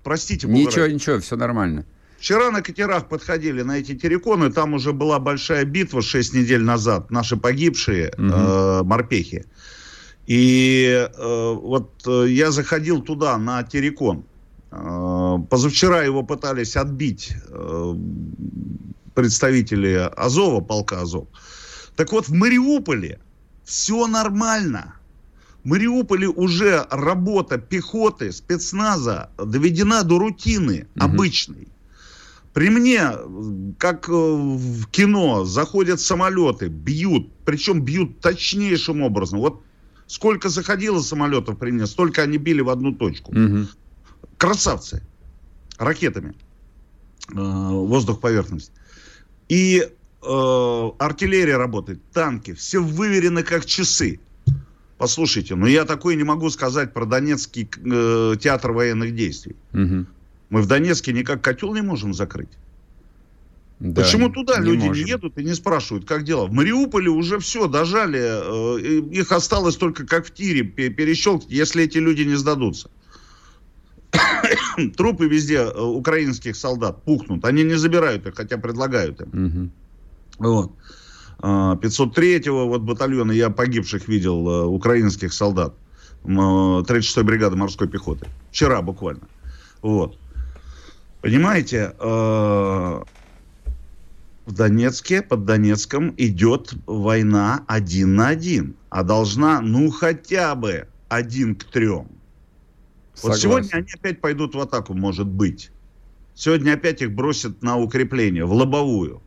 Простите, 0.04 0.48
Ничего, 0.48 0.84
ради. 0.84 0.94
ничего, 0.94 1.20
все 1.20 1.36
нормально. 1.36 1.86
Вчера 2.20 2.52
на 2.52 2.62
катерах 2.62 3.08
подходили 3.08 3.62
на 3.62 3.80
эти 3.80 3.96
терриконы, 3.96 4.52
там 4.52 4.74
уже 4.74 4.92
была 4.92 5.20
большая 5.20 5.64
битва 5.64 6.02
6 6.02 6.34
недель 6.34 6.62
назад, 6.62 7.10
наши 7.12 7.38
погибшие 7.38 8.12
угу. 8.18 8.28
э, 8.28 8.84
морпехи. 8.84 9.46
И 10.28 11.08
э, 11.18 11.54
вот 11.54 12.04
э, 12.06 12.26
я 12.28 12.52
заходил 12.52 13.02
туда, 13.02 13.38
на 13.38 13.64
террикон. 13.64 14.26
Э, 14.72 15.38
позавчера 15.50 16.04
его 16.04 16.24
пытались 16.24 16.76
отбить 16.76 17.34
э, 17.48 17.96
представители 19.16 20.10
Азова, 20.16 20.62
полка 20.62 21.02
Азов. 21.02 21.28
Так 21.96 22.12
вот, 22.12 22.28
в 22.28 22.34
Мариуполе 22.34 23.20
все 23.64 24.08
нормально. 24.08 24.94
В 25.64 25.68
Мариуполе 25.68 26.28
уже 26.28 26.86
работа 26.90 27.58
пехоты, 27.58 28.32
спецназа 28.32 29.30
доведена 29.38 30.04
до 30.04 30.20
рутины 30.20 30.88
угу. 30.96 31.06
обычной. 31.06 31.68
При 32.54 32.70
мне, 32.70 33.12
как 33.80 34.08
э, 34.08 34.12
в 34.12 34.86
кино, 34.88 35.46
заходят 35.46 36.00
самолеты, 36.00 36.68
бьют, 36.68 37.32
причем 37.44 37.82
бьют 37.82 38.20
точнейшим 38.20 39.02
образом. 39.02 39.40
Вот 39.40 39.64
сколько 40.06 40.50
заходило 40.50 41.02
самолетов 41.02 41.58
при 41.58 41.72
мне, 41.72 41.88
столько 41.88 42.22
они 42.22 42.38
били 42.38 42.62
в 42.62 42.70
одну 42.70 42.94
точку. 42.94 43.32
Угу 43.32 43.68
красавцы 44.40 45.04
ракетами 45.78 46.34
э, 47.32 47.36
воздух-поверхность. 47.36 48.72
И 49.50 49.88
э, 50.22 50.90
артиллерия 50.98 51.58
работает, 51.58 52.00
танки, 52.12 52.54
все 52.54 52.80
выверены 52.80 53.44
как 53.44 53.66
часы. 53.66 54.20
Послушайте, 54.98 55.56
но 55.56 55.68
я 55.68 55.86
такое 55.86 56.16
не 56.16 56.24
могу 56.24 56.50
сказать 56.50 56.94
про 56.94 57.06
Донецкий 57.06 57.70
э, 57.70 58.36
театр 58.40 58.72
военных 58.72 59.14
действий. 59.14 59.56
Угу. 59.74 60.06
Мы 60.50 60.62
в 60.62 60.68
Донецке 60.68 61.14
никак 61.14 61.42
котел 61.42 61.74
не 61.74 61.82
можем 61.82 62.14
закрыть. 62.14 62.50
Да, 63.80 64.02
Почему 64.02 64.30
туда 64.30 64.60
не 64.60 64.66
люди 64.66 64.88
можем. 64.88 65.04
не 65.04 65.10
едут 65.10 65.38
и 65.38 65.44
не 65.44 65.54
спрашивают, 65.54 66.06
как 66.06 66.24
дела? 66.24 66.48
В 66.48 66.52
Мариуполе 66.52 67.10
уже 67.10 67.40
все, 67.40 67.68
дожали. 67.68 68.20
Э, 68.20 69.02
их 69.12 69.32
осталось 69.32 69.76
только 69.76 70.06
как 70.06 70.28
в 70.28 70.34
тире 70.34 70.64
перещелкать, 70.64 71.50
если 71.50 71.84
эти 71.84 71.98
люди 71.98 72.24
не 72.24 72.36
сдадутся. 72.36 72.90
трупы 74.98 75.28
везде 75.28 75.58
э, 75.58 75.82
украинских 75.82 76.56
солдат 76.56 77.04
пухнут. 77.04 77.46
Они 77.46 77.64
не 77.64 77.76
забирают 77.76 78.26
их, 78.26 78.36
хотя 78.36 78.58
предлагают 78.58 79.22
им. 79.22 79.46
Угу. 79.46 80.50
Вот. 80.50 80.72
503-го 81.42 82.62
а, 82.62 82.66
вот 82.66 82.82
батальона 82.82 83.32
я 83.32 83.50
погибших 83.50 84.08
видел, 84.08 84.48
э, 84.48 84.66
украинских 84.66 85.34
солдат. 85.34 85.74
36-й 86.24 87.24
бригады 87.24 87.56
морской 87.56 87.88
пехоты. 87.88 88.28
Вчера 88.52 88.82
буквально. 88.82 89.28
Вот. 89.82 90.18
Понимаете, 91.22 91.94
э, 91.98 93.04
в 94.46 94.52
Донецке, 94.52 95.22
под 95.22 95.46
Донецком 95.46 96.14
идет 96.18 96.74
война 96.86 97.64
один 97.68 98.16
на 98.16 98.30
один. 98.30 98.76
А 98.90 99.04
должна, 99.04 99.62
ну, 99.62 99.92
хотя 99.92 100.56
бы 100.56 100.88
один 101.08 101.56
к 101.56 101.66
трем. 101.66 102.08
Вот 103.24 103.38
сегодня 103.38 103.70
они 103.74 103.88
опять 103.94 104.22
пойдут 104.22 104.56
в 104.56 104.60
атаку, 104.60 104.94
может 104.94 105.28
быть. 105.28 105.72
Сегодня 106.36 106.74
опять 106.74 107.02
их 107.02 107.12
бросят 107.12 107.62
на 107.62 107.78
укрепление, 107.78 108.46
в 108.46 108.54
лобовую. 108.54 109.22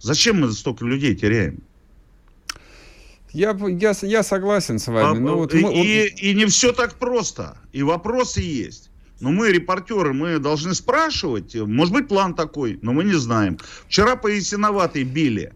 Зачем 0.00 0.40
мы 0.40 0.52
столько 0.52 0.84
людей 0.84 1.14
теряем? 1.14 1.62
Я, 3.32 3.54
я, 3.68 3.92
я 4.00 4.22
согласен 4.22 4.78
с 4.78 4.86
вами. 4.86 5.18
А, 5.18 5.20
но 5.20 5.36
вот, 5.36 5.52
и, 5.52 5.60
мы, 5.60 5.74
и, 5.74 6.06
и 6.30 6.34
не 6.34 6.46
все 6.46 6.72
так 6.72 6.94
просто. 6.94 7.58
И 7.72 7.82
вопросы 7.82 8.40
есть. 8.40 8.90
Но 9.20 9.30
мы, 9.30 9.50
репортеры, 9.50 10.12
мы 10.12 10.38
должны 10.38 10.74
спрашивать. 10.74 11.54
Может 11.54 11.92
быть, 11.92 12.08
план 12.08 12.34
такой, 12.34 12.78
но 12.82 12.92
мы 12.92 13.04
не 13.04 13.14
знаем. 13.14 13.58
Вчера 13.86 14.16
по 14.16 14.26
Ясиноватой 14.26 15.04
били. 15.04 15.52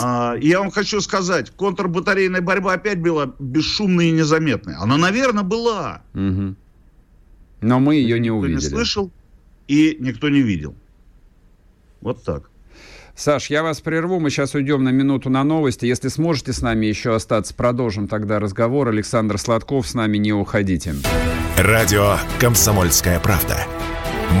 А, 0.00 0.34
я 0.40 0.60
вам 0.60 0.70
хочу 0.70 1.00
сказать, 1.00 1.50
контрбатарейная 1.50 2.40
борьба 2.40 2.72
опять 2.72 3.00
была 3.00 3.32
бесшумной 3.38 4.08
и 4.08 4.12
незаметной. 4.12 4.74
Она, 4.76 4.96
наверное, 4.96 5.44
была. 5.44 6.02
Угу. 6.14 6.56
Но 7.60 7.80
мы 7.80 7.96
ее 7.96 8.18
не 8.20 8.30
увидели. 8.30 8.56
Никто 8.56 8.68
не 8.68 8.74
слышал 8.74 9.10
и 9.68 9.96
никто 10.00 10.28
не 10.28 10.42
видел. 10.42 10.74
Вот 12.00 12.22
так. 12.22 12.50
Саш, 13.16 13.48
я 13.48 13.62
вас 13.62 13.80
прерву, 13.80 14.18
мы 14.18 14.28
сейчас 14.30 14.54
уйдем 14.54 14.82
на 14.82 14.88
минуту 14.88 15.30
на 15.30 15.44
новости. 15.44 15.86
Если 15.86 16.08
сможете 16.08 16.52
с 16.52 16.62
нами 16.62 16.86
еще 16.86 17.14
остаться, 17.14 17.54
продолжим 17.54 18.08
тогда 18.08 18.40
разговор. 18.40 18.88
Александр 18.88 19.38
Сладков, 19.38 19.86
с 19.86 19.94
нами 19.94 20.18
не 20.18 20.32
уходите. 20.32 20.96
Радио 21.56 22.16
«Комсомольская 22.40 23.20
правда». 23.20 23.56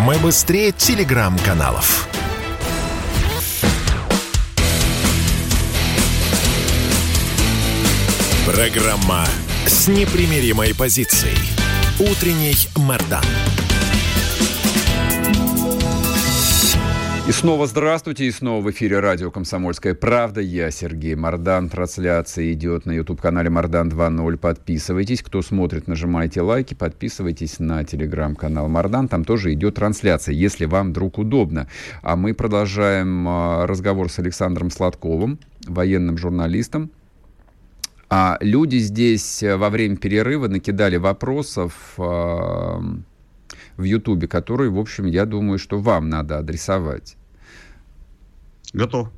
Мы 0.06 0.16
быстрее 0.18 0.72
телеграм-каналов. 0.72 2.08
Программа 8.44 9.24
с 9.66 9.88
непримиримой 9.88 10.74
позицией. 10.74 11.63
Утренний 12.00 12.56
Мордан. 12.76 13.22
И 17.28 17.30
снова 17.30 17.68
здравствуйте, 17.68 18.24
и 18.24 18.32
снова 18.32 18.64
в 18.64 18.70
эфире 18.72 18.98
радио 18.98 19.30
«Комсомольская 19.30 19.94
правда». 19.94 20.40
Я 20.40 20.72
Сергей 20.72 21.14
Мордан. 21.14 21.68
Трансляция 21.68 22.52
идет 22.52 22.84
на 22.84 22.90
YouTube-канале 22.90 23.48
Мордан 23.48 23.90
2.0. 23.90 24.36
Подписывайтесь. 24.38 25.22
Кто 25.22 25.40
смотрит, 25.40 25.86
нажимайте 25.86 26.40
лайки. 26.40 26.74
Подписывайтесь 26.74 27.60
на 27.60 27.84
телеграм-канал 27.84 28.66
Мордан. 28.66 29.06
Там 29.06 29.24
тоже 29.24 29.52
идет 29.52 29.76
трансляция, 29.76 30.34
если 30.34 30.64
вам 30.64 30.90
вдруг 30.90 31.18
удобно. 31.18 31.68
А 32.02 32.16
мы 32.16 32.34
продолжаем 32.34 33.24
а, 33.28 33.68
разговор 33.68 34.10
с 34.10 34.18
Александром 34.18 34.72
Сладковым, 34.72 35.38
военным 35.64 36.18
журналистом, 36.18 36.90
а 38.16 38.38
люди 38.40 38.76
здесь 38.76 39.42
э, 39.42 39.56
во 39.56 39.70
время 39.70 39.96
перерыва 39.96 40.46
накидали 40.46 40.98
вопросов 40.98 41.94
э, 41.98 42.02
в 43.76 43.82
Ютубе, 43.82 44.28
которые, 44.28 44.70
в 44.70 44.78
общем, 44.78 45.06
я 45.06 45.26
думаю, 45.26 45.58
что 45.58 45.80
вам 45.80 46.08
надо 46.08 46.38
адресовать. 46.38 47.16
Готов. 48.72 49.10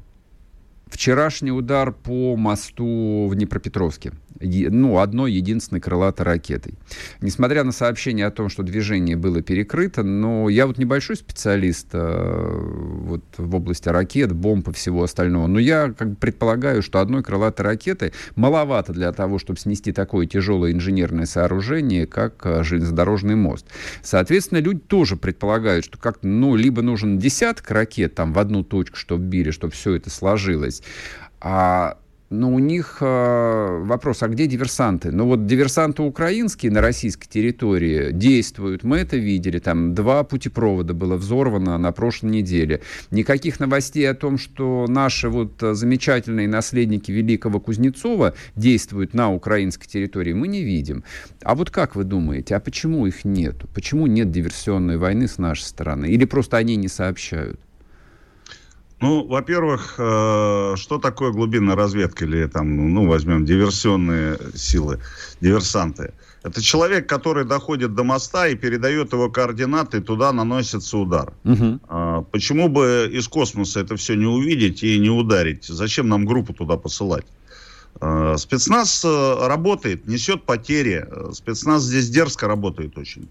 Вчерашний 0.87 1.52
удар 1.52 1.92
по 1.92 2.37
мосту 2.37 3.28
в 3.28 3.35
Днепропетровске. 3.35 4.12
Ну, 4.40 4.99
одной 4.99 5.33
единственной 5.33 5.81
крылатой 5.81 6.27
ракетой. 6.27 6.75
Несмотря 7.20 7.64
на 7.64 7.72
сообщение 7.72 8.27
о 8.27 8.31
том, 8.31 8.49
что 8.49 8.62
движение 8.62 9.16
было 9.16 9.42
перекрыто, 9.42 10.03
но 10.03 10.49
я 10.49 10.66
вот 10.66 10.79
небольшой 10.79 11.16
специалист 11.16 11.88
э, 11.92 12.61
вот, 13.07 13.25
в 13.37 13.55
области 13.55 13.88
ракет, 13.88 14.33
бомб 14.33 14.68
и 14.68 14.72
всего 14.72 15.03
остального, 15.03 15.46
но 15.46 15.59
я 15.59 15.92
как 15.96 16.11
бы 16.11 16.16
предполагаю, 16.16 16.83
что 16.83 17.01
одной 17.01 17.22
крылатой 17.22 17.64
ракеты 17.64 18.12
маловато 18.35 18.92
для 18.92 19.12
того, 19.12 19.38
чтобы 19.38 19.59
снести 19.59 19.92
такое 19.92 20.27
тяжелое 20.27 20.72
инженерное 20.72 21.27
сооружение, 21.27 22.07
как 22.07 22.44
э, 22.44 22.62
железнодорожный 22.62 23.35
мост. 23.37 23.66
Соответственно, 24.03 24.59
люди 24.59 24.81
тоже 24.81 25.16
предполагают, 25.16 25.85
что 25.85 25.99
как 25.99 26.18
ну, 26.22 26.57
либо 26.57 26.83
нужен 26.83 27.18
десяток 27.18 27.70
ракет 27.70 28.14
там 28.14 28.33
в 28.33 28.38
одну 28.38 28.62
точку, 28.62 28.96
чтобы 28.96 29.25
били, 29.25 29.51
чтобы 29.51 29.72
все 29.72 29.94
это 29.94 30.11
сложилось, 30.11 30.83
а 31.40 31.99
но 32.30 32.52
у 32.52 32.58
них 32.58 32.98
э, 33.00 33.82
вопрос, 33.84 34.22
а 34.22 34.28
где 34.28 34.46
диверсанты? 34.46 35.12
Ну 35.12 35.26
вот 35.26 35.46
диверсанты 35.46 36.02
украинские 36.02 36.72
на 36.72 36.80
российской 36.80 37.28
территории 37.28 38.10
действуют, 38.12 38.82
мы 38.82 38.98
это 38.98 39.16
видели, 39.16 39.58
там 39.58 39.94
два 39.94 40.24
путепровода 40.24 40.94
было 40.94 41.16
взорвано 41.16 41.78
на 41.78 41.92
прошлой 41.92 42.30
неделе. 42.30 42.82
Никаких 43.10 43.60
новостей 43.60 44.08
о 44.10 44.14
том, 44.14 44.38
что 44.38 44.86
наши 44.88 45.28
вот 45.28 45.52
замечательные 45.60 46.48
наследники 46.48 47.10
великого 47.12 47.60
Кузнецова 47.60 48.34
действуют 48.56 49.14
на 49.14 49.32
украинской 49.32 49.86
территории, 49.86 50.32
мы 50.32 50.48
не 50.48 50.62
видим. 50.62 51.04
А 51.42 51.54
вот 51.54 51.70
как 51.70 51.94
вы 51.94 52.04
думаете, 52.04 52.56
а 52.56 52.60
почему 52.60 53.06
их 53.06 53.24
нет? 53.24 53.64
Почему 53.74 54.06
нет 54.06 54.30
диверсионной 54.30 54.96
войны 54.96 55.28
с 55.28 55.38
нашей 55.38 55.64
стороны? 55.64 56.06
Или 56.06 56.24
просто 56.24 56.56
они 56.56 56.76
не 56.76 56.88
сообщают? 56.88 57.60
Ну, 59.00 59.26
во-первых, 59.26 59.94
э, 59.98 60.74
что 60.76 60.98
такое 60.98 61.30
глубинная 61.30 61.76
разведка 61.76 62.24
или 62.24 62.46
там, 62.46 62.94
ну, 62.94 63.06
возьмем 63.06 63.44
диверсионные 63.44 64.38
силы, 64.54 65.00
диверсанты? 65.40 66.14
Это 66.42 66.62
человек, 66.62 67.09
который 67.09 67.44
доходит 67.44 67.94
до 67.94 68.04
моста 68.04 68.46
и 68.46 68.54
передает 68.54 69.12
его 69.12 69.28
координаты, 69.28 69.98
и 69.98 70.00
туда 70.00 70.32
наносится 70.32 70.96
удар. 70.96 71.32
Угу. 71.44 72.26
Почему 72.30 72.68
бы 72.68 73.11
из 73.12 73.26
космоса 73.26 73.80
это 73.80 73.96
все 73.96 74.14
не 74.14 74.26
увидеть 74.26 74.85
и 74.85 74.98
не 74.98 75.11
ударить? 75.11 75.64
Зачем 75.64 76.09
нам 76.09 76.24
группу 76.24 76.54
туда 76.54 76.76
посылать? 76.76 77.26
А, 78.00 78.37
спецназ 78.37 79.04
э, 79.04 79.46
работает, 79.46 80.06
несет 80.06 80.44
потери. 80.44 81.06
Спецназ 81.32 81.82
здесь 81.82 82.11
дерзко 82.11 82.46
работает 82.46 82.96
очень. 82.98 83.28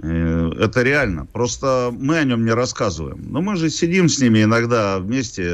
Э, 0.00 0.50
это 0.58 0.82
реально. 0.82 1.26
Просто 1.26 1.94
мы 1.96 2.18
о 2.18 2.24
нем 2.24 2.44
не 2.44 2.52
рассказываем. 2.52 3.24
Но 3.28 3.40
мы 3.40 3.56
же 3.56 3.70
сидим 3.70 4.08
с 4.08 4.20
ними 4.20 4.42
иногда 4.42 4.98
вместе, 4.98 5.44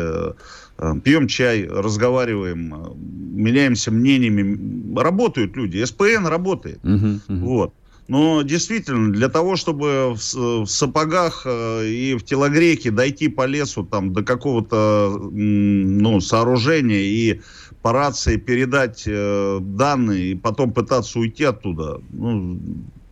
э, 0.79 0.95
пьем 1.03 1.29
чай, 1.29 1.67
разговариваем, 1.67 2.75
э, 2.75 2.79
меняемся 2.97 3.91
мнениями. 3.91 4.99
Работают 4.99 5.57
люди. 5.57 5.85
СПН 5.85 6.27
работает. 6.27 6.79
Uh-huh, 6.83 7.21
uh-huh. 7.29 7.39
Вот. 7.41 7.75
Но 8.09 8.41
действительно, 8.41 9.13
для 9.13 9.29
того, 9.29 9.57
чтобы 9.57 10.15
в, 10.15 10.35
в 10.35 10.67
сапогах 10.67 11.47
и 11.47 12.17
в 12.19 12.25
телогрейке 12.25 12.91
дойти 12.91 13.29
по 13.29 13.45
лесу 13.45 13.85
там, 13.85 14.15
до 14.15 14.23
какого-то 14.23 15.29
ну, 15.31 16.19
сооружения 16.21 17.01
и 17.01 17.43
по 17.83 17.93
рации 17.93 18.37
передать 18.37 19.05
э, 19.07 19.59
данные 19.61 20.33
и 20.33 20.35
потом 20.35 20.73
пытаться 20.73 21.19
уйти 21.19 21.45
оттуда, 21.45 22.01
ну, 22.11 22.59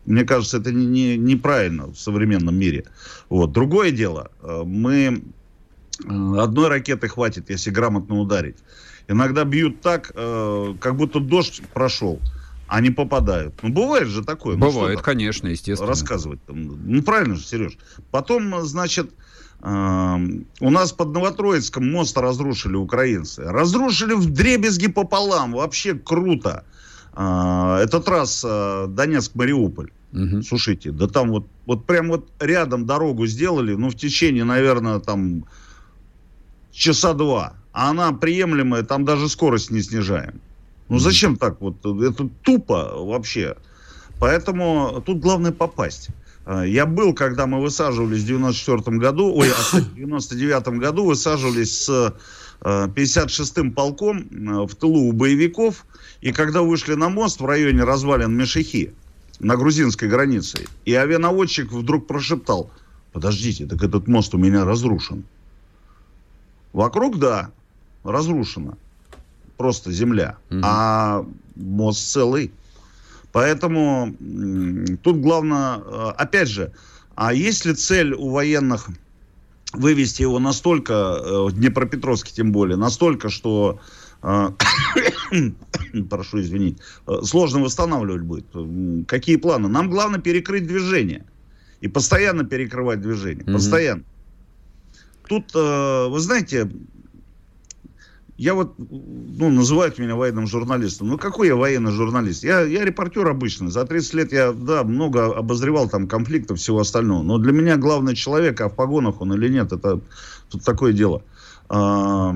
мне 0.07 0.25
кажется, 0.25 0.59
это 0.59 0.73
не, 0.73 0.87
не, 0.87 1.17
неправильно 1.17 1.89
в 1.89 1.97
современном 1.97 2.55
мире. 2.55 2.85
Вот. 3.29 3.53
Другое 3.53 3.91
дело, 3.91 4.31
э, 4.41 4.63
мы 4.65 5.23
э, 6.05 6.39
одной 6.39 6.69
ракеты 6.69 7.09
хватит, 7.09 7.51
если 7.51 7.71
грамотно 7.71 8.19
ударить. 8.19 8.57
Иногда 9.09 9.45
бьют 9.45 9.81
так, 9.81 10.13
э, 10.15 10.75
как 10.81 10.97
будто 10.97 11.21
дождь 11.21 11.63
прошел, 11.75 12.21
а 12.69 12.81
не 12.81 12.91
попадают. 12.91 13.55
Ну, 13.63 13.71
бывает 13.71 14.09
же 14.09 14.25
такое. 14.25 14.57
Ну, 14.57 14.67
бывает, 14.67 14.99
ну, 14.99 15.03
конечно, 15.03 15.49
естественно. 15.49 15.89
Рассказывать. 15.89 16.41
Ну, 16.49 17.03
правильно 17.03 17.35
же, 17.35 17.45
Сереж. 17.45 17.77
Потом, 18.11 18.63
значит, 18.63 19.11
у 19.63 20.71
нас 20.71 20.93
под 20.93 21.13
Новотроицком 21.13 21.91
мост 21.91 22.17
разрушили 22.19 22.77
украинцы. 22.77 23.43
Разрушили 23.43 24.13
в 24.13 24.27
дребезги 24.31 24.87
пополам. 24.87 25.53
Вообще 25.53 25.95
круто. 25.95 26.65
Это 27.17 28.01
трасса 28.05 28.87
Донецк-Мариуполь. 28.89 29.91
Угу. 30.13 30.43
Слушайте, 30.43 30.93
да 30.93 31.09
там 31.09 31.31
вот, 31.31 31.47
вот 31.65 31.87
прям 31.87 32.09
вот 32.09 32.29
рядом 32.41 32.87
дорогу 32.87 33.27
сделали, 33.27 33.75
ну, 33.75 33.91
в 33.91 33.95
течение, 33.95 34.45
наверное, 34.45 34.99
там 35.01 35.45
часа 36.73 37.15
два. 37.15 37.55
А 37.73 37.91
она 37.91 38.13
приемлемая, 38.13 38.83
там 38.83 39.05
даже 39.05 39.29
скорость 39.29 39.71
не 39.71 39.83
снижаем. 39.83 40.41
Ну, 40.89 40.99
зачем 40.99 41.37
так 41.37 41.61
вот? 41.61 41.85
Это 41.85 42.29
тупо 42.43 42.93
вообще. 42.95 43.57
Поэттому 44.19 45.03
тут 45.05 45.19
главное 45.21 45.53
попасть. 45.53 46.09
А, 46.47 46.63
я 46.63 46.87
был, 46.87 47.13
когда 47.13 47.47
мы 47.47 47.61
высаживались 47.61 48.23
в 48.23 48.27
94 48.27 48.97
году, 48.99 49.35
ой, 49.35 49.51
а 49.51 49.77
в 49.77 49.95
99 49.95 50.69
году 50.79 51.05
высаживались 51.05 51.83
с 51.83 52.15
56-м 52.61 53.73
полком 53.73 54.27
в 54.67 54.75
тылу 54.75 55.09
у 55.09 55.13
боевиков, 55.13 55.85
и 56.21 56.33
когда 56.33 56.63
вышли 56.63 56.95
на 56.95 57.09
мост 57.09 57.41
в 57.41 57.47
районе 57.47 57.85
развалин 57.85 58.37
Мешихи, 58.37 58.93
на 59.41 59.57
грузинской 59.57 60.09
границе. 60.09 60.67
И 60.85 60.95
авианаводчик 60.95 61.71
вдруг 61.71 62.07
прошептал, 62.07 62.71
подождите, 63.13 63.67
так 63.67 63.83
этот 63.83 64.09
мост 64.09 64.35
у 64.35 64.39
меня 64.39 64.65
разрушен. 64.65 65.25
Вокруг, 66.73 67.19
да, 67.19 67.51
разрушено. 68.05 68.77
Просто 69.57 69.91
земля. 69.93 70.37
Угу. 70.51 70.61
А 70.63 71.27
мост 71.55 72.11
целый. 72.11 72.53
Поэтому 73.33 74.15
тут 75.03 75.19
главное, 75.21 75.79
э, 75.79 76.13
опять 76.17 76.49
же, 76.49 76.73
а 77.15 77.33
есть 77.33 77.65
ли 77.65 77.75
цель 77.75 78.13
у 78.13 78.31
военных 78.31 78.89
вывести 79.77 80.23
его 80.23 80.39
настолько, 80.39 80.93
э, 80.93 81.47
в 81.49 81.53
Днепропетровске 81.53 82.33
тем 82.35 82.53
более, 82.53 82.77
настолько, 82.77 83.29
что 83.29 83.81
а, 84.23 84.55
прошу 86.11 86.41
извинить, 86.41 86.79
э, 87.07 87.13
сложно 87.23 87.61
восстанавливать 87.61 88.23
будет. 88.23 88.47
Какие 89.07 89.37
планы? 89.37 89.69
Нам 89.69 89.91
главное 89.91 90.21
перекрыть 90.21 90.67
движение. 90.67 91.25
И 91.81 91.89
постоянно 91.89 92.45
перекрывать 92.45 93.01
движение. 93.01 93.45
Mm-hmm. 93.45 93.53
Постоянно. 93.53 94.05
Тут, 95.29 95.55
э, 95.55 96.07
вы 96.09 96.19
знаете, 96.21 96.71
я 98.39 98.55
вот, 98.55 98.75
ну, 98.79 99.51
называют 99.51 99.99
меня 99.99 100.15
военным 100.15 100.47
журналистом. 100.47 101.09
Ну, 101.09 101.17
какой 101.17 101.49
я 101.49 101.57
военный 101.57 101.93
журналист? 101.93 102.45
Я, 102.45 102.61
я 102.61 102.85
репортер 102.85 103.27
обычный. 103.27 103.71
За 103.71 103.87
30 103.87 104.15
лет 104.15 104.33
я, 104.33 104.53
да, 104.53 104.85
много 104.85 105.35
обозревал 105.35 105.89
там 105.89 106.07
конфликтов, 106.07 106.59
всего 106.59 106.81
остального. 106.81 107.23
Но 107.23 107.39
для 107.39 107.53
меня 107.53 107.77
главный 107.77 108.15
человек, 108.15 108.61
а 108.61 108.69
в 108.69 108.75
погонах 108.75 109.23
он 109.23 109.33
или 109.33 109.49
нет, 109.49 109.73
это 109.73 110.01
тут 110.51 110.63
такое 110.65 110.93
дело. 110.93 111.23
Э, 111.71 112.35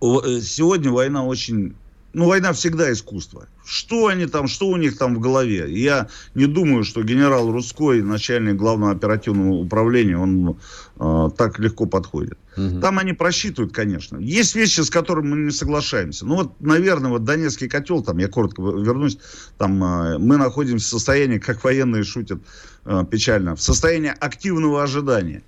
сегодня 0.00 0.90
война 0.90 1.24
очень... 1.24 1.74
Ну, 2.14 2.26
война 2.26 2.52
всегда 2.52 2.92
искусство. 2.92 3.46
Что 3.64 4.08
они 4.08 4.26
там, 4.26 4.46
что 4.46 4.68
у 4.68 4.76
них 4.76 4.98
там 4.98 5.14
в 5.14 5.20
голове? 5.20 5.72
Я 5.72 6.08
не 6.34 6.46
думаю, 6.46 6.84
что 6.84 7.02
генерал 7.02 7.50
Русской, 7.50 8.02
начальник 8.02 8.56
главного 8.56 8.92
оперативного 8.92 9.54
управления, 9.54 10.18
он 10.18 10.58
э, 10.98 11.30
так 11.38 11.58
легко 11.58 11.86
подходит. 11.86 12.36
Угу. 12.56 12.80
Там 12.80 12.98
они 12.98 13.14
просчитывают, 13.14 13.72
конечно. 13.72 14.18
Есть 14.18 14.54
вещи, 14.54 14.82
с 14.82 14.90
которыми 14.90 15.28
мы 15.28 15.36
не 15.38 15.50
соглашаемся. 15.50 16.26
Ну, 16.26 16.34
вот, 16.34 16.60
наверное, 16.60 17.10
вот 17.10 17.24
Донецкий 17.24 17.68
котел, 17.68 18.02
там, 18.02 18.18
я 18.18 18.28
коротко 18.28 18.60
вернусь, 18.60 19.18
там 19.56 19.82
э, 19.82 20.18
мы 20.18 20.36
находимся 20.36 20.86
в 20.86 20.90
состоянии, 20.90 21.38
как 21.38 21.64
военные 21.64 22.04
шутят 22.04 22.42
э, 22.84 23.04
печально, 23.10 23.56
в 23.56 23.62
состоянии 23.62 24.12
активного 24.20 24.82
ожидания. 24.82 25.42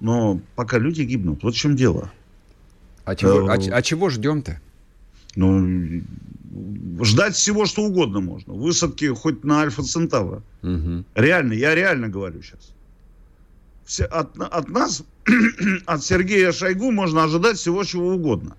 Но 0.00 0.40
пока 0.56 0.78
люди 0.78 1.02
гибнут, 1.02 1.44
вот 1.44 1.54
в 1.54 1.56
чем 1.56 1.76
дело. 1.76 2.10
А 3.04 3.14
чего, 3.14 3.48
а, 3.48 3.54
а 3.54 3.82
чего 3.82 4.10
ждем-то? 4.10 4.60
Ну, 5.34 6.02
ждать 7.00 7.34
всего, 7.34 7.66
что 7.66 7.82
угодно 7.82 8.20
можно. 8.20 8.52
Высадки 8.52 9.06
хоть 9.06 9.44
на 9.44 9.62
Альфа 9.62 9.82
Центавра. 9.82 10.42
Угу. 10.62 11.04
Реально, 11.14 11.54
я 11.54 11.74
реально 11.74 12.08
говорю 12.08 12.42
сейчас. 12.42 12.74
Все, 13.84 14.04
от, 14.04 14.38
от 14.38 14.68
нас, 14.68 15.02
от 15.86 16.04
Сергея 16.04 16.52
Шойгу 16.52 16.90
можно 16.92 17.24
ожидать 17.24 17.56
всего, 17.56 17.84
чего 17.84 18.14
угодно. 18.14 18.56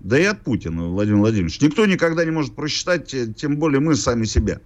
Да 0.00 0.18
и 0.18 0.24
от 0.24 0.42
Путина, 0.42 0.84
Владимир 0.88 1.18
Владимирович. 1.18 1.60
Никто 1.60 1.86
никогда 1.86 2.24
не 2.24 2.30
может 2.30 2.54
просчитать, 2.54 3.14
тем 3.36 3.56
более 3.56 3.80
мы 3.80 3.96
сами 3.96 4.24
себя. 4.24 4.60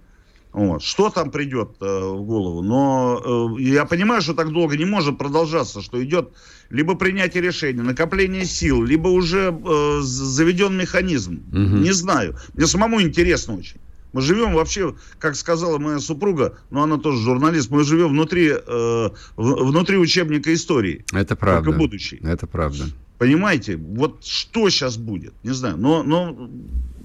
Вот. 0.51 0.81
Что 0.81 1.09
там 1.09 1.29
придет 1.29 1.75
э, 1.79 1.85
в 1.85 2.23
голову? 2.23 2.61
Но 2.61 3.57
э, 3.57 3.61
я 3.61 3.85
понимаю, 3.85 4.21
что 4.21 4.33
так 4.33 4.51
долго 4.51 4.77
не 4.77 4.85
может 4.85 5.17
продолжаться, 5.17 5.81
что 5.81 6.03
идет 6.03 6.31
либо 6.69 6.95
принятие 6.95 7.43
решения, 7.43 7.83
накопление 7.83 8.45
сил, 8.45 8.83
либо 8.83 9.09
уже 9.09 9.51
э, 9.53 9.99
заведен 10.01 10.75
механизм. 10.75 11.43
Угу. 11.51 11.59
Не 11.83 11.91
знаю. 11.91 12.35
Мне 12.53 12.65
самому 12.65 13.01
интересно 13.01 13.57
очень. 13.57 13.77
Мы 14.11 14.21
живем 14.21 14.53
вообще, 14.53 14.95
как 15.19 15.35
сказала 15.35 15.77
моя 15.77 15.99
супруга, 15.99 16.57
но 16.71 16.81
она 16.81 16.97
тоже 16.97 17.21
журналист, 17.21 17.69
мы 17.69 17.83
живем 17.83 18.09
внутри, 18.09 18.51
э, 18.51 19.09
внутри 19.37 19.97
учебника 19.97 20.51
истории. 20.53 21.05
Это 21.13 21.35
правда. 21.35 21.65
Только 21.65 21.77
будущий. 21.77 22.19
Это 22.23 22.47
правда. 22.47 22.85
Понимаете, 23.19 23.77
вот 23.77 24.25
что 24.25 24.69
сейчас 24.69 24.97
будет, 24.97 25.33
не 25.43 25.51
знаю, 25.51 25.77
но, 25.77 26.03
но 26.03 26.49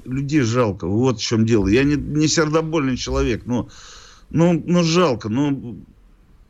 людей 0.04 0.42
жалко. 0.42 0.86
Вот 0.86 1.18
в 1.18 1.22
чем 1.22 1.46
дело. 1.46 1.68
Я 1.68 1.84
не, 1.84 1.96
не 1.96 2.28
сердобольный 2.28 2.96
человек, 2.96 3.46
но 3.46 3.68
ну, 4.30 4.62
ну 4.66 4.82
жалко. 4.82 5.28
Ну, 5.28 5.78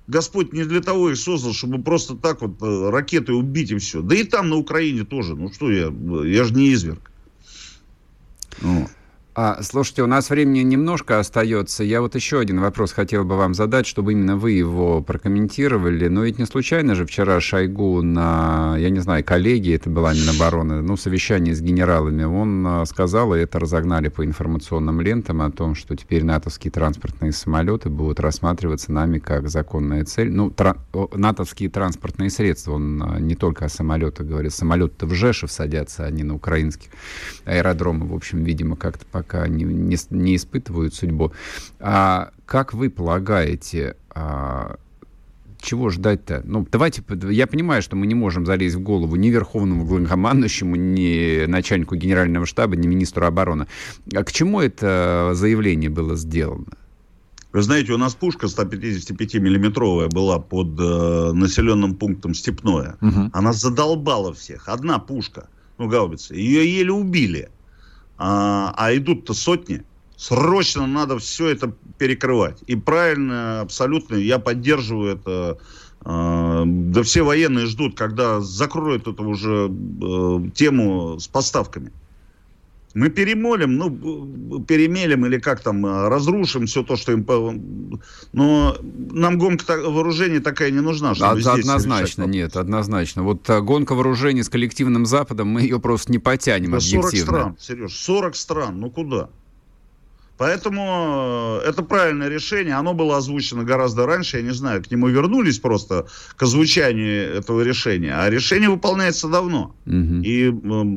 Господь 0.06 0.52
не 0.52 0.64
для 0.64 0.80
того 0.80 1.10
их 1.10 1.16
создал, 1.16 1.52
чтобы 1.52 1.82
просто 1.82 2.14
так 2.16 2.42
вот 2.42 2.60
э, 2.62 2.90
ракеты 2.90 3.32
убить 3.32 3.70
и 3.70 3.78
все. 3.78 4.02
Да 4.02 4.14
и 4.14 4.24
там 4.24 4.50
на 4.50 4.56
Украине 4.56 5.04
тоже. 5.04 5.34
Ну 5.34 5.52
что 5.52 5.70
я, 5.70 5.92
я 6.24 6.44
же 6.44 6.54
не 6.54 6.72
изверг. 6.72 7.10
Ну. 8.60 8.88
А, 9.36 9.60
слушайте, 9.62 10.04
у 10.04 10.06
нас 10.06 10.30
времени 10.30 10.60
немножко 10.60 11.18
остается. 11.18 11.82
Я 11.82 12.02
вот 12.02 12.14
еще 12.14 12.38
один 12.38 12.60
вопрос 12.60 12.92
хотел 12.92 13.24
бы 13.24 13.36
вам 13.36 13.52
задать, 13.52 13.84
чтобы 13.84 14.12
именно 14.12 14.36
вы 14.36 14.52
его 14.52 15.02
прокомментировали. 15.02 16.06
Но 16.06 16.22
ведь 16.22 16.38
не 16.38 16.46
случайно 16.46 16.94
же 16.94 17.04
вчера 17.04 17.40
Шойгу 17.40 18.00
на, 18.00 18.76
я 18.78 18.90
не 18.90 19.00
знаю, 19.00 19.24
коллегии, 19.24 19.74
это 19.74 19.90
была 19.90 20.14
Минобороны, 20.14 20.82
ну, 20.82 20.96
совещание 20.96 21.52
с 21.52 21.60
генералами, 21.60 22.22
он 22.22 22.64
а, 22.64 22.84
сказал, 22.84 23.34
и 23.34 23.40
это 23.40 23.58
разогнали 23.58 24.06
по 24.06 24.24
информационным 24.24 25.00
лентам, 25.00 25.42
о 25.42 25.50
том, 25.50 25.74
что 25.74 25.96
теперь 25.96 26.22
натовские 26.22 26.70
транспортные 26.70 27.32
самолеты 27.32 27.88
будут 27.88 28.20
рассматриваться 28.20 28.92
нами 28.92 29.18
как 29.18 29.48
законная 29.48 30.04
цель. 30.04 30.30
Ну, 30.30 30.50
тра- 30.50 30.76
натовские 31.12 31.70
транспортные 31.70 32.30
средства, 32.30 32.74
он 32.74 33.02
а, 33.02 33.18
не 33.18 33.34
только 33.34 33.64
о 33.64 33.68
самолетах 33.68 34.28
говорит, 34.28 34.52
самолеты-то 34.52 35.06
в 35.06 35.12
Жешев 35.12 35.50
садятся, 35.50 36.04
а 36.04 36.10
не 36.12 36.22
на 36.22 36.36
украинских 36.36 36.90
аэродромах. 37.46 38.10
В 38.10 38.14
общем, 38.14 38.44
видимо, 38.44 38.76
как-то 38.76 39.04
пока 39.10 39.23
не, 39.32 39.64
не, 39.64 39.96
не 40.10 40.36
испытывают 40.36 40.94
судьбу. 40.94 41.32
А 41.80 42.30
как 42.46 42.74
вы 42.74 42.90
полагаете, 42.90 43.96
а, 44.10 44.76
чего 45.64 45.88
ждать-то? 45.88 46.42
Ну, 46.44 46.66
давайте, 46.70 47.02
я 47.30 47.46
понимаю, 47.46 47.82
что 47.82 47.96
мы 47.96 48.06
не 48.06 48.14
можем 48.14 48.46
залезть 48.46 48.76
в 48.76 48.80
голову 48.80 49.16
ни 49.16 49.28
верховному 49.28 49.84
главнокомандующему, 49.86 50.76
ни 50.76 51.46
начальнику 51.46 51.96
генерального 51.96 52.46
штаба, 52.46 52.76
ни 52.76 52.86
министру 52.86 53.26
обороны. 53.26 53.66
А 54.14 54.22
к 54.22 54.32
чему 54.32 54.60
это 54.60 55.32
заявление 55.34 55.90
было 55.90 56.16
сделано? 56.16 56.66
Вы 57.52 57.62
знаете, 57.62 57.92
у 57.92 57.98
нас 57.98 58.14
пушка 58.16 58.46
155-миллиметровая 58.46 60.08
была 60.08 60.40
под 60.40 60.78
э, 60.80 61.32
населенным 61.32 61.94
пунктом 61.94 62.34
Степное. 62.34 62.96
Угу. 63.00 63.30
Она 63.32 63.52
задолбала 63.52 64.32
всех. 64.32 64.68
Одна 64.68 64.98
пушка, 64.98 65.48
ну, 65.78 65.88
гаубица. 65.88 66.34
Ее 66.34 66.68
еле 66.78 66.90
убили 66.90 67.48
а, 68.18 68.72
а 68.76 68.94
идут-то 68.96 69.34
сотни, 69.34 69.82
срочно 70.16 70.86
надо 70.86 71.18
все 71.18 71.48
это 71.48 71.72
перекрывать. 71.98 72.62
И 72.66 72.76
правильно, 72.76 73.60
абсолютно, 73.60 74.16
я 74.16 74.38
поддерживаю 74.38 75.16
это. 75.16 75.58
А, 76.06 76.64
да 76.66 77.02
все 77.02 77.22
военные 77.22 77.66
ждут, 77.66 77.96
когда 77.96 78.40
закроют 78.40 79.08
эту 79.08 79.24
уже 79.24 79.70
э, 79.70 80.50
тему 80.54 81.18
с 81.18 81.26
поставками. 81.28 81.92
Мы 82.94 83.10
перемолим, 83.10 83.76
ну, 83.76 84.60
перемелим 84.60 85.26
или 85.26 85.38
как 85.38 85.60
там, 85.60 85.84
э, 85.84 86.08
разрушим 86.08 86.66
все 86.66 86.84
то, 86.84 86.96
что 86.96 87.10
им... 87.12 88.00
Но 88.32 88.76
нам 89.12 89.38
гонка 89.38 89.76
вооружений 89.76 90.38
такая 90.38 90.70
не 90.70 90.80
нужна. 90.80 91.14
Чтобы 91.14 91.40
Од- 91.40 91.46
однозначно, 91.46 92.24
нет, 92.24 92.56
однозначно. 92.56 93.24
Вот 93.24 93.50
а, 93.50 93.60
гонка 93.60 93.94
вооружений 93.94 94.44
с 94.44 94.48
коллективным 94.48 95.06
Западом, 95.06 95.48
мы 95.48 95.62
ее 95.62 95.80
просто 95.80 96.12
не 96.12 96.20
потянем 96.20 96.70
да 96.70 96.76
объективно. 96.76 97.10
40 97.10 97.16
стран, 97.16 97.56
Сереж, 97.58 97.96
40 97.96 98.36
стран, 98.36 98.80
ну 98.80 98.90
куда? 98.90 99.28
Поэтому 100.36 101.60
э, 101.62 101.68
это 101.68 101.82
правильное 101.82 102.28
решение. 102.28 102.74
Оно 102.74 102.92
было 102.92 103.16
озвучено 103.16 103.62
гораздо 103.62 104.06
раньше. 104.06 104.38
Я 104.38 104.42
не 104.42 104.52
знаю, 104.52 104.82
к 104.82 104.90
нему 104.90 105.08
вернулись 105.08 105.58
просто 105.58 106.06
к 106.36 106.42
озвучанию 106.42 107.34
этого 107.34 107.62
решения. 107.62 108.14
А 108.14 108.28
решение 108.28 108.68
выполняется 108.68 109.28
давно. 109.28 109.74
Угу. 109.86 110.22
И 110.24 110.52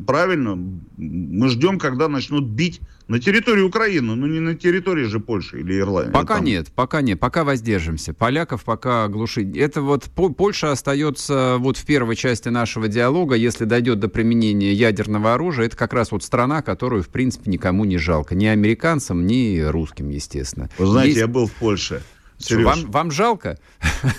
правильно, 0.06 0.58
мы 0.96 1.48
ждем, 1.48 1.78
когда 1.78 2.08
начнут 2.08 2.44
бить 2.44 2.80
на 3.08 3.18
территории 3.18 3.62
Украины, 3.62 4.14
но 4.14 4.26
не 4.26 4.38
на 4.38 4.54
территории 4.54 5.04
же 5.04 5.18
Польши 5.18 5.60
или 5.60 5.78
Ирландии. 5.78 6.12
Пока 6.12 6.36
там... 6.36 6.44
нет, 6.44 6.68
пока 6.74 7.00
нет, 7.00 7.18
пока 7.18 7.42
воздержимся. 7.42 8.12
Поляков 8.12 8.64
пока 8.64 9.08
глушить. 9.08 9.56
Это 9.56 9.80
вот 9.80 10.04
Польша 10.04 10.72
остается 10.72 11.56
вот 11.58 11.78
в 11.78 11.86
первой 11.86 12.16
части 12.16 12.50
нашего 12.50 12.86
диалога, 12.86 13.34
если 13.34 13.64
дойдет 13.64 13.98
до 13.98 14.08
применения 14.08 14.72
ядерного 14.72 15.34
оружия, 15.34 15.66
это 15.66 15.76
как 15.76 15.94
раз 15.94 16.12
вот 16.12 16.22
страна, 16.22 16.60
которую, 16.62 17.02
в 17.02 17.08
принципе, 17.08 17.50
никому 17.50 17.84
не 17.84 17.96
жалко. 17.96 18.34
Ни 18.34 18.46
американцам, 18.46 19.26
ни 19.26 19.58
русским, 19.60 20.10
естественно. 20.10 20.68
Вы 20.78 20.86
знаете, 20.86 21.08
Есть... 21.08 21.20
я 21.20 21.26
был 21.26 21.46
в 21.46 21.52
Польше. 21.52 22.02
Сереж. 22.38 22.64
Вам, 22.64 22.90
вам 22.90 23.10
жалко? 23.10 23.58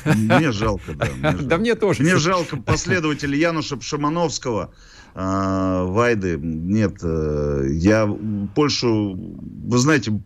Мне 0.04 0.52
жалко, 0.52 0.94
да. 0.94 1.06
Мне 1.06 1.22
жалко. 1.22 1.44
Да 1.46 1.58
мне 1.58 1.76
тоже. 1.76 2.04
Мне 2.04 2.18
жалко 2.18 2.58
последователей 2.58 3.40
Януша 3.40 3.78
Пшимановского, 3.78 4.74
а, 5.16 5.86
Вайды. 5.86 6.38
Нет, 6.42 6.98
э, 7.04 7.68
я 7.72 8.10
Польшу, 8.56 9.16
вы 9.16 9.78
знаете, 9.78 10.20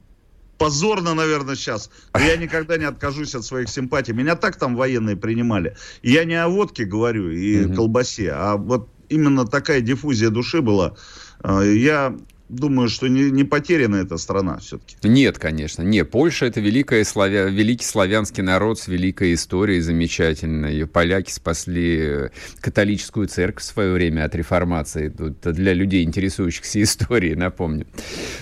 позорно, 0.58 1.14
наверное, 1.14 1.56
сейчас. 1.56 1.90
Но 2.14 2.22
я 2.22 2.38
никогда 2.38 2.78
не 2.78 2.86
откажусь 2.86 3.36
от 3.36 3.44
своих 3.44 3.70
симпатий. 3.70 4.14
Меня 4.14 4.36
так 4.36 4.56
там 4.58 4.76
военные 4.76 5.18
принимали. 5.18 5.76
И 6.02 6.12
я 6.12 6.26
не 6.26 6.36
о 6.36 6.48
водке 6.48 6.86
говорю 6.86 7.30
и 7.30 7.66
угу. 7.66 7.76
колбасе, 7.76 8.32
а 8.32 8.58
вот 8.58 8.88
именно 9.10 9.46
такая 9.46 9.82
диффузия 9.82 10.30
души 10.30 10.62
была. 10.62 10.96
А, 11.40 11.62
я 11.62 12.16
думаю, 12.50 12.90
что 12.90 13.08
не, 13.08 13.32
не 13.32 13.44
потеряна 13.44 13.98
эта 13.98 14.18
страна 14.18 14.58
все-таки. 14.60 14.98
Нет, 15.04 15.40
конечно. 15.40 15.82
Не, 15.82 16.04
Польша 16.06 16.46
это 16.46 16.60
великая 16.60 17.04
славя... 17.04 17.46
великий 17.46 17.86
славянский 17.86 18.44
народ 18.44 18.80
с 18.80 18.88
великой 18.88 19.34
историей 19.34 19.80
замечательной. 19.80 20.86
Поляки 20.88 21.32
спасли 21.32 22.30
католическую 22.60 23.28
церковь 23.28 23.64
в 23.64 23.68
свое 23.68 23.94
время 23.94 24.26
от 24.26 24.36
реформации. 24.36 25.10
Тут 25.10 25.40
для 25.42 25.74
людей, 25.74 26.04
интересующихся 26.04 26.82
историей, 26.84 27.36
напомню. 27.36 27.88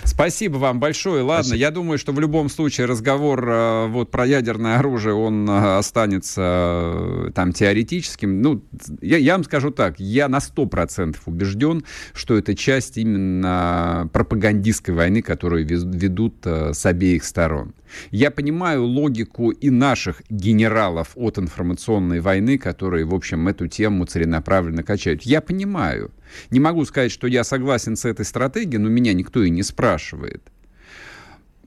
Спасибо 0.04 0.58
вам 0.58 0.80
большое. 0.80 1.24
Ладно, 1.24 1.44
Спасибо. 1.44 1.60
я 1.60 1.72
думаю, 1.72 1.98
что 1.98 2.12
в 2.12 2.20
любом 2.20 2.50
случае 2.50 2.88
разговор 2.88 3.48
э, 3.48 3.88
вот 3.88 4.12
про 4.12 4.26
ядерное 4.26 4.80
оружие, 4.80 5.14
он 5.14 5.50
э, 5.50 5.78
останется 5.78 6.42
э, 6.42 7.32
там 7.34 7.54
теоретическим. 7.54 8.42
Ну, 8.42 8.64
я, 9.02 9.18
я 9.18 9.34
вам 9.34 9.44
скажу 9.44 9.72
так, 9.72 10.00
я 10.00 10.28
на 10.28 10.38
100% 10.38 11.18
убежден, 11.26 11.84
что 12.14 12.38
это 12.38 12.56
часть 12.56 12.98
именно 12.98 13.91
пропагандистской 14.12 14.94
войны, 14.94 15.22
которую 15.22 15.66
ведут 15.66 16.36
э, 16.46 16.74
с 16.74 16.86
обеих 16.86 17.24
сторон. 17.24 17.74
Я 18.12 18.32
понимаю 18.32 18.84
логику 18.86 19.52
и 19.52 19.70
наших 19.70 20.22
генералов 20.30 21.12
от 21.16 21.38
информационной 21.38 22.20
войны, 22.20 22.58
которые, 22.58 23.06
в 23.06 23.14
общем, 23.14 23.48
эту 23.48 23.68
тему 23.68 24.06
целенаправленно 24.06 24.84
качают. 24.84 25.24
Я 25.24 25.42
понимаю. 25.42 26.12
Не 26.52 26.60
могу 26.60 26.86
сказать, 26.86 27.12
что 27.12 27.28
я 27.28 27.44
согласен 27.44 27.96
с 27.96 28.06
этой 28.06 28.26
стратегией, 28.26 28.80
но 28.80 28.90
меня 28.90 29.14
никто 29.14 29.44
и 29.44 29.50
не 29.50 29.64
спрашивает. 29.64 30.42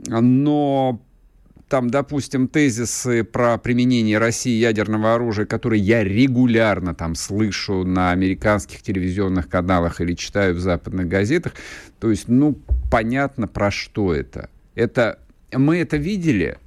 Но 0.07 1.01
там, 1.75 1.91
допустим, 1.91 2.47
тезисы 2.47 3.25
про 3.25 3.59
применение 3.59 4.19
России 4.19 4.57
ядерного 4.57 5.17
оружия, 5.17 5.45
которые 5.45 5.83
я 5.83 6.05
регулярно 6.05 6.95
там 6.95 7.17
слышу 7.17 7.83
на 7.83 8.13
американских 8.13 8.81
телевизионных 8.81 9.49
каналах 9.49 10.01
или 10.01 10.15
читаю 10.15 10.55
в 10.55 10.61
западных 10.61 11.09
газетах, 11.09 11.55
то 11.99 12.11
есть, 12.11 12.29
ну, 12.29 12.57
понятно, 12.93 13.49
про 13.49 13.73
что 13.73 14.15
это. 14.15 14.51
Это 14.77 15.19
мы 15.53 15.79
это 15.79 15.97
видели 15.97 16.59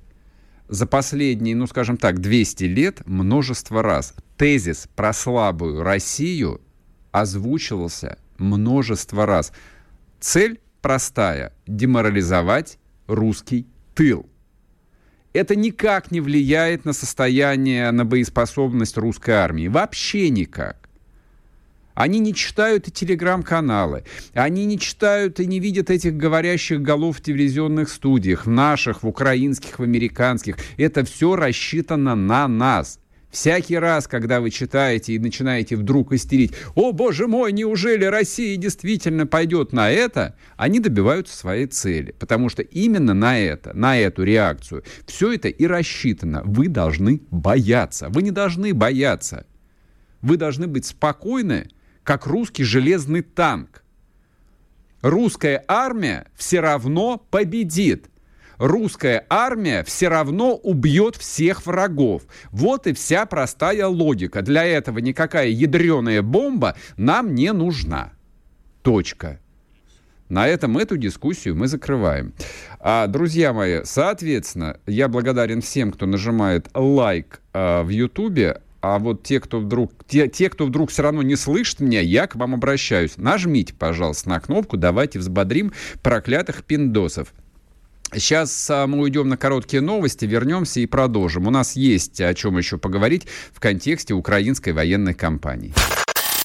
за 0.67 0.85
последние, 0.85 1.55
ну, 1.55 1.67
скажем 1.67 1.95
так, 1.95 2.19
200 2.19 2.65
лет 2.65 3.01
множество 3.05 3.81
раз. 3.81 4.13
Тезис 4.35 4.89
про 4.93 5.13
слабую 5.13 5.83
Россию 5.83 6.59
озвучивался 7.13 8.17
множество 8.37 9.25
раз. 9.25 9.53
Цель 10.19 10.59
простая– 10.81 11.53
деморализовать 11.65 12.77
русский 13.07 13.67
тыл– 13.95 14.25
это 15.37 15.55
никак 15.55 16.11
не 16.11 16.19
влияет 16.19 16.85
на 16.85 16.93
состояние, 16.93 17.91
на 17.91 18.05
боеспособность 18.05 18.97
русской 18.97 19.31
армии. 19.31 19.67
Вообще 19.67 20.29
никак. 20.29 20.89
Они 21.93 22.19
не 22.19 22.33
читают 22.33 22.87
и 22.87 22.91
телеграм-каналы. 22.91 24.03
Они 24.33 24.65
не 24.65 24.77
читают 24.77 25.39
и 25.39 25.47
не 25.47 25.59
видят 25.59 25.89
этих 25.89 26.15
говорящих 26.15 26.81
голов 26.81 27.17
в 27.17 27.21
телевизионных 27.21 27.89
студиях, 27.89 28.45
в 28.45 28.49
наших, 28.49 29.01
в 29.01 29.07
украинских, 29.07 29.79
в 29.79 29.83
американских. 29.83 30.57
Это 30.77 31.03
все 31.03 31.35
рассчитано 31.35 32.15
на 32.15 32.47
нас. 32.47 32.99
Всякий 33.29 33.77
раз, 33.77 34.07
когда 34.07 34.39
вы 34.39 34.49
читаете 34.51 35.13
и 35.13 35.19
начинаете 35.19 35.75
вдруг 35.75 36.13
истерить, 36.13 36.53
«О, 36.75 36.93
боже 36.93 37.27
мой, 37.27 37.51
неужели 37.51 38.05
Россия 38.05 38.55
действительно 38.55 39.27
пойдет 39.27 39.73
на 39.73 39.91
это?», 39.91 40.35
они 40.55 40.79
добиваются 40.79 41.35
своей 41.35 41.67
цели. 41.67 42.15
Потому 42.17 42.47
что 42.49 42.61
именно 42.61 43.13
на 43.13 43.37
это, 43.37 43.75
на 43.75 43.99
эту 43.99 44.23
реакцию, 44.23 44.83
все 45.05 45.33
это 45.33 45.49
и 45.49 45.67
рассчитано. 45.67 46.41
Вы 46.45 46.69
должны 46.69 47.21
бояться. 47.29 48.07
Вы 48.09 48.23
не 48.23 48.31
должны 48.31 48.73
бояться. 48.73 49.45
Вы 50.21 50.37
должны 50.37 50.67
быть 50.67 50.85
спокойны, 50.85 51.69
как 52.03 52.25
русский 52.25 52.63
железный 52.63 53.21
танк. 53.21 53.83
Русская 55.01 55.63
армия 55.67 56.27
все 56.35 56.61
равно 56.61 57.17
победит 57.29 58.09
русская 58.57 59.25
армия 59.29 59.83
все 59.83 60.07
равно 60.07 60.55
убьет 60.55 61.15
всех 61.15 61.65
врагов. 61.65 62.23
Вот 62.51 62.87
и 62.87 62.93
вся 62.93 63.25
простая 63.25 63.87
логика. 63.87 64.41
Для 64.41 64.65
этого 64.65 64.99
никакая 64.99 65.47
ядреная 65.47 66.21
бомба 66.21 66.75
нам 66.97 67.35
не 67.35 67.51
нужна. 67.53 68.13
Точка. 68.81 69.39
На 70.29 70.47
этом 70.47 70.77
эту 70.77 70.97
дискуссию 70.97 71.55
мы 71.55 71.67
закрываем. 71.67 72.33
А, 72.79 73.07
друзья 73.07 73.53
мои, 73.53 73.81
соответственно, 73.83 74.77
я 74.85 75.07
благодарен 75.07 75.61
всем, 75.61 75.91
кто 75.91 76.05
нажимает 76.05 76.67
лайк 76.73 77.41
а, 77.53 77.83
в 77.83 77.89
Ютубе. 77.89 78.61
А 78.81 78.99
вот 78.99 79.23
те, 79.23 79.39
кто 79.39 79.59
вдруг, 79.59 79.91
те, 80.07 80.27
те, 80.27 80.49
кто 80.49 80.65
вдруг 80.65 80.91
все 80.91 81.01
равно 81.01 81.21
не 81.21 81.35
слышит 81.35 81.79
меня, 81.79 82.01
я 82.01 82.27
к 82.27 82.35
вам 82.35 82.53
обращаюсь. 82.53 83.17
Нажмите, 83.17 83.73
пожалуйста, 83.73 84.29
на 84.29 84.39
кнопку, 84.39 84.77
давайте 84.77 85.17
взбодрим 85.19 85.73
проклятых 86.03 86.63
пиндосов. 86.63 87.33
Сейчас 88.13 88.69
а, 88.69 88.87
мы 88.87 88.99
уйдем 88.99 89.27
на 89.27 89.37
короткие 89.37 89.81
новости, 89.81 90.25
вернемся 90.25 90.79
и 90.79 90.85
продолжим. 90.85 91.47
У 91.47 91.51
нас 91.51 91.75
есть 91.75 92.21
о 92.21 92.33
чем 92.33 92.57
еще 92.57 92.77
поговорить 92.77 93.27
в 93.53 93.59
контексте 93.59 94.13
украинской 94.13 94.71
военной 94.71 95.13
кампании. 95.13 95.73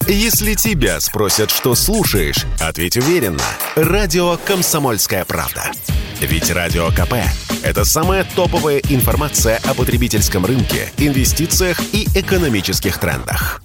Если 0.07 0.55
тебя 0.55 0.99
спросят, 0.99 1.49
что 1.49 1.75
слушаешь, 1.75 2.45
ответь 2.59 2.97
уверенно. 2.97 3.43
Радио 3.75 4.37
«Комсомольская 4.45 5.23
правда». 5.23 5.71
Ведь 6.19 6.51
Радио 6.51 6.89
КП– 6.89 7.13
это 7.63 7.85
самая 7.85 8.25
топовая 8.35 8.81
информация 8.89 9.61
о 9.65 9.73
потребительском 9.73 10.45
рынке, 10.45 10.91
инвестициях 10.97 11.79
и 11.93 12.05
экономических 12.15 12.97
трендах. 12.97 13.61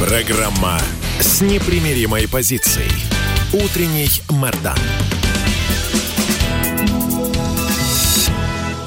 Программа 0.00 0.80
с 1.20 1.40
непримиримой 1.40 2.28
позицией. 2.28 2.90
Утренний 3.52 4.08
Мордан. 4.30 4.78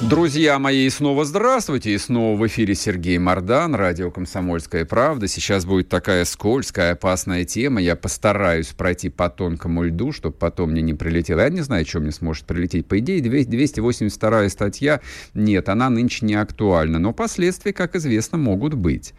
Друзья 0.01 0.57
мои, 0.59 0.89
снова 0.89 1.25
здравствуйте. 1.25 1.93
И 1.93 1.97
снова 1.97 2.37
в 2.37 2.47
эфире 2.47 2.75
Сергей 2.75 3.17
Мордан, 3.17 3.75
радио 3.75 4.11
«Комсомольская 4.11 4.85
правда». 4.85 5.27
Сейчас 5.27 5.65
будет 5.65 5.89
такая 5.89 6.25
скользкая, 6.25 6.93
опасная 6.93 7.43
тема. 7.43 7.81
Я 7.81 7.95
постараюсь 7.95 8.67
пройти 8.67 9.09
по 9.09 9.29
тонкому 9.29 9.83
льду, 9.83 10.11
чтобы 10.11 10.35
потом 10.35 10.71
мне 10.71 10.81
не 10.81 10.93
прилетело. 10.93 11.41
Я 11.41 11.49
не 11.49 11.61
знаю, 11.61 11.85
что 11.85 11.99
мне 11.99 12.11
сможет 12.11 12.45
прилететь. 12.45 12.87
По 12.87 12.99
идее, 12.99 13.21
282 13.21 14.49
статья, 14.49 15.01
нет, 15.33 15.69
она 15.69 15.89
нынче 15.89 16.25
не 16.25 16.35
актуальна. 16.35 16.97
Но 16.99 17.13
последствия, 17.13 17.73
как 17.73 17.95
известно, 17.95 18.37
могут 18.37 18.73
быть. 18.73 19.13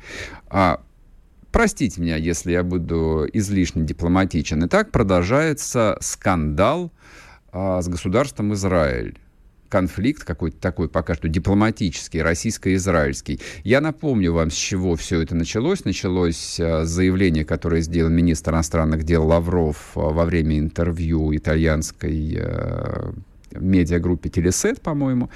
А, 0.49 0.81
простите 1.53 2.01
меня, 2.01 2.17
если 2.17 2.53
я 2.53 2.65
буду 2.65 3.29
излишне 3.33 3.85
дипломатичен. 3.85 4.65
Итак, 4.67 4.91
продолжается 4.91 5.97
скандал 6.01 6.91
а, 7.53 7.81
с 7.81 7.89
государством 7.89 8.55
Израиль 8.55 9.19
конфликт 9.73 10.25
какой-то 10.25 10.59
такой 10.59 10.91
пока 10.91 11.15
что 11.15 11.29
дипломатический, 11.29 12.21
российско-израильский. 12.21 13.41
Я 13.65 13.81
напомню 13.81 14.35
вам, 14.35 14.51
с 14.51 14.55
чего 14.55 14.97
все 14.97 15.23
это 15.23 15.35
началось. 15.35 15.87
Началось 15.87 16.37
с 16.61 16.85
заявления, 16.85 17.47
которое 17.47 17.81
сделал 17.81 18.11
министр 18.11 18.53
иностранных 18.53 19.05
дел 19.05 19.27
Лавров 19.27 19.93
э, 19.97 20.01
во 20.01 20.27
время 20.27 20.59
интервью 20.59 21.35
итальянской 21.35 22.37
э, 22.39 23.13
медиагруппе 23.53 24.29
Телесет, 24.29 24.83
по-моему, 24.83 25.31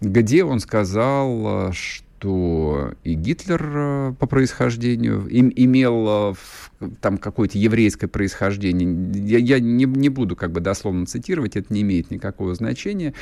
где 0.00 0.42
он 0.42 0.60
сказал, 0.60 1.70
что 1.74 2.11
что 2.22 2.94
и 3.02 3.14
Гитлер 3.14 3.62
э, 3.74 4.14
по 4.18 4.26
происхождению 4.26 5.26
им, 5.26 5.52
имел 5.54 6.34
э, 6.80 6.86
там 7.00 7.18
какое-то 7.18 7.58
еврейское 7.58 8.06
происхождение. 8.06 9.12
Я, 9.14 9.38
я 9.38 9.60
не, 9.60 9.84
не 9.86 10.08
буду 10.08 10.36
как 10.36 10.52
бы 10.52 10.60
дословно 10.60 11.06
цитировать, 11.06 11.56
это 11.56 11.74
не 11.74 11.82
имеет 11.82 12.12
никакого 12.12 12.54
значения. 12.54 13.14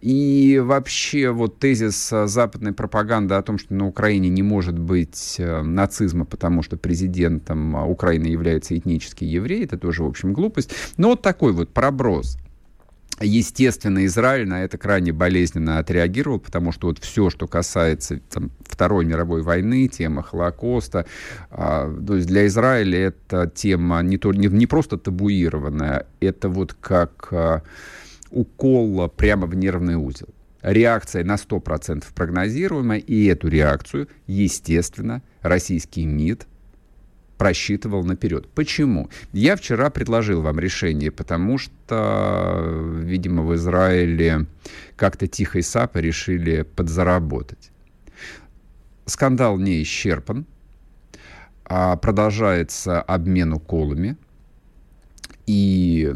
И 0.00 0.60
вообще 0.62 1.30
вот 1.30 1.58
тезис 1.58 2.12
э, 2.12 2.28
западной 2.28 2.72
пропаганды 2.72 3.34
о 3.34 3.42
том, 3.42 3.58
что 3.58 3.74
на 3.74 3.88
Украине 3.88 4.28
не 4.28 4.42
может 4.42 4.78
быть 4.78 5.36
нацизма, 5.38 6.24
потому 6.24 6.62
что 6.62 6.76
президентом 6.76 7.74
Украины 7.74 8.26
является 8.26 8.78
этнический 8.78 9.26
еврей, 9.26 9.64
это 9.64 9.78
тоже, 9.78 10.04
в 10.04 10.06
общем, 10.06 10.32
глупость. 10.32 10.70
Но 10.96 11.08
вот 11.08 11.22
такой 11.22 11.52
вот 11.52 11.70
проброс. 11.70 12.38
Естественно, 13.20 14.04
Израиль 14.06 14.48
на 14.48 14.64
это 14.64 14.76
крайне 14.76 15.12
болезненно 15.12 15.78
отреагировал, 15.78 16.40
потому 16.40 16.72
что 16.72 16.88
вот 16.88 16.98
все, 16.98 17.30
что 17.30 17.46
касается 17.46 18.18
там, 18.28 18.50
Второй 18.64 19.04
мировой 19.04 19.42
войны, 19.42 19.86
тема 19.86 20.22
Холокоста, 20.22 21.06
а, 21.50 21.94
то 22.06 22.16
есть 22.16 22.26
для 22.26 22.46
Израиля 22.48 22.98
эта 22.98 23.48
тема 23.48 24.02
не, 24.02 24.18
то, 24.18 24.32
не, 24.32 24.48
не 24.48 24.66
просто 24.66 24.98
табуированная, 24.98 26.06
это 26.18 26.48
вот 26.48 26.74
как 26.74 27.28
а, 27.30 27.62
укол 28.30 29.08
прямо 29.08 29.46
в 29.46 29.54
нервный 29.54 29.94
узел. 29.94 30.28
Реакция 30.60 31.24
на 31.24 31.36
100% 31.36 32.04
прогнозируемая, 32.14 32.98
и 32.98 33.26
эту 33.26 33.48
реакцию, 33.48 34.08
естественно, 34.26 35.22
российский 35.42 36.04
МИД 36.04 36.48
просчитывал 37.38 38.04
наперед. 38.04 38.48
Почему? 38.54 39.10
Я 39.32 39.56
вчера 39.56 39.90
предложил 39.90 40.42
вам 40.42 40.58
решение, 40.58 41.10
потому 41.10 41.58
что, 41.58 42.62
видимо, 43.02 43.42
в 43.42 43.54
Израиле 43.54 44.46
как-то 44.96 45.26
тихо 45.26 45.58
и 45.58 45.62
сапо 45.62 45.98
решили 45.98 46.62
подзаработать. 46.62 47.70
Скандал 49.06 49.58
не 49.58 49.82
исчерпан, 49.82 50.46
а 51.64 51.96
продолжается 51.96 53.00
обмен 53.02 53.52
уколами, 53.52 54.16
и 55.46 56.14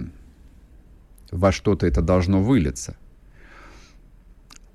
во 1.31 1.53
что-то 1.53 1.87
это 1.87 2.01
должно 2.01 2.43
вылиться. 2.43 2.97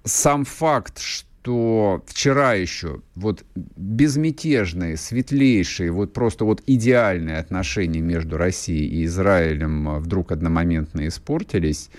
Сам 0.03 0.45
факт, 0.45 0.99
что 0.99 1.27
что 1.43 2.01
вчера 2.07 2.53
еще 2.53 3.01
вот 3.15 3.43
безмятежные, 3.55 4.95
светлейшие, 4.95 5.91
вот 5.91 6.13
просто 6.13 6.45
вот 6.45 6.63
идеальные 6.65 7.37
отношения 7.37 7.99
между 7.99 8.37
Россией 8.37 8.87
и 8.87 9.05
Израилем 9.05 9.89
а, 9.89 9.99
вдруг 9.99 10.31
одномоментно 10.31 11.05
испортились, 11.05 11.89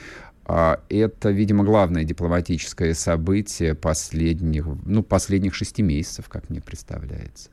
а, 0.46 0.80
это, 0.88 1.30
видимо, 1.30 1.62
главное 1.62 2.04
дипломатическое 2.04 2.94
событие 2.94 3.74
последних, 3.74 4.66
ну, 4.86 5.02
последних 5.02 5.54
шести 5.54 5.82
месяцев, 5.82 6.30
как 6.30 6.48
мне 6.48 6.62
представляется. 6.62 7.50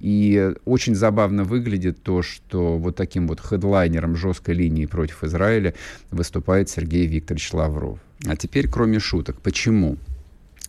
И 0.00 0.52
очень 0.66 0.94
забавно 0.94 1.44
выглядит 1.44 2.02
то, 2.02 2.20
что 2.20 2.76
вот 2.76 2.96
таким 2.96 3.26
вот 3.26 3.40
хедлайнером 3.40 4.16
жесткой 4.16 4.56
линии 4.56 4.84
против 4.84 5.24
Израиля 5.24 5.72
выступает 6.10 6.68
Сергей 6.68 7.06
Викторович 7.06 7.54
Лавров. 7.54 8.00
А 8.26 8.36
теперь, 8.36 8.68
кроме 8.68 8.98
шуток, 8.98 9.40
почему? 9.40 9.96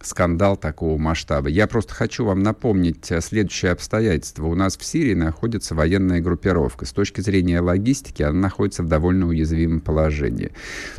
Скандал 0.06 0.58
такого 0.58 0.98
масштаба. 0.98 1.50
Я 1.50 1.68
просто 1.68 1.94
хочу 1.94 2.26
вам 2.26 2.42
напомнить 2.42 3.12
э, 3.12 3.22
следующее 3.22 3.72
обстоятельство. 3.72 4.46
У 4.46 4.56
нас 4.56 4.78
в 4.78 4.84
Сирии 4.84 5.14
находится 5.14 5.76
военная 5.76 6.22
группировка. 6.22 6.86
С 6.86 6.92
точки 6.92 7.22
зрения 7.22 7.60
логистики 7.60 8.24
она 8.24 8.40
находится 8.40 8.84
в 8.84 8.88
довольно 8.88 9.28
уязвимом 9.28 9.82
положении. 9.82 10.52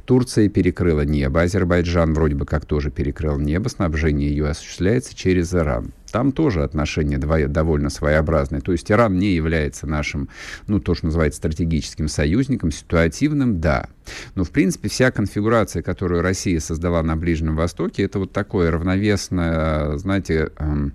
Турция 0.05 0.49
перекрыла 0.49 1.03
небо, 1.03 1.43
Азербайджан 1.43 2.15
вроде 2.15 2.35
бы 2.35 2.47
как 2.47 2.67
тоже 2.67 2.91
перекрыл 2.91 3.39
небо, 3.39 3.69
снабжение 3.69 4.29
ее 4.29 4.49
осуществляется 4.49 5.15
через 5.15 5.55
Иран. 5.55 5.93
Там 6.15 6.31
тоже 6.31 6.63
отношения 6.63 7.19
довольно 7.19 7.91
своеобразные. 7.91 8.61
То 8.61 8.71
есть 8.71 8.89
Иран 8.89 9.19
не 9.19 9.35
является 9.35 9.89
нашим, 9.89 10.29
ну, 10.69 10.79
то, 10.79 10.95
что 10.95 11.07
называется 11.07 11.39
стратегическим 11.39 12.07
союзником, 12.07 12.71
ситуативным, 12.71 13.61
да. 13.61 13.89
Но, 14.37 14.45
в 14.45 14.51
принципе, 14.51 14.89
вся 14.89 15.11
конфигурация, 15.11 15.83
которую 15.83 16.23
Россия 16.23 16.61
создала 16.61 17.03
на 17.03 17.17
Ближнем 17.17 17.57
Востоке, 17.57 18.05
это 18.05 18.21
вот 18.21 18.31
такое 18.31 18.71
равновесное, 18.71 19.97
знаете, 19.97 20.53
эм, 20.57 20.93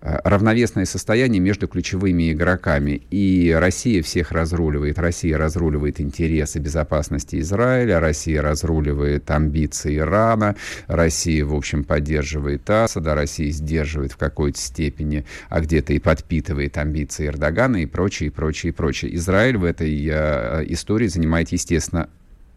равновесное 0.00 0.84
состояние 0.84 1.40
между 1.40 1.66
ключевыми 1.66 2.32
игроками. 2.32 3.02
И 3.10 3.54
Россия 3.58 4.02
всех 4.02 4.32
разруливает. 4.32 4.98
Россия 4.98 5.36
разруливает 5.36 6.00
интересы 6.00 6.58
безопасности 6.58 7.40
Израиля, 7.40 8.00
Россия 8.00 8.42
разруливает 8.42 9.30
амбиции 9.30 9.96
Ирана, 9.96 10.56
Россия, 10.86 11.44
в 11.44 11.54
общем, 11.54 11.84
поддерживает 11.84 12.68
Асада, 12.70 13.14
Россия 13.14 13.50
сдерживает 13.50 14.12
в 14.12 14.16
какой-то 14.16 14.58
степени, 14.58 15.24
а 15.48 15.60
где-то 15.60 15.92
и 15.92 15.98
подпитывает 15.98 16.78
амбиции 16.78 17.26
Эрдогана 17.26 17.78
и 17.78 17.86
прочее, 17.86 18.28
и 18.28 18.30
прочее, 18.30 18.70
и 18.70 18.74
прочее. 18.74 19.14
Израиль 19.16 19.56
в 19.56 19.64
этой 19.64 20.08
э, 20.08 20.64
истории 20.68 21.08
занимает, 21.08 21.50
естественно, 21.50 22.08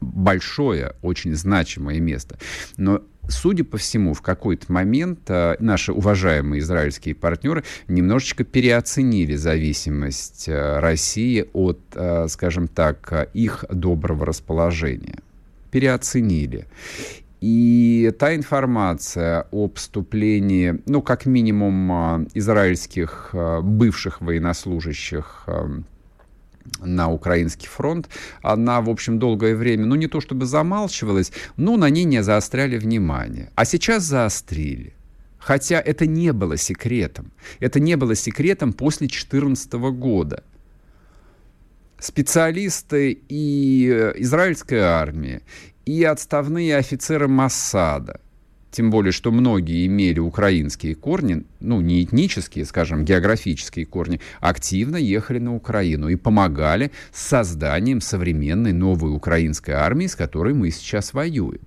большое, 0.02 0.94
очень 1.02 1.36
значимое 1.36 2.00
место. 2.00 2.38
Но 2.78 3.04
судя 3.32 3.64
по 3.64 3.78
всему, 3.78 4.14
в 4.14 4.22
какой-то 4.22 4.72
момент 4.72 5.20
а, 5.30 5.56
наши 5.60 5.92
уважаемые 5.92 6.60
израильские 6.60 7.16
партнеры 7.16 7.64
немножечко 7.88 8.44
переоценили 8.44 9.36
зависимость 9.36 10.48
а, 10.48 10.80
России 10.80 11.46
от, 11.54 11.80
а, 11.96 12.28
скажем 12.28 12.68
так, 12.68 13.30
их 13.34 13.66
доброго 13.70 14.26
расположения. 14.26 15.20
Переоценили. 15.72 16.68
И 17.40 18.14
та 18.20 18.36
информация 18.36 19.48
об 19.52 19.76
вступлении, 19.76 20.80
ну, 20.86 21.02
как 21.02 21.26
минимум, 21.26 22.28
израильских 22.36 23.34
бывших 23.34 24.22
военнослужащих 24.22 25.48
на 26.80 27.12
украинский 27.12 27.68
фронт, 27.68 28.10
она, 28.42 28.82
в 28.82 28.90
общем, 28.90 29.20
долгое 29.20 29.56
время, 29.56 29.86
ну, 29.86 29.96
не 29.96 30.08
то 30.08 30.22
чтобы 30.22 30.46
замалчивалась, 30.46 31.32
но 31.58 31.78
на 31.78 31.90
ней 31.90 32.06
не 32.06 32.24
заостряли 32.24 32.78
внимание. 32.78 33.52
А 33.56 33.66
сейчас 33.66 34.04
заострили. 34.04 34.94
Хотя 35.38 35.82
это 35.82 36.06
не 36.06 36.34
было 36.34 36.56
секретом. 36.56 37.32
Это 37.60 37.80
не 37.80 37.98
было 37.98 38.16
секретом 38.16 38.74
после 38.74 39.08
2014 39.08 39.74
года. 39.74 40.44
Специалисты 42.00 43.20
и 43.30 43.90
э, 43.92 44.14
израильской 44.18 44.80
армии, 44.80 45.42
и 45.86 46.04
отставные 46.04 46.78
офицеры 46.78 47.28
Массада, 47.28 48.21
тем 48.72 48.90
более, 48.90 49.12
что 49.12 49.32
многие 49.32 49.86
имели 49.86 50.20
украинские 50.20 50.96
корни, 50.96 51.44
ну, 51.60 51.82
не 51.82 52.04
этнические, 52.04 52.66
скажем, 52.66 53.06
географические 53.06 53.86
корни, 53.86 54.22
активно 54.40 54.96
ехали 54.96 55.40
на 55.40 55.56
Украину 55.56 56.08
и 56.08 56.16
помогали 56.16 56.92
с 57.12 57.28
созданием 57.28 58.02
современной 58.02 58.74
новой 58.74 59.14
украинской 59.14 59.72
армии, 59.72 60.08
с 60.08 60.16
которой 60.16 60.54
мы 60.54 60.72
сейчас 60.72 61.14
воюем. 61.14 61.60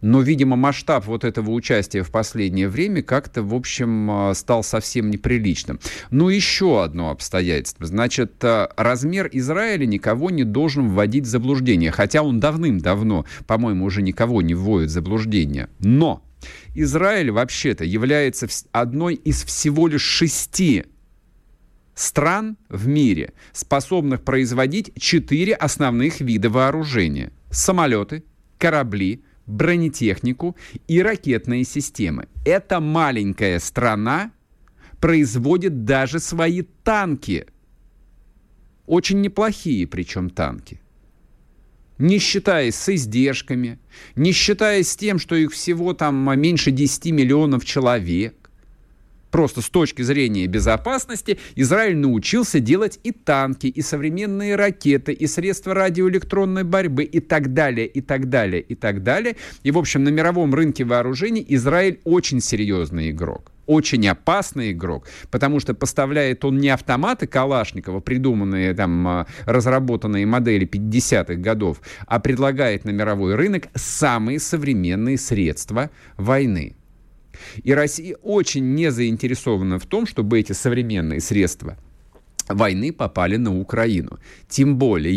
Но, 0.00 0.20
видимо, 0.20 0.56
масштаб 0.56 1.06
вот 1.06 1.24
этого 1.24 1.50
участия 1.50 2.02
в 2.02 2.10
последнее 2.10 2.68
время 2.68 3.02
как-то, 3.02 3.42
в 3.42 3.54
общем, 3.54 4.10
а, 4.10 4.34
стал 4.34 4.62
совсем 4.62 5.10
неприличным. 5.10 5.78
Ну, 6.10 6.28
еще 6.28 6.82
одно 6.82 7.10
обстоятельство. 7.10 7.86
Значит, 7.86 8.32
а, 8.42 8.70
размер 8.76 9.28
Израиля 9.32 9.86
никого 9.86 10.30
не 10.30 10.44
должен 10.44 10.88
вводить 10.88 11.24
в 11.24 11.28
заблуждение. 11.28 11.90
Хотя 11.90 12.22
он 12.22 12.40
давным-давно, 12.40 13.26
по-моему, 13.46 13.84
уже 13.84 14.02
никого 14.02 14.42
не 14.42 14.54
вводит 14.54 14.90
в 14.90 14.92
заблуждение. 14.92 15.68
Но 15.78 16.22
Израиль 16.74 17.30
вообще-то 17.30 17.84
является 17.84 18.46
одной 18.72 19.14
из 19.14 19.44
всего 19.44 19.86
лишь 19.88 20.02
шести 20.02 20.86
стран 21.94 22.56
в 22.68 22.86
мире, 22.86 23.34
способных 23.52 24.22
производить 24.22 24.92
четыре 24.98 25.54
основных 25.54 26.20
вида 26.20 26.48
вооружения. 26.48 27.32
Самолеты, 27.50 28.24
корабли, 28.58 29.22
бронетехнику 29.50 30.56
и 30.88 31.02
ракетные 31.02 31.64
системы. 31.64 32.28
Эта 32.44 32.80
маленькая 32.80 33.58
страна 33.58 34.32
производит 35.00 35.84
даже 35.84 36.20
свои 36.20 36.62
танки. 36.62 37.46
Очень 38.86 39.20
неплохие 39.20 39.86
причем 39.86 40.30
танки. 40.30 40.80
Не 41.98 42.18
считаясь 42.18 42.76
с 42.76 42.88
издержками, 42.94 43.78
не 44.16 44.32
считаясь 44.32 44.88
с 44.88 44.96
тем, 44.96 45.18
что 45.18 45.34
их 45.34 45.52
всего 45.52 45.92
там 45.92 46.40
меньше 46.40 46.70
10 46.70 47.12
миллионов 47.12 47.64
человек, 47.66 48.39
Просто 49.30 49.62
с 49.62 49.68
точки 49.68 50.02
зрения 50.02 50.46
безопасности 50.46 51.38
Израиль 51.54 51.96
научился 51.96 52.60
делать 52.60 52.98
и 53.04 53.12
танки, 53.12 53.66
и 53.66 53.82
современные 53.82 54.56
ракеты, 54.56 55.12
и 55.12 55.26
средства 55.26 55.74
радиоэлектронной 55.74 56.64
борьбы, 56.64 57.04
и 57.04 57.20
так 57.20 57.52
далее, 57.54 57.86
и 57.86 58.00
так 58.00 58.28
далее, 58.28 58.60
и 58.60 58.74
так 58.74 59.02
далее. 59.02 59.36
И, 59.62 59.70
в 59.70 59.78
общем, 59.78 60.04
на 60.04 60.08
мировом 60.08 60.54
рынке 60.54 60.84
вооружений 60.84 61.44
Израиль 61.48 62.00
очень 62.04 62.40
серьезный 62.40 63.10
игрок 63.10 63.52
очень 63.70 64.08
опасный 64.08 64.72
игрок, 64.72 65.06
потому 65.30 65.60
что 65.60 65.74
поставляет 65.74 66.44
он 66.44 66.58
не 66.58 66.70
автоматы 66.70 67.28
Калашникова, 67.28 68.00
придуманные 68.00 68.74
там, 68.74 69.06
а, 69.06 69.26
разработанные 69.46 70.26
модели 70.26 70.66
50-х 70.66 71.34
годов, 71.36 71.80
а 72.08 72.18
предлагает 72.18 72.84
на 72.84 72.90
мировой 72.90 73.36
рынок 73.36 73.68
самые 73.76 74.40
современные 74.40 75.16
средства 75.18 75.90
войны. 76.16 76.74
И 77.62 77.72
Россия 77.72 78.16
очень 78.22 78.74
не 78.74 78.90
заинтересована 78.90 79.78
в 79.78 79.86
том, 79.86 80.06
чтобы 80.06 80.40
эти 80.40 80.52
современные 80.52 81.20
средства 81.20 81.76
войны 82.48 82.92
попали 82.92 83.36
на 83.36 83.58
Украину. 83.58 84.18
Тем 84.48 84.76
более, 84.76 85.14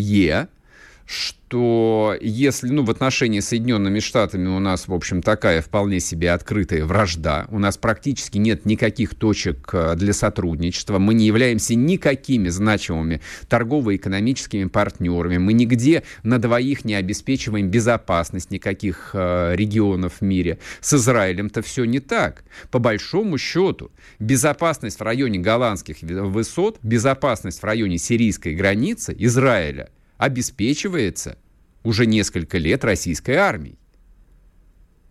что 1.06 2.16
если, 2.20 2.70
ну, 2.70 2.84
в 2.84 2.90
отношении 2.90 3.40
с 3.40 3.50
Соединенными 3.50 4.00
Штатами 4.00 4.48
у 4.48 4.60
нас, 4.60 4.88
в 4.88 4.94
общем, 4.94 5.22
такая 5.22 5.62
вполне 5.62 6.00
себе 6.00 6.32
открытая 6.32 6.86
вражда, 6.86 7.46
у 7.50 7.60
нас 7.60 7.78
практически 7.78 8.38
нет 8.38 8.66
никаких 8.66 9.14
точек 9.16 9.70
э, 9.74 9.96
для 9.96 10.14
сотрудничества, 10.14 10.98
мы 11.00 11.14
не 11.14 11.28
являемся 11.28 11.76
никакими 11.76 12.50
значимыми 12.50 13.22
торгово-экономическими 13.50 14.66
партнерами, 14.66 15.38
мы 15.38 15.54
нигде 15.54 16.04
на 16.24 16.40
двоих 16.40 16.86
не 16.86 16.96
обеспечиваем 16.96 17.70
безопасность 17.70 18.50
никаких 18.50 19.12
э, 19.14 19.54
регионов 19.56 20.14
в 20.20 20.22
мире. 20.22 20.60
С 20.82 20.94
Израилем-то 20.94 21.62
все 21.62 21.86
не 21.86 22.00
так. 22.00 22.44
По 22.72 22.80
большому 22.80 23.38
счету, 23.38 23.92
безопасность 24.20 25.00
в 25.00 25.04
районе 25.04 25.40
голландских 25.40 26.02
высот, 26.02 26.80
безопасность 26.82 27.62
в 27.62 27.64
районе 27.64 27.98
сирийской 27.98 28.56
границы 28.56 29.16
Израиля 29.20 29.90
обеспечивается 30.24 31.38
уже 31.84 32.06
несколько 32.06 32.58
лет 32.58 32.86
российской 32.86 33.36
армией. 33.36 33.78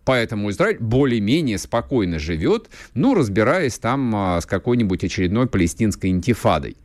Поэтому 0.05 0.49
Израиль 0.49 0.79
более-менее 0.79 1.59
спокойно 1.59 2.17
живет, 2.17 2.69
ну, 2.95 3.13
разбираясь 3.13 3.77
там 3.77 4.13
а, 4.15 4.41
с 4.41 4.45
какой-нибудь 4.47 5.03
очередной 5.03 5.47
палестинской 5.47 6.09
интифадой. 6.09 6.77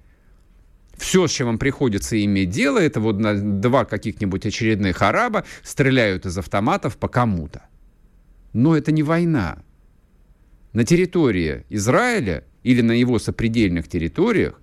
Все, 0.95 1.27
с 1.27 1.31
чем 1.31 1.49
им 1.49 1.59
приходится 1.59 2.23
иметь 2.23 2.51
дело, 2.51 2.79
это 2.79 3.01
вот 3.01 3.19
два 3.61 3.85
каких-нибудь 3.87 4.45
очередных 4.45 5.01
араба 5.01 5.45
стреляют 5.63 6.27
из 6.27 6.37
автоматов 6.37 6.99
по 6.99 7.09
кому-то. 7.09 7.63
Но 8.53 8.77
это 8.77 8.93
не 8.93 9.03
война. 9.03 9.59
На 10.75 10.85
территории 10.85 11.65
Израиля 11.71 12.45
или 12.63 12.83
на 12.83 12.93
его 12.93 13.19
сопредельных 13.19 13.89
территориях 13.89 14.61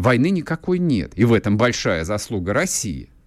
войны 0.00 0.30
никакой 0.30 0.78
нет. 0.78 1.12
И 1.16 1.24
в 1.24 1.32
этом 1.32 1.56
большая 1.56 2.04
заслуга 2.04 2.52
России– 2.52 3.10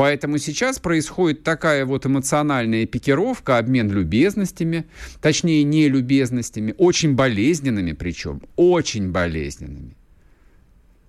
Поэтому 0.00 0.38
сейчас 0.38 0.78
происходит 0.78 1.42
такая 1.42 1.84
вот 1.84 2.06
эмоциональная 2.06 2.86
пикировка, 2.86 3.58
обмен 3.58 3.90
любезностями, 3.90 4.86
точнее 5.20 5.62
не 5.62 5.88
любезностями, 5.88 6.74
очень 6.78 7.14
болезненными 7.14 7.92
причем, 7.92 8.40
очень 8.56 9.10
болезненными. 9.10 9.96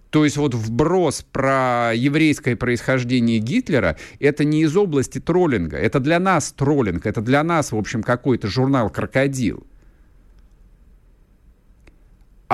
То 0.10 0.26
есть 0.26 0.36
вот 0.36 0.54
вброс 0.54 1.26
про 1.32 1.94
еврейское 1.96 2.58
происхождение 2.58 3.40
Гитлера, 3.40 3.98
это 4.20 4.44
не 4.44 4.64
из 4.64 4.76
области 4.76 5.20
троллинга, 5.20 5.78
это 5.78 6.02
для 6.02 6.20
нас 6.20 6.52
троллинг, 6.52 7.06
это 7.06 7.22
для 7.22 7.44
нас, 7.44 7.72
в 7.72 7.78
общем, 7.78 8.04
какой-то 8.04 8.50
журнал 8.50 8.90
«Крокодил». 8.90 9.66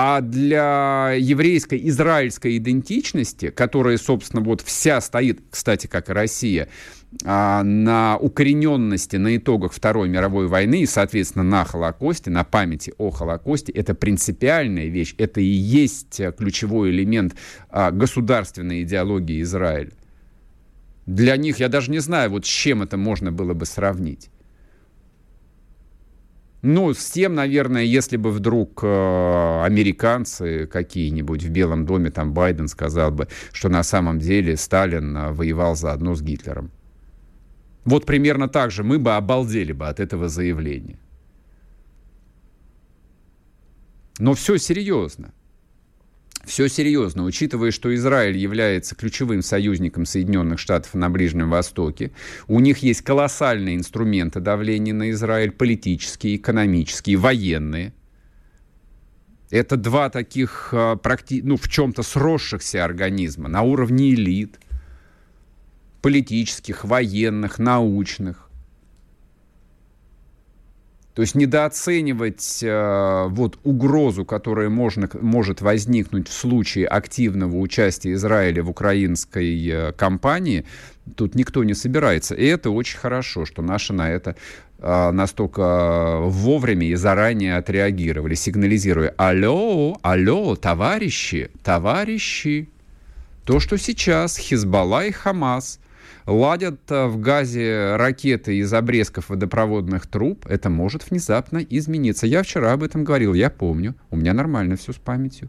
А 0.00 0.20
для 0.20 1.14
еврейской 1.18 1.88
израильской 1.88 2.56
идентичности, 2.58 3.50
которая, 3.50 3.98
собственно, 3.98 4.40
вот 4.40 4.60
вся 4.60 5.00
стоит, 5.00 5.40
кстати, 5.50 5.88
как 5.88 6.08
и 6.08 6.12
Россия, 6.12 6.68
а, 7.24 7.64
на 7.64 8.16
укорененности, 8.16 9.16
на 9.16 9.36
итогах 9.36 9.72
Второй 9.72 10.08
мировой 10.08 10.46
войны 10.46 10.82
и, 10.82 10.86
соответственно, 10.86 11.42
на 11.42 11.64
Холокосте, 11.64 12.30
на 12.30 12.44
памяти 12.44 12.94
о 12.96 13.10
Холокосте, 13.10 13.72
это 13.72 13.92
принципиальная 13.92 14.86
вещь, 14.86 15.16
это 15.18 15.40
и 15.40 15.46
есть 15.46 16.20
ключевой 16.36 16.90
элемент 16.90 17.34
а, 17.68 17.90
государственной 17.90 18.84
идеологии 18.84 19.42
Израиля. 19.42 19.90
Для 21.06 21.36
них, 21.36 21.58
я 21.58 21.68
даже 21.68 21.90
не 21.90 21.98
знаю, 21.98 22.30
вот 22.30 22.46
с 22.46 22.48
чем 22.48 22.84
это 22.84 22.96
можно 22.96 23.32
было 23.32 23.52
бы 23.52 23.66
сравнить. 23.66 24.30
Ну, 26.62 26.92
с 26.92 27.10
тем, 27.10 27.34
наверное, 27.34 27.84
если 27.84 28.16
бы 28.16 28.30
вдруг 28.30 28.80
э, 28.82 29.62
американцы 29.64 30.66
какие-нибудь 30.66 31.44
в 31.44 31.50
Белом 31.50 31.86
доме, 31.86 32.10
там 32.10 32.34
Байден 32.34 32.66
сказал 32.66 33.12
бы, 33.12 33.28
что 33.52 33.68
на 33.68 33.84
самом 33.84 34.18
деле 34.18 34.56
Сталин 34.56 35.16
э, 35.16 35.32
воевал 35.32 35.76
заодно 35.76 36.16
с 36.16 36.22
Гитлером. 36.22 36.72
Вот 37.84 38.06
примерно 38.06 38.48
так 38.48 38.72
же 38.72 38.82
мы 38.82 38.98
бы 38.98 39.14
обалдели 39.14 39.72
бы 39.72 39.86
от 39.86 40.00
этого 40.00 40.28
заявления. 40.28 40.98
Но 44.18 44.34
все 44.34 44.58
серьезно. 44.58 45.32
Все 46.44 46.68
серьезно, 46.68 47.24
учитывая, 47.24 47.70
что 47.70 47.94
Израиль 47.94 48.36
является 48.36 48.94
ключевым 48.94 49.42
союзником 49.42 50.06
Соединенных 50.06 50.58
Штатов 50.58 50.94
на 50.94 51.10
Ближнем 51.10 51.50
Востоке. 51.50 52.12
У 52.46 52.60
них 52.60 52.78
есть 52.78 53.02
колоссальные 53.02 53.76
инструменты 53.76 54.40
давления 54.40 54.94
на 54.94 55.10
Израиль, 55.10 55.50
политические, 55.50 56.36
экономические, 56.36 57.16
военные. 57.16 57.92
Это 59.50 59.76
два 59.76 60.10
таких, 60.10 60.70
а, 60.72 60.98
ну, 61.42 61.56
в 61.56 61.68
чем-то 61.68 62.02
сросшихся 62.02 62.84
организма 62.84 63.48
на 63.48 63.62
уровне 63.62 64.14
элит, 64.14 64.58
политических, 66.02 66.84
военных, 66.84 67.58
научных. 67.58 68.47
То 71.18 71.22
есть 71.22 71.34
недооценивать 71.34 72.60
э, 72.62 73.26
вот 73.30 73.58
угрозу, 73.64 74.24
которая 74.24 74.68
можно, 74.68 75.10
может 75.20 75.60
возникнуть 75.60 76.28
в 76.28 76.32
случае 76.32 76.86
активного 76.86 77.56
участия 77.56 78.12
Израиля 78.12 78.62
в 78.62 78.70
украинской 78.70 79.68
э, 79.68 79.92
кампании, 79.94 80.64
тут 81.16 81.34
никто 81.34 81.64
не 81.64 81.74
собирается. 81.74 82.36
И 82.36 82.46
это 82.46 82.70
очень 82.70 82.98
хорошо, 82.98 83.46
что 83.46 83.62
наши 83.62 83.92
на 83.92 84.08
это 84.08 84.36
э, 84.78 85.10
настолько 85.10 86.18
вовремя 86.20 86.86
и 86.86 86.94
заранее 86.94 87.56
отреагировали, 87.56 88.36
сигнализируя 88.36 89.12
«Алло, 89.16 89.98
алло, 90.02 90.54
товарищи, 90.54 91.50
товарищи!» 91.64 92.68
То, 93.44 93.58
что 93.58 93.76
сейчас 93.76 94.38
Хизбалла 94.38 95.04
и 95.06 95.10
Хамас 95.10 95.80
ладят 96.28 96.80
э, 96.90 97.06
в 97.06 97.18
газе 97.18 97.96
ракеты 97.96 98.58
из 98.58 98.72
обрезков 98.72 99.30
водопроводных 99.30 100.06
труб, 100.06 100.46
это 100.46 100.68
может 100.68 101.10
внезапно 101.10 101.58
измениться. 101.58 102.26
Я 102.26 102.42
вчера 102.42 102.72
об 102.72 102.82
этом 102.82 103.02
говорил, 103.02 103.34
я 103.34 103.50
помню. 103.50 103.94
У 104.10 104.16
меня 104.16 104.34
нормально 104.34 104.76
все 104.76 104.92
с 104.92 104.96
памятью. 104.96 105.48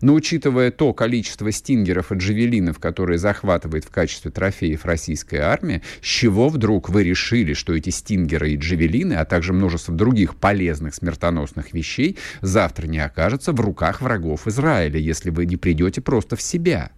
Но 0.00 0.14
учитывая 0.14 0.70
то 0.70 0.92
количество 0.92 1.52
стингеров 1.52 2.10
и 2.10 2.16
джавелинов, 2.16 2.78
которые 2.78 3.18
захватывает 3.18 3.84
в 3.84 3.90
качестве 3.90 4.30
трофеев 4.30 4.84
российская 4.84 5.42
армия, 5.42 5.82
с 6.00 6.06
чего 6.06 6.48
вдруг 6.48 6.88
вы 6.88 7.04
решили, 7.04 7.52
что 7.52 7.74
эти 7.74 7.90
стингеры 7.90 8.50
и 8.50 8.56
джавелины, 8.56 9.12
а 9.14 9.24
также 9.24 9.52
множество 9.52 9.94
других 9.94 10.36
полезных 10.36 10.94
смертоносных 10.94 11.72
вещей 11.72 12.18
завтра 12.40 12.86
не 12.86 12.98
окажутся 12.98 13.52
в 13.52 13.60
руках 13.60 14.00
врагов 14.00 14.48
Израиля, 14.48 14.98
если 14.98 15.30
вы 15.30 15.46
не 15.46 15.56
придете 15.56 16.00
просто 16.00 16.36
в 16.36 16.42
себя? 16.42 16.90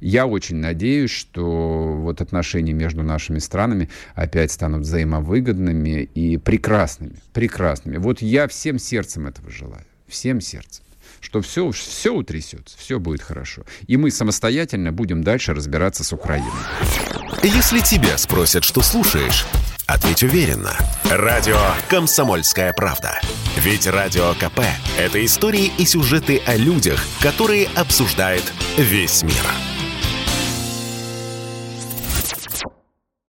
Я 0.00 0.26
очень 0.26 0.56
надеюсь, 0.56 1.10
что 1.10 1.94
вот 1.94 2.20
отношения 2.20 2.72
между 2.72 3.02
нашими 3.02 3.38
странами 3.38 3.88
опять 4.14 4.52
станут 4.52 4.82
взаимовыгодными 4.82 6.02
и 6.02 6.36
прекрасными. 6.36 7.16
Прекрасными. 7.32 7.96
Вот 7.96 8.22
я 8.22 8.48
всем 8.48 8.78
сердцем 8.78 9.26
этого 9.26 9.50
желаю 9.50 9.84
всем 10.14 10.40
сердцем, 10.40 10.84
что 11.20 11.40
все, 11.40 11.70
все 11.72 12.14
утрясется, 12.14 12.76
все 12.78 12.98
будет 12.98 13.22
хорошо. 13.22 13.64
И 13.86 13.96
мы 13.96 14.10
самостоятельно 14.10 14.92
будем 14.92 15.22
дальше 15.24 15.54
разбираться 15.54 16.04
с 16.04 16.12
Украиной. 16.12 16.50
Если 17.42 17.80
тебя 17.80 18.16
спросят, 18.16 18.64
что 18.64 18.80
слушаешь, 18.80 19.44
ответь 19.86 20.22
уверенно. 20.22 20.76
Радио 21.10 21.58
«Комсомольская 21.88 22.72
правда». 22.72 23.20
Ведь 23.56 23.86
Радио 23.86 24.34
КП– 24.34 24.60
это 24.98 25.24
истории 25.24 25.72
и 25.78 25.84
сюжеты 25.84 26.42
о 26.46 26.56
людях, 26.56 27.04
которые 27.20 27.68
обсуждает 27.74 28.44
весь 28.76 29.22
мир. 29.22 29.73